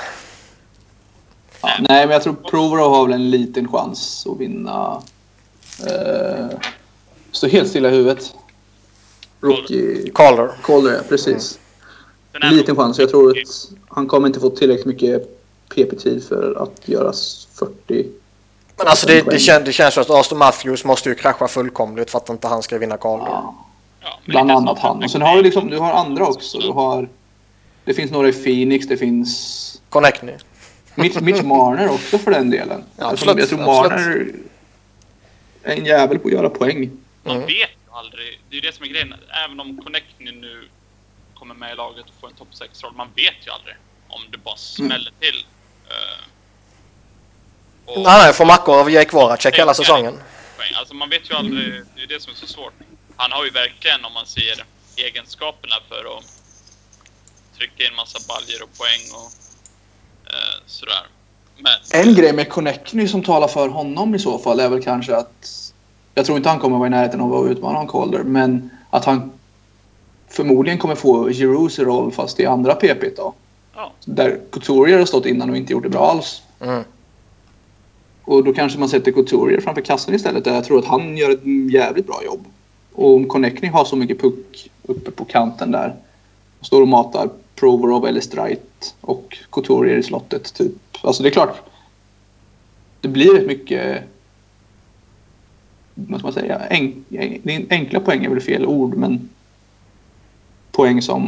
[1.63, 5.03] Ja, nej, men jag tror Pro Bro har väl en liten chans att vinna.
[5.87, 6.47] Eh,
[7.33, 8.35] stå helt stilla i huvudet.
[9.41, 10.51] Rookie Calder.
[10.63, 11.59] Calder, ja, precis.
[12.33, 12.99] Är Liten chans.
[12.99, 15.41] Jag tror att han kommer inte få tillräckligt mycket
[15.75, 17.13] PP-tid för att göra
[17.59, 18.07] 40.
[18.77, 22.11] Men alltså det, det, kän, det känns som att Aston Matthews måste ju krascha fullkomligt
[22.11, 23.27] för att inte han ska vinna Calder.
[23.27, 23.55] Ja,
[24.25, 25.05] bland annat han.
[25.05, 26.59] Och sen har du liksom, du har andra också.
[26.59, 27.09] Du har,
[27.85, 30.33] det finns några i Phoenix, det finns Connectny.
[30.95, 32.85] Mitch, Mitch Marner också för den delen.
[32.97, 33.97] Ja, jag, tror, jag tror absolut.
[33.99, 34.33] Marner
[35.63, 36.91] är en jävel på att göra poäng.
[37.23, 37.47] Man Mm.
[37.47, 38.41] vet ju aldrig.
[38.51, 39.15] Det är ju det som är grejen.
[39.45, 40.69] Även om Connectny nu
[41.35, 42.93] kommer med i laget och får en topp 6-roll.
[42.97, 43.75] Man vet ju aldrig
[44.09, 45.47] om det bara smäller till.
[45.89, 46.25] Eh,
[47.87, 50.15] och- Nej, nej, får mackor av Jake Voracek hela säsongen.
[50.57, 50.73] poäng.
[50.75, 51.83] Alltså man vet ju aldrig.
[51.97, 52.73] Det är det som är så svårt.
[53.17, 54.65] Han har ju verkligen, om man ser
[54.97, 56.25] egenskaperna för att
[57.59, 59.31] trycka in massa baljer och poäng och
[60.67, 61.07] sådär.
[61.57, 65.17] Men En grej med Connectny som talar för honom i så fall är väl kanske
[65.17, 65.73] att
[66.15, 69.05] jag tror inte han kommer vara i närheten av att utmana en Calder, men att
[69.05, 69.33] han
[70.29, 73.35] förmodligen kommer få Giroux roll fast i andra PP då.
[73.75, 76.43] ja, Där Couturier har stått innan och inte gjort det bra alls.
[76.61, 76.85] Mm.
[78.25, 81.31] Och då kanske man sätter Couturier framför kassen istället där jag tror att han gör
[81.31, 82.45] ett jävligt bra jobb.
[82.93, 85.97] Och om Connectny har så mycket puck uppe på kanten där
[86.61, 87.29] och står och matar
[87.61, 90.73] Provorov eller Strite och Couturier i slottet typ.
[91.03, 91.57] Alltså det är klart.
[93.01, 94.03] Det blir rätt mycket
[95.95, 96.59] vad ska man säga?
[96.59, 97.05] En,
[97.71, 99.31] enkla poäng är väl fel ord men
[100.73, 101.27] poäng som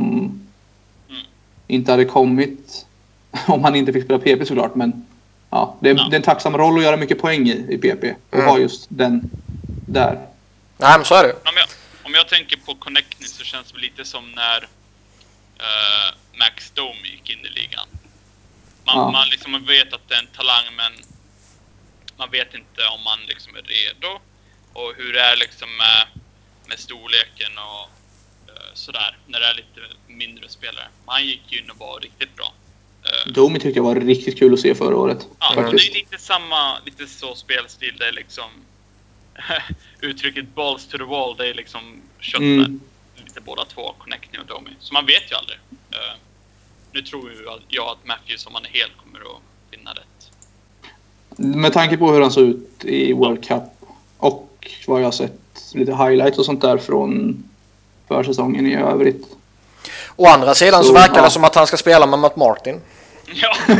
[1.09, 1.23] Mm.
[1.67, 2.87] inte hade kommit
[3.47, 5.07] om han inte fick spela PP såklart men
[5.51, 6.07] ja, det, är, Ja.
[6.11, 8.47] det är en tacksam roll att göra mycket poäng i, i PP och Mm.
[8.47, 9.31] ha just den
[9.87, 10.27] där.
[10.79, 11.67] Nej, men så är det om jag,
[12.07, 14.63] om jag tänker på Connectny så känns det lite som när
[15.59, 17.89] eh, Max Domi gick in i ligan.
[18.85, 19.11] Man, Ja.
[19.11, 20.93] man, liksom, vet att det är en talang men
[22.17, 24.21] man vet inte om man liksom är redo
[24.73, 26.07] och hur det är liksom med,
[26.67, 27.83] med storleken och
[28.53, 30.89] eh, sådär när det är lite mindre spelare.
[31.07, 32.53] Han gick ju in och var riktigt bra.
[33.05, 35.27] Eh, Domi tyckte jag var riktigt kul att se förra året.
[35.41, 35.91] Ja, men det faktiskt.
[35.91, 37.97] är lite samma, lite så spelstil.
[37.99, 38.51] Det är liksom
[40.01, 41.37] uttrycket balls to the wall.
[41.37, 42.81] Det är liksom kött Mm.
[43.25, 44.71] lite båda två, Connecting och Domi.
[44.81, 45.59] Så man vet ju aldrig.
[45.91, 46.15] Eh,
[46.93, 47.31] nu tror
[47.69, 49.41] jag att Matthews, om han är hel, kommer att
[49.71, 50.31] vinna rätt.
[51.37, 53.63] Med tanke på hur han såg ut i World Cup
[54.19, 55.41] och vad jag har sett
[55.75, 57.45] lite highlights och sånt där från
[58.09, 59.27] försäsongen i övrigt.
[60.17, 61.23] Å andra sidan så Så, verkar ja.
[61.23, 62.81] det som att han ska spela med Matt Martin.
[63.35, 63.55] Ja,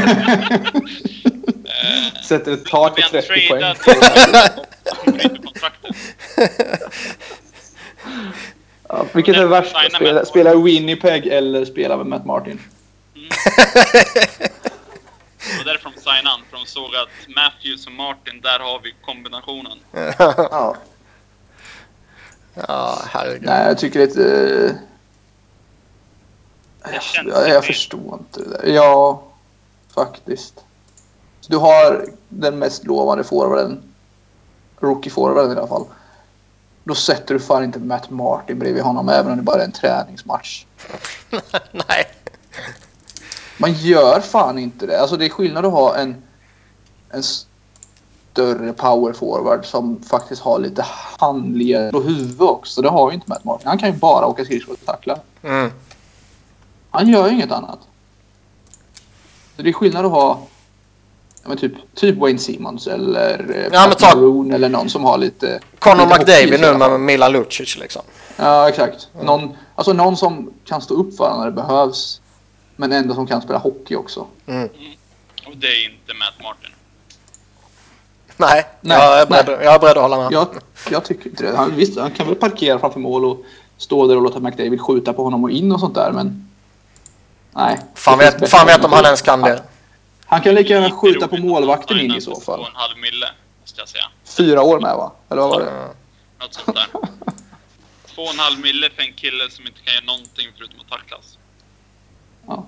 [2.29, 3.63] Sätter ett tak på en 30 poäng.
[8.93, 9.77] Ja, vilket är värst?
[10.29, 12.59] Spela i Winnipeg eller spela med Matt Martin?
[15.59, 18.95] Och därför de signade han, för de såg att Matthews och Martin, där har vi
[19.05, 19.79] kombinationen.
[20.19, 20.77] Ja.
[22.69, 23.43] Ja, herregud.
[23.43, 24.23] Nej, jag tycker lite...
[26.85, 28.67] Det känns Jag, jag lite- förstår inte det där.
[28.67, 29.23] Ja,
[29.95, 30.65] faktiskt.
[31.49, 33.83] Du har den mest lovande forwarden,
[34.81, 35.87] rookie-forwarden i alla fall.
[36.85, 39.73] Då sätter du fan inte Matt Martin bredvid honom även om det bara är en
[39.73, 40.65] träningsmatch.
[41.73, 42.07] Nej.
[43.59, 45.01] Man gör fan inte det.
[45.01, 46.23] Alltså det är skillnad att ha en,
[47.11, 50.87] en större power forward som faktiskt har lite
[51.19, 52.83] handled och huvud också.
[52.83, 53.69] Det har ju inte Matt Martin.
[53.69, 55.19] Han kan ju bara åka skridskor och tackla.
[55.43, 55.71] Mm.
[56.91, 57.79] Han gör ju inget annat.
[59.57, 60.39] Så det är skillnad att ha
[61.45, 65.19] men typ, typ Wayne Simmons eller eh, Ja, men ta- Maroon eller någon som har
[65.19, 65.61] lite...
[65.79, 68.03] Connor lite McDavid nu med Milan Lucic liksom.
[68.37, 69.09] Ja, exakt.
[69.23, 72.21] Någon, alltså någon som kan stå upp för när det behövs.
[72.83, 74.27] Men ändå som kan spela hockey också.
[74.47, 74.69] Mm.
[75.47, 76.71] Och det är inte Matt Martin.
[78.37, 79.65] Nej, Nej, jag, är beredd, nej.
[79.65, 80.33] jag är beredd att hålla med.
[80.33, 80.49] Jag,
[80.91, 81.57] jag tycker inte det.
[81.57, 83.45] Han, visst, han kan väl parkera framför mål och
[83.77, 86.51] stå där och låta McDavid skjuta på honom och in och sånt där, men...
[87.51, 87.79] Nej.
[87.95, 89.63] Fan vet, fan vet om han ens kan det.
[90.27, 92.57] Han kan lika gärna skjuta på målvakten in i så fall.
[92.57, 93.27] Två och en halv mille,
[93.61, 94.05] måste jag säga.
[94.25, 95.13] Fyra år med va?
[95.31, 95.89] Eller vad var det?
[96.41, 96.87] Något sånt där.
[98.15, 100.89] Två och en halv mille för en kille som inte kan göra någonting förutom att
[100.89, 101.39] tacklas.
[102.47, 102.65] Ja.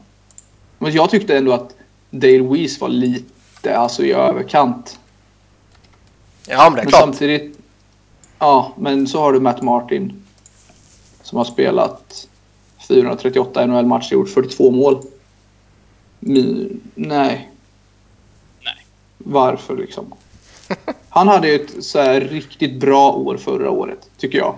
[0.78, 1.74] Men jag tyckte ändå att
[2.10, 4.98] Dale Weiss var lite alltså i överkant.
[6.48, 7.00] Ja, men det är Men klart.
[7.00, 7.58] samtidigt...
[8.38, 10.22] Ja, men så har du Matt Martin.
[11.22, 12.28] Som har spelat
[12.88, 15.02] 438 NHL-matcher och gjort 42 mål.
[16.20, 17.50] Mi- nej.
[18.64, 18.86] Nej.
[19.18, 20.14] Varför liksom?
[21.08, 24.56] Han hade ju ett så här riktigt bra år förra året, tycker jag.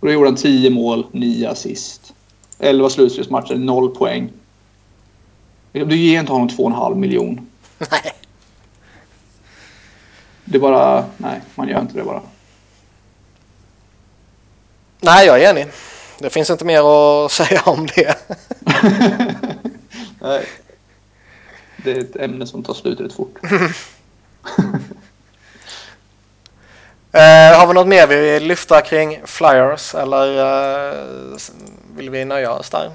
[0.00, 2.14] Och då gjorde han 10 mål, 9 assist.
[2.62, 4.32] 11 slutspelsmatcher, 0 poäng.
[5.72, 7.50] Du ger inte honom 2,5 miljon.
[7.78, 8.12] Nej.
[10.44, 11.04] Det är bara...
[11.16, 12.22] Nej, man gör inte det bara.
[15.00, 15.66] Nej, jag är enig.
[16.18, 16.80] Det finns inte mer
[17.24, 18.16] att säga om det.
[20.20, 20.46] Nej.
[21.76, 23.38] Det är ett ämne som tar slut rätt fort.
[27.14, 31.36] Eh, har vi något mer vi vill lyfta kring Flyers eller eh,
[31.96, 32.92] vill vi nöja oss där?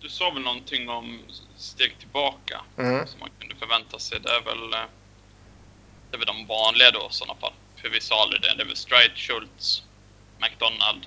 [0.00, 1.18] Du sa väl någonting om
[1.56, 3.06] steg tillbaka Mm.
[3.06, 4.20] som man kunde förvänta sig.
[4.20, 4.88] Det är väl, eh,
[6.10, 7.52] det är väl de vanliga då i sådana fall.
[7.76, 8.54] För vi sa aldrig det.
[8.56, 9.82] Det är väl Stride, Schultz,
[10.40, 11.06] McDonald,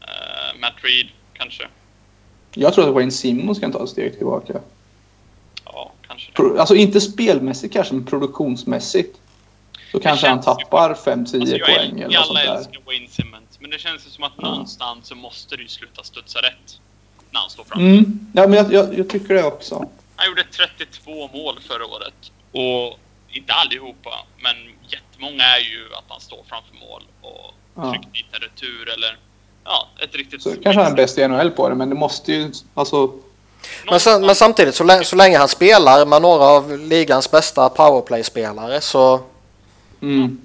[0.00, 1.68] eh, Matt Reed kanske.
[2.54, 4.60] Jag tror att Wayne Simmons kan ta ett steg tillbaka.
[5.64, 6.36] Ja, kanske det.
[6.36, 9.20] Pro- Alltså inte spelmässigt kanske, men produktionsmässigt.
[9.92, 12.66] Så kanske han tappar 5-10 Alltså, poäng eller något sånt där.
[13.70, 16.80] Men det känns ju som att någonstans så måste det ju sluta studsa rätt.
[17.30, 17.80] När han står fram.
[17.80, 18.20] Mm.
[18.34, 19.88] Ja, men jag, jag, jag tycker det också.
[20.16, 22.14] Han gjorde 32 mål förra året.
[22.52, 22.98] Och
[23.28, 24.10] inte allihopa,
[24.42, 24.56] men
[24.88, 27.90] jättemånga är ju att han står framför mål och Ja.
[27.92, 29.18] trycker dit en retur eller
[29.64, 30.42] ja, ett riktigt...
[30.42, 32.52] Så kanske han är bäst i NHL på det, men det måste ju...
[32.74, 33.12] Alltså,
[33.90, 37.68] Men, sen, men samtidigt, så, lä- så länge han spelar med några av ligans bästa
[37.68, 39.20] powerplay-spelare så...
[40.02, 40.40] mm.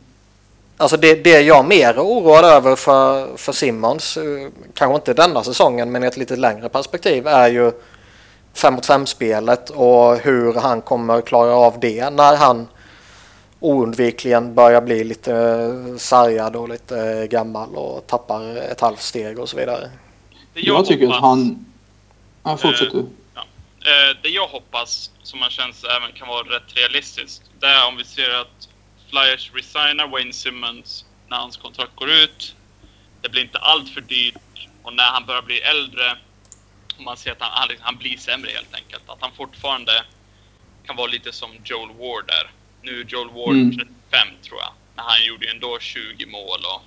[0.78, 4.24] Alltså det, det jag är mer oroad över för, för Simmons, eh,
[4.74, 7.72] kanske inte denna säsongen men i ett lite längre perspektiv, är ju
[8.54, 12.68] 5 mot 5-spelet och hur han kommer klara av det när han
[13.60, 19.40] oundvikligen börjar bli lite eh, sargad och lite eh, gammal och tappar ett halvt steg
[19.40, 19.90] och så vidare.
[20.54, 21.66] Det Jag, tycker att hoppas- han...
[22.44, 23.00] Ja, fortsätt du.
[23.00, 27.98] Eh, det jag hoppas, som man känns även kan vara rätt realistiskt, det är om
[27.98, 28.70] vi ser att
[29.16, 32.56] Flyers resignar Wayne Simmons när hans kontrakt går ut.
[33.22, 36.18] Det blir inte allt för dyrt och när han börjar bli äldre
[36.98, 39.10] och man ser att han, han, blir sämre helt enkelt.
[39.10, 40.04] Att han fortfarande
[40.86, 42.52] kan vara lite som Joel Ward där.
[42.82, 43.78] Nu är Joel Ward Mm.
[43.78, 44.74] 35 tror jag.
[44.96, 46.82] Men han gjorde ju ändå 20 mål och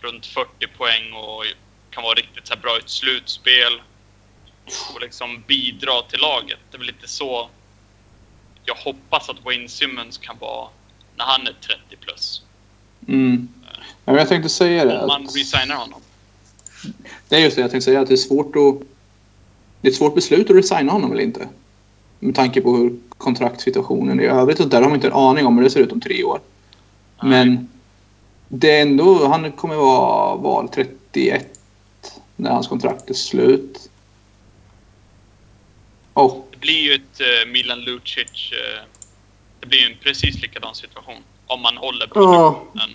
[0.00, 1.44] runt 40 poäng och
[1.90, 3.82] kan vara riktigt så bra i ett slutspel.
[4.94, 6.58] och liksom bidra till laget.
[6.70, 7.50] Det är väl lite så
[8.64, 10.68] jag hoppas att Wayne Simmons kan vara
[11.16, 12.42] när han är 30 plus.
[13.08, 13.48] Mm.
[14.04, 15.00] Ja, men jag tänkte säga det.
[15.00, 16.00] Om man Att, resignar honom.
[17.28, 18.00] det är just det jag tänkte säga.
[18.00, 18.86] Att det är svårt att...
[19.80, 21.48] Det är ett svårt beslut att resigna honom eller inte.
[22.18, 25.56] Med tanke på hur kontraktsituationen i övrigt och där har man inte en aning om
[25.56, 26.40] hur det ser ut om tre år.
[27.22, 27.68] Men
[28.48, 29.28] det är ändå...
[29.28, 31.60] Han kommer vara val 31
[32.36, 33.90] när hans kontrakt är slut.
[36.12, 38.52] Och Det blir ju ett uh, Milan Lucic...
[38.52, 38.93] eh,
[39.64, 41.14] det blir ju en precis likadan situation.
[41.46, 42.90] Om man håller produktionen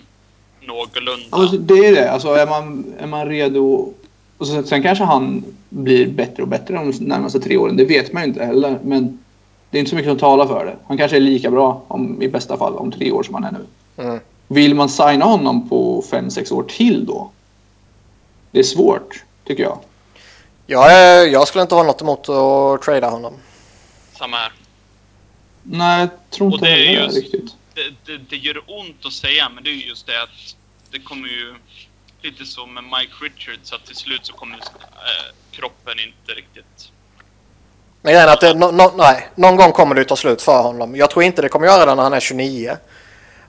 [0.60, 1.26] någorlunda.
[1.30, 2.10] Ja, men det är det.
[2.10, 3.92] Alltså, är, man, är man redo...
[4.38, 7.76] Och så, sen kanske han blir bättre och bättre de närmaste tre åren.
[7.76, 8.78] Det vet man ju inte heller.
[8.82, 9.18] Men
[9.70, 10.76] det är inte så mycket som talar för det.
[10.86, 13.52] Han kanske är lika bra om, i bästa fall om tre år som han är
[13.52, 13.66] nu.
[14.04, 14.20] Mm.
[14.48, 17.30] Vill man signa honom på fem sex år till då?
[18.50, 19.78] Det är svårt, tycker jag.
[20.66, 23.32] Jag, jag skulle inte ha något emot att trada honom.
[24.18, 24.52] Samma här.
[25.62, 27.54] Nej, jag tror Och inte det är just- riktigt.
[27.74, 27.82] Det,
[28.12, 30.54] det, det gör ont att säga, men det är ju just det att
[30.90, 31.54] det kommer ju
[32.22, 36.92] lite så med Mike Richards att till slut så kommer eh, kroppen inte riktigt...
[38.02, 40.96] Men att det, no, no, nej, någon gång kommer det ta slut för honom.
[40.96, 42.76] Jag tror inte det kommer göra det när han är 29.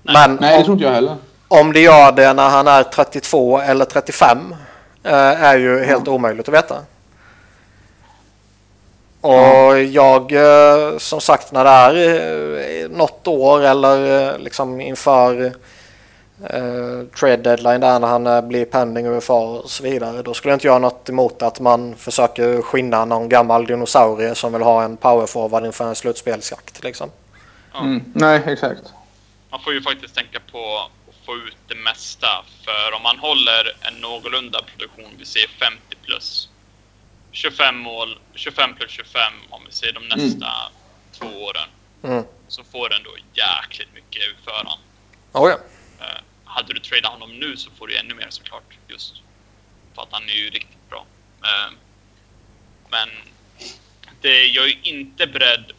[0.03, 1.15] Men Nej, det om, tror inte jag heller.
[1.47, 4.55] om det gör det när han är 32 eller 35
[5.03, 5.13] eh,
[5.43, 6.75] är ju helt omöjligt att veta.
[9.21, 15.45] Och jag, eh, som sagt, när det är eh, något år eller eh, liksom inför
[16.49, 20.21] eh, trade deadline där när han blir pending UFA och så vidare.
[20.21, 24.53] Då skulle jag inte göra något emot att man försöker skinna någon gammal dinosaurie som
[24.53, 26.83] vill ha en powerforward inför en slutspelsjakt.
[26.83, 27.09] Liksom.
[27.73, 27.79] Ja.
[27.79, 28.03] Mm.
[28.13, 28.81] Nej, exakt.
[29.51, 32.27] Man får ju faktiskt tänka på att få ut det mesta.
[32.65, 36.49] För om man håller en någorlunda produktion, vi säger 50 plus
[37.31, 40.53] 25 mål, 25 plus 25 om vi säger de nästa
[41.11, 41.69] två åren.
[42.03, 42.23] Mm.
[42.47, 44.79] Så får den då jäkligt mycket utföran.
[45.31, 45.57] Oh, ja.
[46.05, 48.77] Eh, hade du tradat honom nu så får du ännu mer såklart.
[48.87, 49.13] Just
[49.95, 51.05] för att han är ju riktigt bra.
[51.43, 51.71] Eh,
[52.89, 53.09] men
[54.21, 55.71] det, jag är inte beredd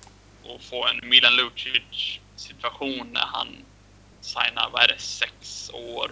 [0.57, 3.49] att få en Milan Lucic situation när han
[4.21, 6.11] signar, vad är det, sex år,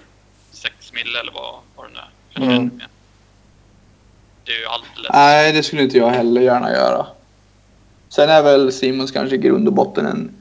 [0.53, 2.09] sex mil eller vad, vad det nu är.
[2.35, 2.67] Kanske Mm.
[2.67, 2.89] ännu mer.
[4.51, 5.11] Är ju alldeles...
[5.13, 7.07] Nej, det skulle inte jag heller gärna göra.
[8.09, 10.35] Sen är väl Simons kanske i grund och botten en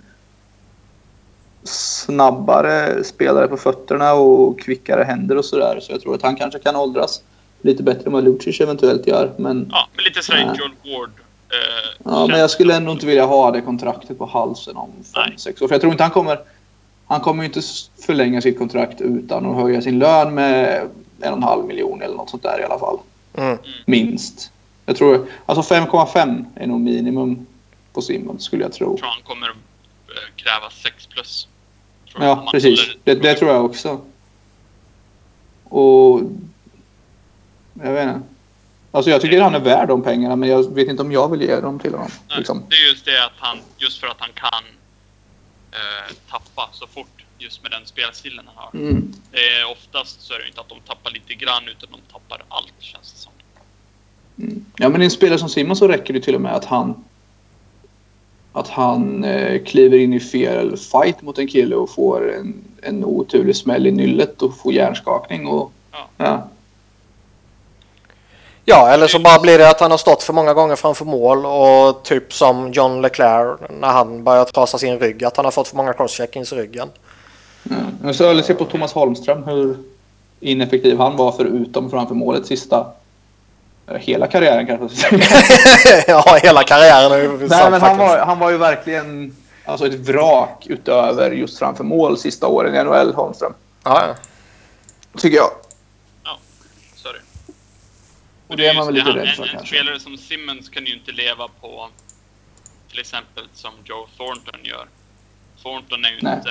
[1.64, 5.80] snabbare spelare på fötterna och kvickare händer och sådär.
[5.80, 7.22] Så jag tror att han kanske kan åldras
[7.61, 9.31] lite bättre än vad Lucic eventuellt gör.
[9.38, 10.56] Men, Ja, men lite sådär.
[10.60, 11.11] Joel Ward.
[11.49, 15.36] Eh, ja, men jag skulle ändå inte vilja ha det kontraktet på halsen om Nej.
[15.38, 15.68] 5-6 år.
[15.68, 16.40] För jag tror inte han kommer...
[17.07, 17.61] Han kommer ju inte
[18.06, 20.81] förlänga sitt kontrakt utan att höja sin lön med
[21.22, 22.99] en och en halv miljon eller något sånt där i alla fall.
[23.34, 23.57] Mm.
[23.85, 24.51] Minst.
[24.85, 25.27] Jag tror...
[25.45, 27.47] Alltså 5,5 är nog minimum
[27.93, 28.97] på Simon skulle jag tro.
[28.97, 29.53] tror han kommer eh,
[30.35, 31.47] kräva 6 plus.
[32.14, 32.80] Jag, Ja, precis.
[33.03, 34.01] Det, det tror jag också.
[35.64, 36.22] Och...
[37.73, 38.22] Jag vet inte.
[38.91, 41.41] Alltså jag tycker han är värd de pengarna men jag vet inte om jag vill
[41.41, 42.11] ge dem till honom.
[42.30, 42.65] Nej, Liksom.
[42.69, 44.64] Det är just det att han, just för att han kan
[45.72, 48.80] eh, tappa så fort just med den spelstilen han har.
[48.80, 49.14] Mm.
[49.31, 52.43] Det är oftast så är det inte att de tappar lite grann utan de tappar
[52.49, 53.18] allt känns det.
[54.39, 54.65] Mm.
[54.77, 56.95] Ja men i en spelare som Simon så räcker det till och med att han
[58.53, 63.05] att han eh, kliver in i fel fight mot en kille och får en, en
[63.05, 66.07] oturlig smäll i nyllet och får hjärnskakning och Ja.
[66.17, 66.47] ja.
[68.65, 71.45] Ja, eller så bara blir det att han har stått för många gånger framför mål
[71.45, 75.67] och typ som John Leclerc när han börjar trasa sin rygg, att han har fått
[75.67, 76.87] för många crosscheckings i ryggen.
[77.63, 77.75] Ja.
[78.01, 79.77] Men så eller se på Thomas Holmström hur
[80.39, 82.87] ineffektiv han var förutom framför målet sista
[83.97, 85.17] hela karriären kanske.
[86.07, 89.35] ja, hela karriären är ju Nej sant men han var, han var ju verkligen
[89.65, 93.53] alltså ett vrak utöver just framför mål sista åren i NHL Holmström.
[93.83, 94.15] Ja, ja.
[95.19, 95.51] Tycker jag.
[96.23, 96.39] Ja,
[96.95, 97.19] så är det.
[98.47, 99.67] Och det är man väl lite rädd för en, en kanske.
[99.67, 101.89] spelare som Simmons kan ju inte leva på
[102.89, 104.87] till exempel som Joe Thornton gör.
[105.63, 106.33] Thornton är ju Nej.
[106.37, 106.49] inte,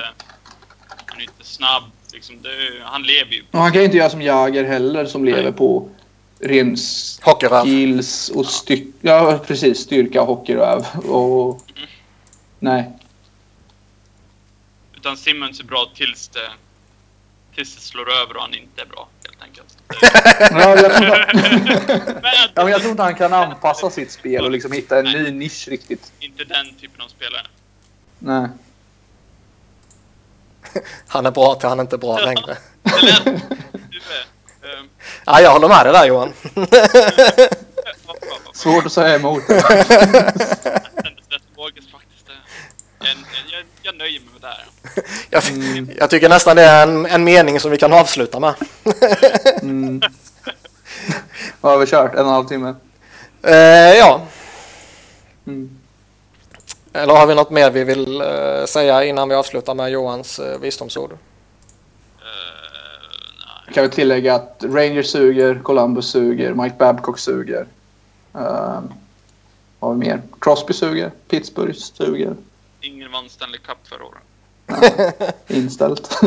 [1.06, 1.82] han är inte snabb.
[2.12, 2.50] Liksom det,
[2.84, 5.52] han lever ju Och han kan ju inte göra som Jagr heller som lever Nej.
[5.52, 5.88] på
[6.40, 6.76] ren
[7.22, 7.62] Hockeyröv.
[7.64, 10.86] skills och styr- ja, precis, styrka och hockeyröv.
[11.10, 11.62] Och...
[12.58, 12.90] Nej.
[14.96, 16.50] Utan Simmons är bra tills det,
[17.54, 19.78] tills det slår över och han inte är bra, helt enkelt.
[20.50, 24.10] Ja, jag, tror inte, Men att, ja, men jag tror inte han kan anpassa sitt
[24.10, 26.12] spel och liksom hitta en ny nisch riktigt.
[26.20, 27.46] inte den typen av spelare.
[28.18, 28.48] Nej.
[31.08, 32.56] Han är bra till han inte är bra längre.
[34.68, 34.84] Eh,
[35.26, 36.32] Ja, jag håller med dig där Johan.
[38.52, 39.42] Svårt att säga emot.
[41.92, 42.26] Faktiskt.
[42.98, 43.08] Jag,
[43.52, 44.66] jag, jag nöjer mig med det här.
[45.30, 45.42] Jag,
[45.98, 48.54] jag tycker nästan det är en, en mening som vi kan avsluta med.
[49.62, 50.02] Mm.
[51.60, 52.12] Vad har vi kört?
[52.14, 52.74] En och en halv timme?
[53.42, 53.54] Eh,
[53.98, 54.20] ja,
[55.46, 55.78] Mm.
[56.92, 60.58] eller har vi något mer vi vill eh, säga innan vi avslutar med Johans uh,
[60.58, 61.12] visdomsord?
[63.74, 67.66] Kan vi tillägga att Rangers suger, Columbus suger, Mike Babcock suger.
[68.36, 68.80] Uh,
[69.80, 70.22] vad har vi mer?
[70.40, 72.36] Crosby suger, Pittsburgh suger.
[72.80, 74.22] Ingen vann Stanley Cup förra året.
[75.48, 76.18] Inställt.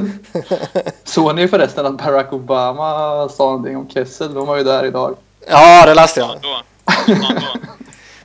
[1.03, 4.33] Såg ni förresten att Barack Obama sa någonting om Kessel?
[4.33, 5.15] De var ju där idag.
[5.47, 6.41] Ja, det läste Ja, jag.
[6.41, 6.61] då.
[7.07, 7.59] Ja, då.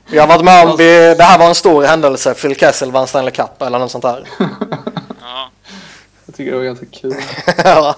[0.09, 2.33] Vi har varit med om, vi, det här var en stor händelse.
[2.33, 4.27] Phil Kessel vann Stanley Cup eller något sånt där.
[5.21, 5.49] Ja.
[6.25, 7.13] Jag tycker det var ganska kul.
[7.63, 7.95] ja.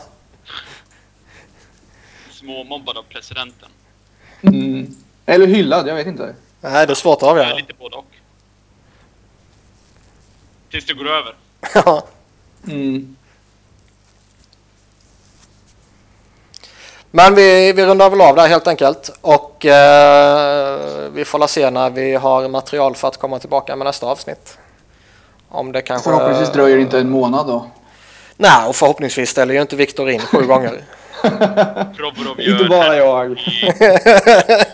[2.50, 3.70] Småmobbad av presidenten.
[4.42, 4.96] Mm.
[5.26, 6.36] Eller hyllad, jag vet inte.
[6.62, 7.56] Nej, det är svårt att avgöra.
[7.56, 8.06] lite både och.
[10.72, 11.36] Tills det går över.
[11.74, 12.04] Ja.
[12.68, 13.16] Mm.
[17.12, 19.18] Men vi, vi rundar väl av där helt enkelt.
[19.22, 23.86] Och eh, vi får la se när vi har material för att komma tillbaka med
[23.86, 24.58] nästa avsnitt.
[25.50, 26.10] Om det kanske...
[26.10, 27.68] Förhoppningsvis dröjer det inte en månad då.
[28.38, 30.84] Nej, och förhoppningsvis ställer ju inte Viktor in sju gånger.
[32.40, 33.40] Inte bara jag.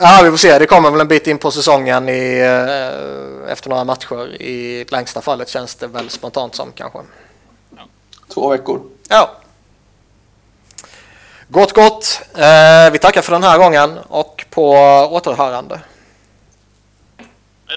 [0.00, 0.58] Ja, vi får se.
[0.58, 4.42] Det kommer väl en bit in på säsongen i, eh, efter några matcher.
[4.42, 6.98] I längsta fallet känns det väl spontant som kanske.
[8.34, 8.80] Två veckor.
[9.08, 9.30] Ja.
[11.48, 12.20] Gott, gott.
[12.34, 14.70] Eh, vi tackar för den här gången och på
[15.10, 15.80] återhörande.